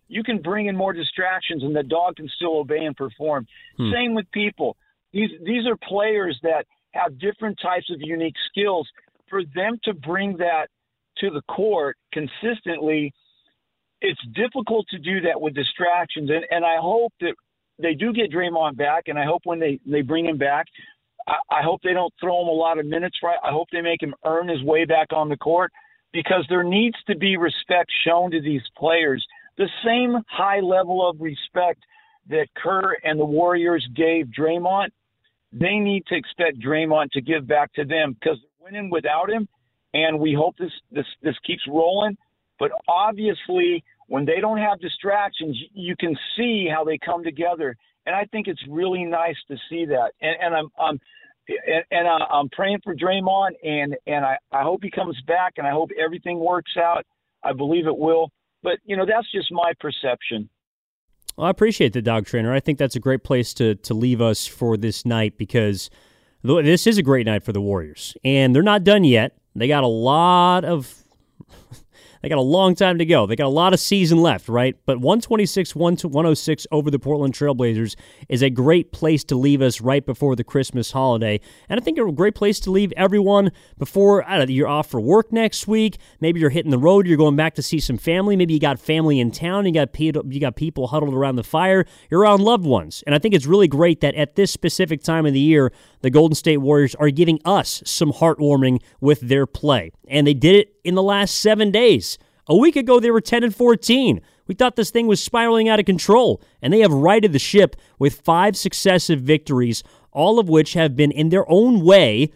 you 0.08 0.22
can 0.22 0.40
bring 0.40 0.66
in 0.66 0.76
more 0.76 0.92
distractions 0.92 1.62
and 1.62 1.76
the 1.76 1.82
dog 1.82 2.16
can 2.16 2.28
still 2.34 2.58
obey 2.58 2.84
and 2.84 2.96
perform. 2.96 3.46
Hmm. 3.76 3.92
Same 3.92 4.14
with 4.14 4.30
people. 4.32 4.76
These 5.12 5.30
these 5.44 5.66
are 5.66 5.76
players 5.76 6.38
that 6.42 6.66
have 6.92 7.18
different 7.18 7.58
types 7.62 7.90
of 7.90 8.00
unique 8.00 8.36
skills. 8.50 8.88
For 9.28 9.42
them 9.54 9.78
to 9.84 9.92
bring 9.92 10.38
that 10.38 10.68
to 11.18 11.30
the 11.30 11.42
court 11.42 11.96
consistently, 12.12 13.12
it's 14.00 14.20
difficult 14.34 14.86
to 14.88 14.98
do 14.98 15.20
that 15.22 15.40
with 15.40 15.54
distractions. 15.54 16.30
And 16.30 16.44
and 16.50 16.64
I 16.64 16.76
hope 16.80 17.12
that 17.20 17.34
they 17.78 17.94
do 17.94 18.12
get 18.12 18.32
Draymond 18.32 18.76
back, 18.76 19.04
and 19.06 19.18
I 19.18 19.24
hope 19.24 19.42
when 19.44 19.60
they 19.60 19.78
they 19.86 20.02
bring 20.02 20.26
him 20.26 20.38
back, 20.38 20.66
I, 21.26 21.36
I 21.50 21.62
hope 21.62 21.80
they 21.82 21.92
don't 21.92 22.12
throw 22.20 22.42
him 22.42 22.48
a 22.48 22.52
lot 22.52 22.78
of 22.78 22.86
minutes. 22.86 23.18
Right? 23.22 23.38
I 23.44 23.50
hope 23.50 23.68
they 23.72 23.82
make 23.82 24.02
him 24.02 24.14
earn 24.24 24.48
his 24.48 24.62
way 24.62 24.84
back 24.84 25.08
on 25.12 25.28
the 25.28 25.36
court 25.36 25.72
because 26.12 26.46
there 26.48 26.64
needs 26.64 26.96
to 27.06 27.16
be 27.16 27.36
respect 27.36 27.90
shown 28.06 28.30
to 28.30 28.40
these 28.40 28.62
players 28.76 29.24
the 29.58 29.68
same 29.84 30.22
high 30.28 30.60
level 30.60 31.06
of 31.06 31.20
respect 31.20 31.82
that 32.28 32.46
Kerr 32.56 32.94
and 33.02 33.18
the 33.18 33.24
Warriors 33.24 33.86
gave 33.94 34.26
Draymond, 34.26 34.88
they 35.52 35.76
need 35.76 36.04
to 36.06 36.14
expect 36.14 36.60
Draymond 36.60 37.10
to 37.12 37.20
give 37.20 37.46
back 37.46 37.72
to 37.74 37.84
them 37.84 38.14
because 38.14 38.38
they're 38.40 38.70
winning 38.70 38.90
without 38.90 39.30
him, 39.30 39.48
and 39.94 40.18
we 40.18 40.34
hope 40.34 40.56
this 40.58 40.72
this 40.90 41.06
this 41.22 41.36
keeps 41.46 41.62
rolling. 41.68 42.16
But 42.58 42.70
obviously, 42.88 43.84
when 44.08 44.24
they 44.24 44.40
don't 44.40 44.58
have 44.58 44.80
distractions, 44.80 45.56
you 45.72 45.94
can 45.98 46.16
see 46.36 46.68
how 46.72 46.84
they 46.84 46.98
come 46.98 47.24
together, 47.24 47.76
and 48.06 48.14
I 48.14 48.24
think 48.26 48.46
it's 48.46 48.62
really 48.68 49.04
nice 49.04 49.36
to 49.48 49.56
see 49.70 49.86
that. 49.86 50.12
And, 50.20 50.36
and 50.40 50.54
I'm, 50.54 50.68
I'm 50.78 51.00
and, 51.48 51.84
and 51.90 52.06
uh, 52.06 52.26
I'm 52.30 52.48
praying 52.50 52.80
for 52.84 52.94
Draymond, 52.94 53.52
and 53.62 53.96
and 54.06 54.24
I, 54.24 54.36
I 54.52 54.62
hope 54.62 54.80
he 54.82 54.90
comes 54.90 55.16
back, 55.26 55.54
and 55.56 55.66
I 55.66 55.70
hope 55.70 55.90
everything 55.98 56.38
works 56.38 56.72
out. 56.76 57.04
I 57.42 57.52
believe 57.52 57.86
it 57.86 57.96
will. 57.96 58.30
But 58.62 58.78
you 58.84 58.96
know, 58.96 59.06
that's 59.06 59.30
just 59.32 59.52
my 59.52 59.72
perception. 59.80 60.48
Well, 61.36 61.46
I 61.46 61.50
appreciate 61.50 61.92
the 61.92 62.02
dog 62.02 62.26
trainer. 62.26 62.52
I 62.52 62.60
think 62.60 62.78
that's 62.78 62.96
a 62.96 63.00
great 63.00 63.22
place 63.22 63.54
to 63.54 63.76
to 63.76 63.94
leave 63.94 64.20
us 64.20 64.46
for 64.46 64.76
this 64.76 65.04
night 65.06 65.38
because 65.38 65.90
this 66.42 66.86
is 66.86 66.98
a 66.98 67.02
great 67.02 67.26
night 67.26 67.42
for 67.42 67.52
the 67.52 67.60
Warriors, 67.60 68.16
and 68.24 68.54
they're 68.54 68.62
not 68.62 68.84
done 68.84 69.04
yet. 69.04 69.36
They 69.54 69.68
got 69.68 69.84
a 69.84 69.88
lot 69.88 70.64
of 70.64 71.04
They 72.22 72.28
got 72.28 72.38
a 72.38 72.42
long 72.42 72.74
time 72.74 72.98
to 72.98 73.04
go. 73.04 73.26
They 73.26 73.36
got 73.36 73.46
a 73.46 73.48
lot 73.48 73.72
of 73.72 73.80
season 73.80 74.18
left, 74.18 74.48
right? 74.48 74.76
But 74.86 74.98
126 74.98 75.74
106 75.74 76.66
over 76.72 76.90
the 76.90 76.98
Portland 76.98 77.34
Trailblazers 77.34 77.96
is 78.28 78.42
a 78.42 78.50
great 78.50 78.92
place 78.92 79.24
to 79.24 79.36
leave 79.36 79.62
us 79.62 79.80
right 79.80 80.04
before 80.04 80.36
the 80.36 80.44
Christmas 80.44 80.92
holiday. 80.92 81.40
And 81.68 81.78
I 81.78 81.82
think 81.82 81.98
a 81.98 82.12
great 82.12 82.34
place 82.34 82.60
to 82.60 82.70
leave 82.70 82.92
everyone 82.96 83.52
before 83.78 84.24
know, 84.28 84.44
you're 84.44 84.68
off 84.68 84.90
for 84.90 85.00
work 85.00 85.32
next 85.32 85.66
week. 85.66 85.98
Maybe 86.20 86.40
you're 86.40 86.50
hitting 86.50 86.70
the 86.70 86.78
road, 86.78 87.06
you're 87.06 87.16
going 87.16 87.36
back 87.36 87.54
to 87.56 87.62
see 87.62 87.80
some 87.80 87.98
family. 87.98 88.36
Maybe 88.36 88.54
you 88.54 88.60
got 88.60 88.78
family 88.78 89.20
in 89.20 89.30
town, 89.30 89.66
you 89.66 89.72
got 89.72 89.98
you 89.98 90.40
got 90.40 90.56
people 90.56 90.88
huddled 90.88 91.14
around 91.14 91.36
the 91.36 91.44
fire. 91.44 91.84
You're 92.10 92.20
around 92.20 92.40
loved 92.40 92.64
ones. 92.64 93.02
And 93.06 93.14
I 93.14 93.18
think 93.18 93.34
it's 93.34 93.46
really 93.46 93.68
great 93.68 94.00
that 94.00 94.14
at 94.14 94.36
this 94.36 94.50
specific 94.50 95.02
time 95.02 95.26
of 95.26 95.32
the 95.32 95.40
year, 95.40 95.72
the 96.00 96.10
Golden 96.10 96.34
State 96.34 96.58
Warriors 96.58 96.94
are 96.96 97.10
giving 97.10 97.40
us 97.44 97.82
some 97.84 98.12
heartwarming 98.12 98.80
with 99.00 99.20
their 99.20 99.46
play. 99.46 99.90
And 100.08 100.26
they 100.26 100.34
did 100.34 100.56
it 100.56 100.77
in 100.84 100.94
the 100.94 101.02
last 101.02 101.40
seven 101.40 101.70
days. 101.70 102.18
A 102.46 102.56
week 102.56 102.76
ago, 102.76 102.98
they 102.98 103.10
were 103.10 103.20
10 103.20 103.44
and 103.44 103.54
14. 103.54 104.20
We 104.46 104.54
thought 104.54 104.76
this 104.76 104.90
thing 104.90 105.06
was 105.06 105.22
spiraling 105.22 105.68
out 105.68 105.78
of 105.78 105.86
control, 105.86 106.40
and 106.62 106.72
they 106.72 106.80
have 106.80 106.92
righted 106.92 107.32
the 107.32 107.38
ship 107.38 107.76
with 107.98 108.22
five 108.22 108.56
successive 108.56 109.20
victories, 109.20 109.84
all 110.12 110.38
of 110.38 110.48
which 110.48 110.72
have 110.72 110.96
been, 110.96 111.10
in 111.10 111.28
their 111.28 111.48
own 111.50 111.82
way, 111.84 112.32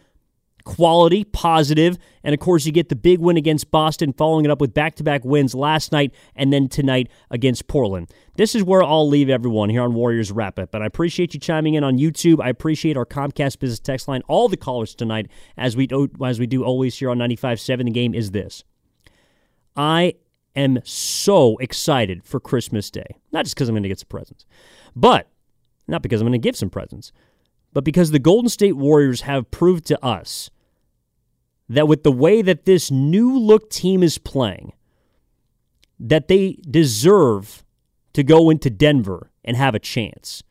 quality, 0.64 1.24
positive, 1.24 1.98
and 2.24 2.34
of 2.34 2.40
course, 2.40 2.66
you 2.66 2.72
get 2.72 2.88
the 2.88 2.96
big 2.96 3.18
win 3.18 3.36
against 3.36 3.70
Boston, 3.70 4.12
following 4.12 4.44
it 4.44 4.50
up 4.50 4.60
with 4.60 4.74
back 4.74 4.94
to 4.96 5.02
back 5.02 5.24
wins 5.24 5.54
last 5.54 5.92
night 5.92 6.14
and 6.34 6.52
then 6.52 6.68
tonight 6.68 7.10
against 7.30 7.66
Portland. 7.66 8.10
This 8.36 8.54
is 8.54 8.62
where 8.62 8.82
I'll 8.82 9.08
leave 9.08 9.28
everyone 9.28 9.68
here 9.68 9.82
on 9.82 9.94
Warriors 9.94 10.32
Wrap 10.32 10.58
Up. 10.58 10.70
But 10.70 10.82
I 10.82 10.86
appreciate 10.86 11.34
you 11.34 11.40
chiming 11.40 11.74
in 11.74 11.84
on 11.84 11.98
YouTube. 11.98 12.40
I 12.42 12.48
appreciate 12.48 12.96
our 12.96 13.06
Comcast 13.06 13.58
Business 13.58 13.80
Text 13.80 14.08
Line, 14.08 14.22
all 14.28 14.48
the 14.48 14.56
callers 14.56 14.94
tonight, 14.94 15.28
as 15.56 15.76
we 15.76 15.86
do, 15.86 16.08
as 16.24 16.38
we 16.38 16.46
do 16.46 16.64
always 16.64 16.98
here 16.98 17.10
on 17.10 17.18
95.7. 17.18 17.84
The 17.84 17.90
game 17.90 18.14
is 18.14 18.30
this. 18.30 18.64
I 19.76 20.14
am 20.54 20.80
so 20.84 21.56
excited 21.58 22.24
for 22.24 22.40
Christmas 22.40 22.90
Day. 22.90 23.16
Not 23.32 23.44
just 23.44 23.54
because 23.54 23.68
I'm 23.68 23.74
going 23.74 23.82
to 23.82 23.88
get 23.88 24.00
some 24.00 24.08
presents, 24.08 24.46
but 24.94 25.28
not 25.88 26.02
because 26.02 26.20
I'm 26.20 26.26
going 26.26 26.32
to 26.32 26.38
give 26.38 26.56
some 26.56 26.70
presents, 26.70 27.12
but 27.72 27.84
because 27.84 28.10
the 28.10 28.18
Golden 28.18 28.48
State 28.48 28.76
Warriors 28.76 29.22
have 29.22 29.50
proved 29.50 29.86
to 29.86 30.04
us 30.04 30.50
that 31.68 31.88
with 31.88 32.02
the 32.02 32.12
way 32.12 32.42
that 32.42 32.64
this 32.64 32.90
new 32.90 33.38
look 33.38 33.70
team 33.70 34.02
is 34.02 34.18
playing, 34.18 34.72
that 35.98 36.28
they 36.28 36.58
deserve 36.68 37.64
to 38.12 38.22
go 38.22 38.50
into 38.50 38.68
Denver 38.68 39.30
and 39.44 39.56
have 39.56 39.74
a 39.74 39.78
chance. 39.78 40.42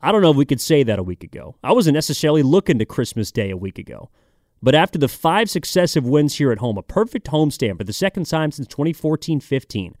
I 0.00 0.12
don't 0.12 0.22
know 0.22 0.30
if 0.30 0.36
we 0.36 0.44
could 0.44 0.60
say 0.60 0.84
that 0.84 0.98
a 0.98 1.02
week 1.02 1.24
ago. 1.24 1.56
I 1.64 1.72
wasn't 1.72 1.94
necessarily 1.94 2.42
looking 2.42 2.78
to 2.78 2.84
Christmas 2.84 3.32
Day 3.32 3.50
a 3.50 3.56
week 3.56 3.78
ago. 3.78 4.10
But 4.62 4.74
after 4.74 4.98
the 4.98 5.08
five 5.08 5.50
successive 5.50 6.04
wins 6.04 6.36
here 6.36 6.52
at 6.52 6.58
home, 6.58 6.78
a 6.78 6.82
perfect 6.82 7.28
homestand 7.28 7.78
for 7.78 7.84
the 7.84 7.92
second 7.92 8.26
time 8.26 8.52
since 8.52 8.68
2014 8.68 9.40
15, 9.40 9.96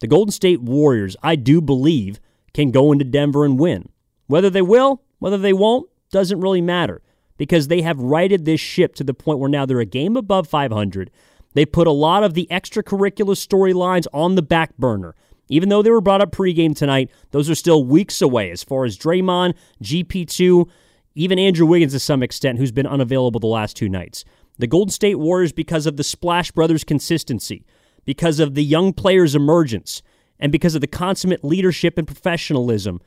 the 0.00 0.06
Golden 0.06 0.32
State 0.32 0.62
Warriors, 0.62 1.16
I 1.22 1.36
do 1.36 1.60
believe, 1.60 2.20
can 2.54 2.70
go 2.70 2.92
into 2.92 3.04
Denver 3.04 3.44
and 3.44 3.58
win. 3.58 3.90
Whether 4.26 4.48
they 4.48 4.62
will, 4.62 5.02
whether 5.20 5.38
they 5.38 5.52
won't, 5.52 5.88
doesn't 6.10 6.40
really 6.40 6.60
matter 6.60 7.00
because 7.38 7.68
they 7.68 7.80
have 7.80 7.98
righted 7.98 8.44
this 8.44 8.60
ship 8.60 8.94
to 8.96 9.04
the 9.04 9.14
point 9.14 9.38
where 9.38 9.48
now 9.48 9.64
they're 9.64 9.80
a 9.80 9.86
game 9.86 10.16
above 10.16 10.46
500. 10.46 11.10
They 11.54 11.64
put 11.64 11.86
a 11.86 11.92
lot 11.92 12.22
of 12.22 12.34
the 12.34 12.46
extracurricular 12.50 13.34
storylines 13.34 14.06
on 14.12 14.34
the 14.34 14.42
back 14.42 14.76
burner. 14.76 15.14
Even 15.48 15.68
though 15.68 15.82
they 15.82 15.90
were 15.90 16.00
brought 16.00 16.20
up 16.20 16.32
pregame 16.32 16.76
tonight, 16.76 17.10
those 17.30 17.48
are 17.48 17.54
still 17.54 17.84
weeks 17.84 18.20
away 18.20 18.50
as 18.50 18.62
far 18.62 18.84
as 18.84 18.98
Draymond, 18.98 19.54
GP2, 19.82 20.68
even 21.14 21.38
Andrew 21.38 21.66
Wiggins 21.66 21.92
to 21.92 21.98
some 21.98 22.22
extent, 22.22 22.58
who's 22.58 22.72
been 22.72 22.86
unavailable 22.86 23.40
the 23.40 23.46
last 23.46 23.76
two 23.76 23.88
nights. 23.88 24.24
The 24.58 24.66
Golden 24.66 24.92
State 24.92 25.18
Warriors, 25.18 25.52
because 25.52 25.86
of 25.86 25.96
the 25.96 26.04
Splash 26.04 26.50
Brothers 26.52 26.84
consistency, 26.84 27.64
because 28.04 28.38
of 28.38 28.54
the 28.54 28.62
young 28.62 28.92
players' 28.92 29.34
emergence, 29.34 30.02
and 30.38 30.52
because 30.52 30.74
of 30.74 30.82
the 30.82 30.86
consummate 30.86 31.42
leadership 31.42 31.98
and 31.98 32.06
professionalism 32.06 33.00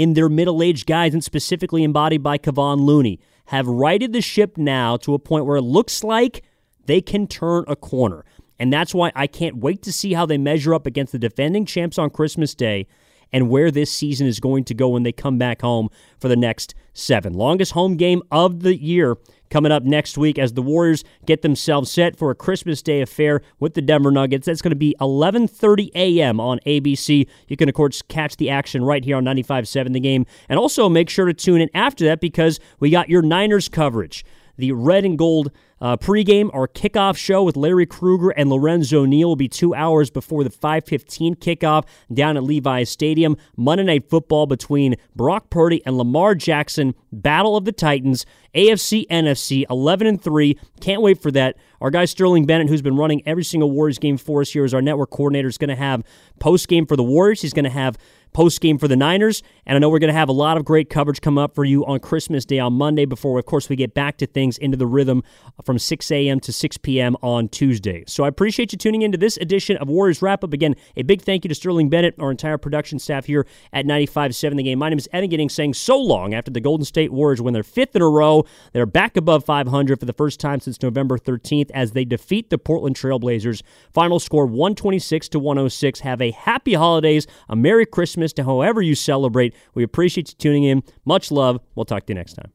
in 0.00 0.14
their 0.14 0.30
middle 0.30 0.62
aged 0.62 0.86
guys, 0.86 1.12
and 1.12 1.22
specifically 1.22 1.84
embodied 1.84 2.22
by 2.22 2.38
Kevon 2.38 2.80
Looney, 2.80 3.20
have 3.48 3.66
righted 3.66 4.14
the 4.14 4.22
ship 4.22 4.56
now 4.56 4.96
to 4.96 5.12
a 5.12 5.18
point 5.18 5.44
where 5.44 5.58
it 5.58 5.62
looks 5.62 6.02
like 6.02 6.42
they 6.86 7.02
can 7.02 7.26
turn 7.26 7.64
a 7.68 7.76
corner. 7.76 8.24
And 8.58 8.72
that's 8.72 8.94
why 8.94 9.12
I 9.14 9.26
can't 9.26 9.58
wait 9.58 9.82
to 9.82 9.92
see 9.92 10.14
how 10.14 10.24
they 10.24 10.38
measure 10.38 10.72
up 10.72 10.86
against 10.86 11.12
the 11.12 11.18
defending 11.18 11.66
champs 11.66 11.98
on 11.98 12.08
Christmas 12.08 12.54
Day 12.54 12.86
and 13.32 13.48
where 13.48 13.70
this 13.70 13.92
season 13.92 14.26
is 14.26 14.40
going 14.40 14.64
to 14.64 14.74
go 14.74 14.88
when 14.88 15.02
they 15.02 15.12
come 15.12 15.38
back 15.38 15.62
home 15.62 15.88
for 16.18 16.28
the 16.28 16.36
next 16.36 16.74
seven. 16.92 17.32
Longest 17.32 17.72
home 17.72 17.96
game 17.96 18.22
of 18.30 18.60
the 18.60 18.76
year 18.76 19.16
coming 19.50 19.72
up 19.72 19.82
next 19.82 20.16
week 20.16 20.38
as 20.38 20.52
the 20.52 20.62
Warriors 20.62 21.04
get 21.26 21.42
themselves 21.42 21.90
set 21.90 22.16
for 22.16 22.30
a 22.30 22.34
Christmas 22.34 22.82
Day 22.82 23.00
affair 23.00 23.42
with 23.58 23.74
the 23.74 23.82
Denver 23.82 24.10
Nuggets. 24.10 24.46
That's 24.46 24.62
going 24.62 24.70
to 24.70 24.76
be 24.76 24.94
11:30 25.00 25.90
a.m. 25.94 26.40
on 26.40 26.60
ABC. 26.66 27.26
You 27.48 27.56
can 27.56 27.68
of 27.68 27.74
course 27.74 28.02
catch 28.02 28.36
the 28.36 28.50
action 28.50 28.84
right 28.84 29.04
here 29.04 29.16
on 29.16 29.24
95.7 29.24 29.92
The 29.92 30.00
Game, 30.00 30.24
and 30.48 30.58
also 30.58 30.88
make 30.88 31.10
sure 31.10 31.26
to 31.26 31.34
tune 31.34 31.60
in 31.60 31.70
after 31.74 32.04
that 32.06 32.20
because 32.20 32.60
we 32.78 32.90
got 32.90 33.08
your 33.08 33.22
Niners 33.22 33.68
coverage. 33.68 34.24
The 34.56 34.72
red 34.72 35.04
and 35.04 35.18
gold 35.18 35.50
uh, 35.80 35.96
pregame, 35.96 36.50
our 36.54 36.68
kickoff 36.68 37.16
show 37.16 37.42
with 37.42 37.56
Larry 37.56 37.86
Krueger 37.86 38.30
and 38.30 38.50
Lorenzo 38.50 39.04
Neal 39.04 39.28
will 39.28 39.36
be 39.36 39.48
two 39.48 39.74
hours 39.74 40.10
before 40.10 40.44
the 40.44 40.50
5:15 40.50 41.36
kickoff 41.36 41.84
down 42.12 42.36
at 42.36 42.42
Levi's 42.42 42.90
Stadium. 42.90 43.36
Monday 43.56 43.84
Night 43.84 44.08
Football 44.10 44.46
between 44.46 44.96
Brock 45.16 45.48
Purdy 45.50 45.80
and 45.86 45.96
Lamar 45.96 46.34
Jackson. 46.34 46.94
Battle 47.12 47.56
of 47.56 47.64
the 47.64 47.72
Titans. 47.72 48.26
AFC, 48.54 49.06
NFC, 49.08 49.64
11 49.70 50.06
and 50.06 50.20
3. 50.20 50.58
Can't 50.80 51.02
wait 51.02 51.22
for 51.22 51.30
that. 51.30 51.56
Our 51.80 51.90
guy 51.90 52.04
Sterling 52.04 52.46
Bennett, 52.46 52.68
who's 52.68 52.82
been 52.82 52.96
running 52.96 53.22
every 53.24 53.44
single 53.44 53.70
Warriors 53.70 53.98
game 53.98 54.18
for 54.18 54.40
us 54.40 54.50
here 54.50 54.64
as 54.64 54.74
our 54.74 54.82
network 54.82 55.10
coordinator, 55.10 55.48
is 55.48 55.56
going 55.56 55.68
to 55.68 55.76
have 55.76 56.02
post 56.40 56.68
game 56.68 56.84
for 56.84 56.96
the 56.96 57.02
Warriors. 57.02 57.40
He's 57.40 57.52
going 57.52 57.64
to 57.64 57.70
have 57.70 57.96
post 58.32 58.60
game 58.60 58.78
for 58.78 58.88
the 58.88 58.96
Niners. 58.96 59.42
And 59.66 59.76
I 59.76 59.78
know 59.78 59.88
we're 59.88 59.98
going 59.98 60.12
to 60.12 60.18
have 60.18 60.28
a 60.28 60.32
lot 60.32 60.56
of 60.56 60.64
great 60.64 60.90
coverage 60.90 61.20
come 61.20 61.38
up 61.38 61.54
for 61.54 61.64
you 61.64 61.84
on 61.86 62.00
Christmas 62.00 62.44
Day 62.44 62.58
on 62.58 62.72
Monday 62.72 63.04
before, 63.04 63.38
of 63.38 63.46
course, 63.46 63.68
we 63.68 63.76
get 63.76 63.94
back 63.94 64.16
to 64.18 64.26
things 64.26 64.58
into 64.58 64.76
the 64.76 64.86
rhythm 64.86 65.22
from 65.64 65.78
6 65.78 66.10
a.m. 66.10 66.40
to 66.40 66.52
6 66.52 66.78
p.m. 66.78 67.16
on 67.22 67.48
Tuesday. 67.48 68.04
So 68.06 68.24
I 68.24 68.28
appreciate 68.28 68.72
you 68.72 68.78
tuning 68.78 69.02
into 69.02 69.18
this 69.18 69.36
edition 69.36 69.76
of 69.76 69.88
Warriors 69.88 70.22
Wrap 70.22 70.42
Up. 70.44 70.52
Again, 70.52 70.74
a 70.96 71.02
big 71.02 71.22
thank 71.22 71.44
you 71.44 71.48
to 71.48 71.54
Sterling 71.54 71.88
Bennett, 71.88 72.14
our 72.18 72.30
entire 72.30 72.58
production 72.58 72.98
staff 72.98 73.26
here 73.26 73.46
at 73.72 73.84
95.7 73.84 74.56
The 74.56 74.62
Game. 74.62 74.78
My 74.78 74.88
name 74.88 74.98
is 74.98 75.08
Evan 75.12 75.30
Giddings 75.30 75.54
saying 75.54 75.74
so 75.74 75.98
long 75.98 76.34
after 76.34 76.50
the 76.50 76.60
Golden 76.60 76.84
State 76.84 77.12
Warriors 77.12 77.40
win 77.40 77.54
their 77.54 77.62
fifth 77.62 77.94
in 77.94 78.02
a 78.02 78.08
row. 78.08 78.44
They're 78.72 78.86
back 78.86 79.16
above 79.16 79.44
500 79.44 79.98
for 80.00 80.06
the 80.06 80.12
first 80.12 80.40
time 80.40 80.60
since 80.60 80.82
November 80.82 81.18
13th 81.18 81.70
as 81.72 81.92
they 81.92 82.04
defeat 82.04 82.50
the 82.50 82.58
Portland 82.58 82.96
Trailblazers. 82.96 83.62
Final 83.92 84.18
score 84.18 84.46
126 84.46 85.28
to 85.30 85.38
106. 85.38 86.00
Have 86.00 86.20
a 86.20 86.30
happy 86.30 86.74
holidays, 86.74 87.26
a 87.48 87.56
Merry 87.56 87.86
Christmas 88.20 88.32
to 88.34 88.44
however 88.44 88.82
you 88.82 88.94
celebrate. 88.94 89.54
We 89.74 89.82
appreciate 89.82 90.28
you 90.28 90.34
tuning 90.36 90.64
in. 90.64 90.82
Much 91.06 91.30
love. 91.30 91.58
We'll 91.74 91.86
talk 91.86 92.04
to 92.06 92.12
you 92.12 92.16
next 92.16 92.34
time. 92.34 92.52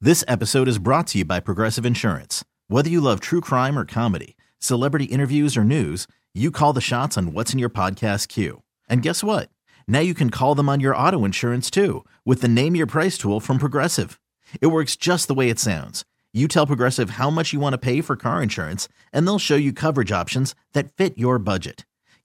This 0.00 0.24
episode 0.26 0.68
is 0.68 0.78
brought 0.78 1.08
to 1.08 1.18
you 1.18 1.24
by 1.26 1.40
Progressive 1.40 1.84
Insurance. 1.84 2.42
Whether 2.68 2.88
you 2.88 3.00
love 3.02 3.20
true 3.20 3.40
crime 3.42 3.78
or 3.78 3.84
comedy, 3.84 4.36
celebrity 4.58 5.04
interviews 5.06 5.56
or 5.56 5.64
news, 5.64 6.06
you 6.34 6.50
call 6.50 6.72
the 6.72 6.80
shots 6.80 7.18
on 7.18 7.34
what's 7.34 7.52
in 7.52 7.58
your 7.58 7.70
podcast 7.70 8.28
queue. 8.28 8.62
And 8.88 9.02
guess 9.02 9.22
what? 9.22 9.50
Now 9.86 10.00
you 10.00 10.14
can 10.14 10.30
call 10.30 10.54
them 10.54 10.68
on 10.68 10.80
your 10.80 10.96
auto 10.96 11.24
insurance 11.24 11.70
too 11.70 12.04
with 12.24 12.40
the 12.40 12.48
Name 12.48 12.74
Your 12.74 12.86
Price 12.86 13.18
tool 13.18 13.40
from 13.40 13.58
Progressive. 13.58 14.18
It 14.62 14.68
works 14.68 14.96
just 14.96 15.28
the 15.28 15.34
way 15.34 15.50
it 15.50 15.58
sounds. 15.58 16.04
You 16.32 16.48
tell 16.48 16.66
Progressive 16.66 17.10
how 17.10 17.30
much 17.30 17.52
you 17.52 17.60
want 17.60 17.74
to 17.74 17.78
pay 17.78 18.00
for 18.00 18.16
car 18.16 18.42
insurance, 18.42 18.88
and 19.12 19.26
they'll 19.26 19.38
show 19.38 19.56
you 19.56 19.72
coverage 19.72 20.12
options 20.12 20.54
that 20.72 20.94
fit 20.96 21.18
your 21.18 21.38
budget. 21.38 21.84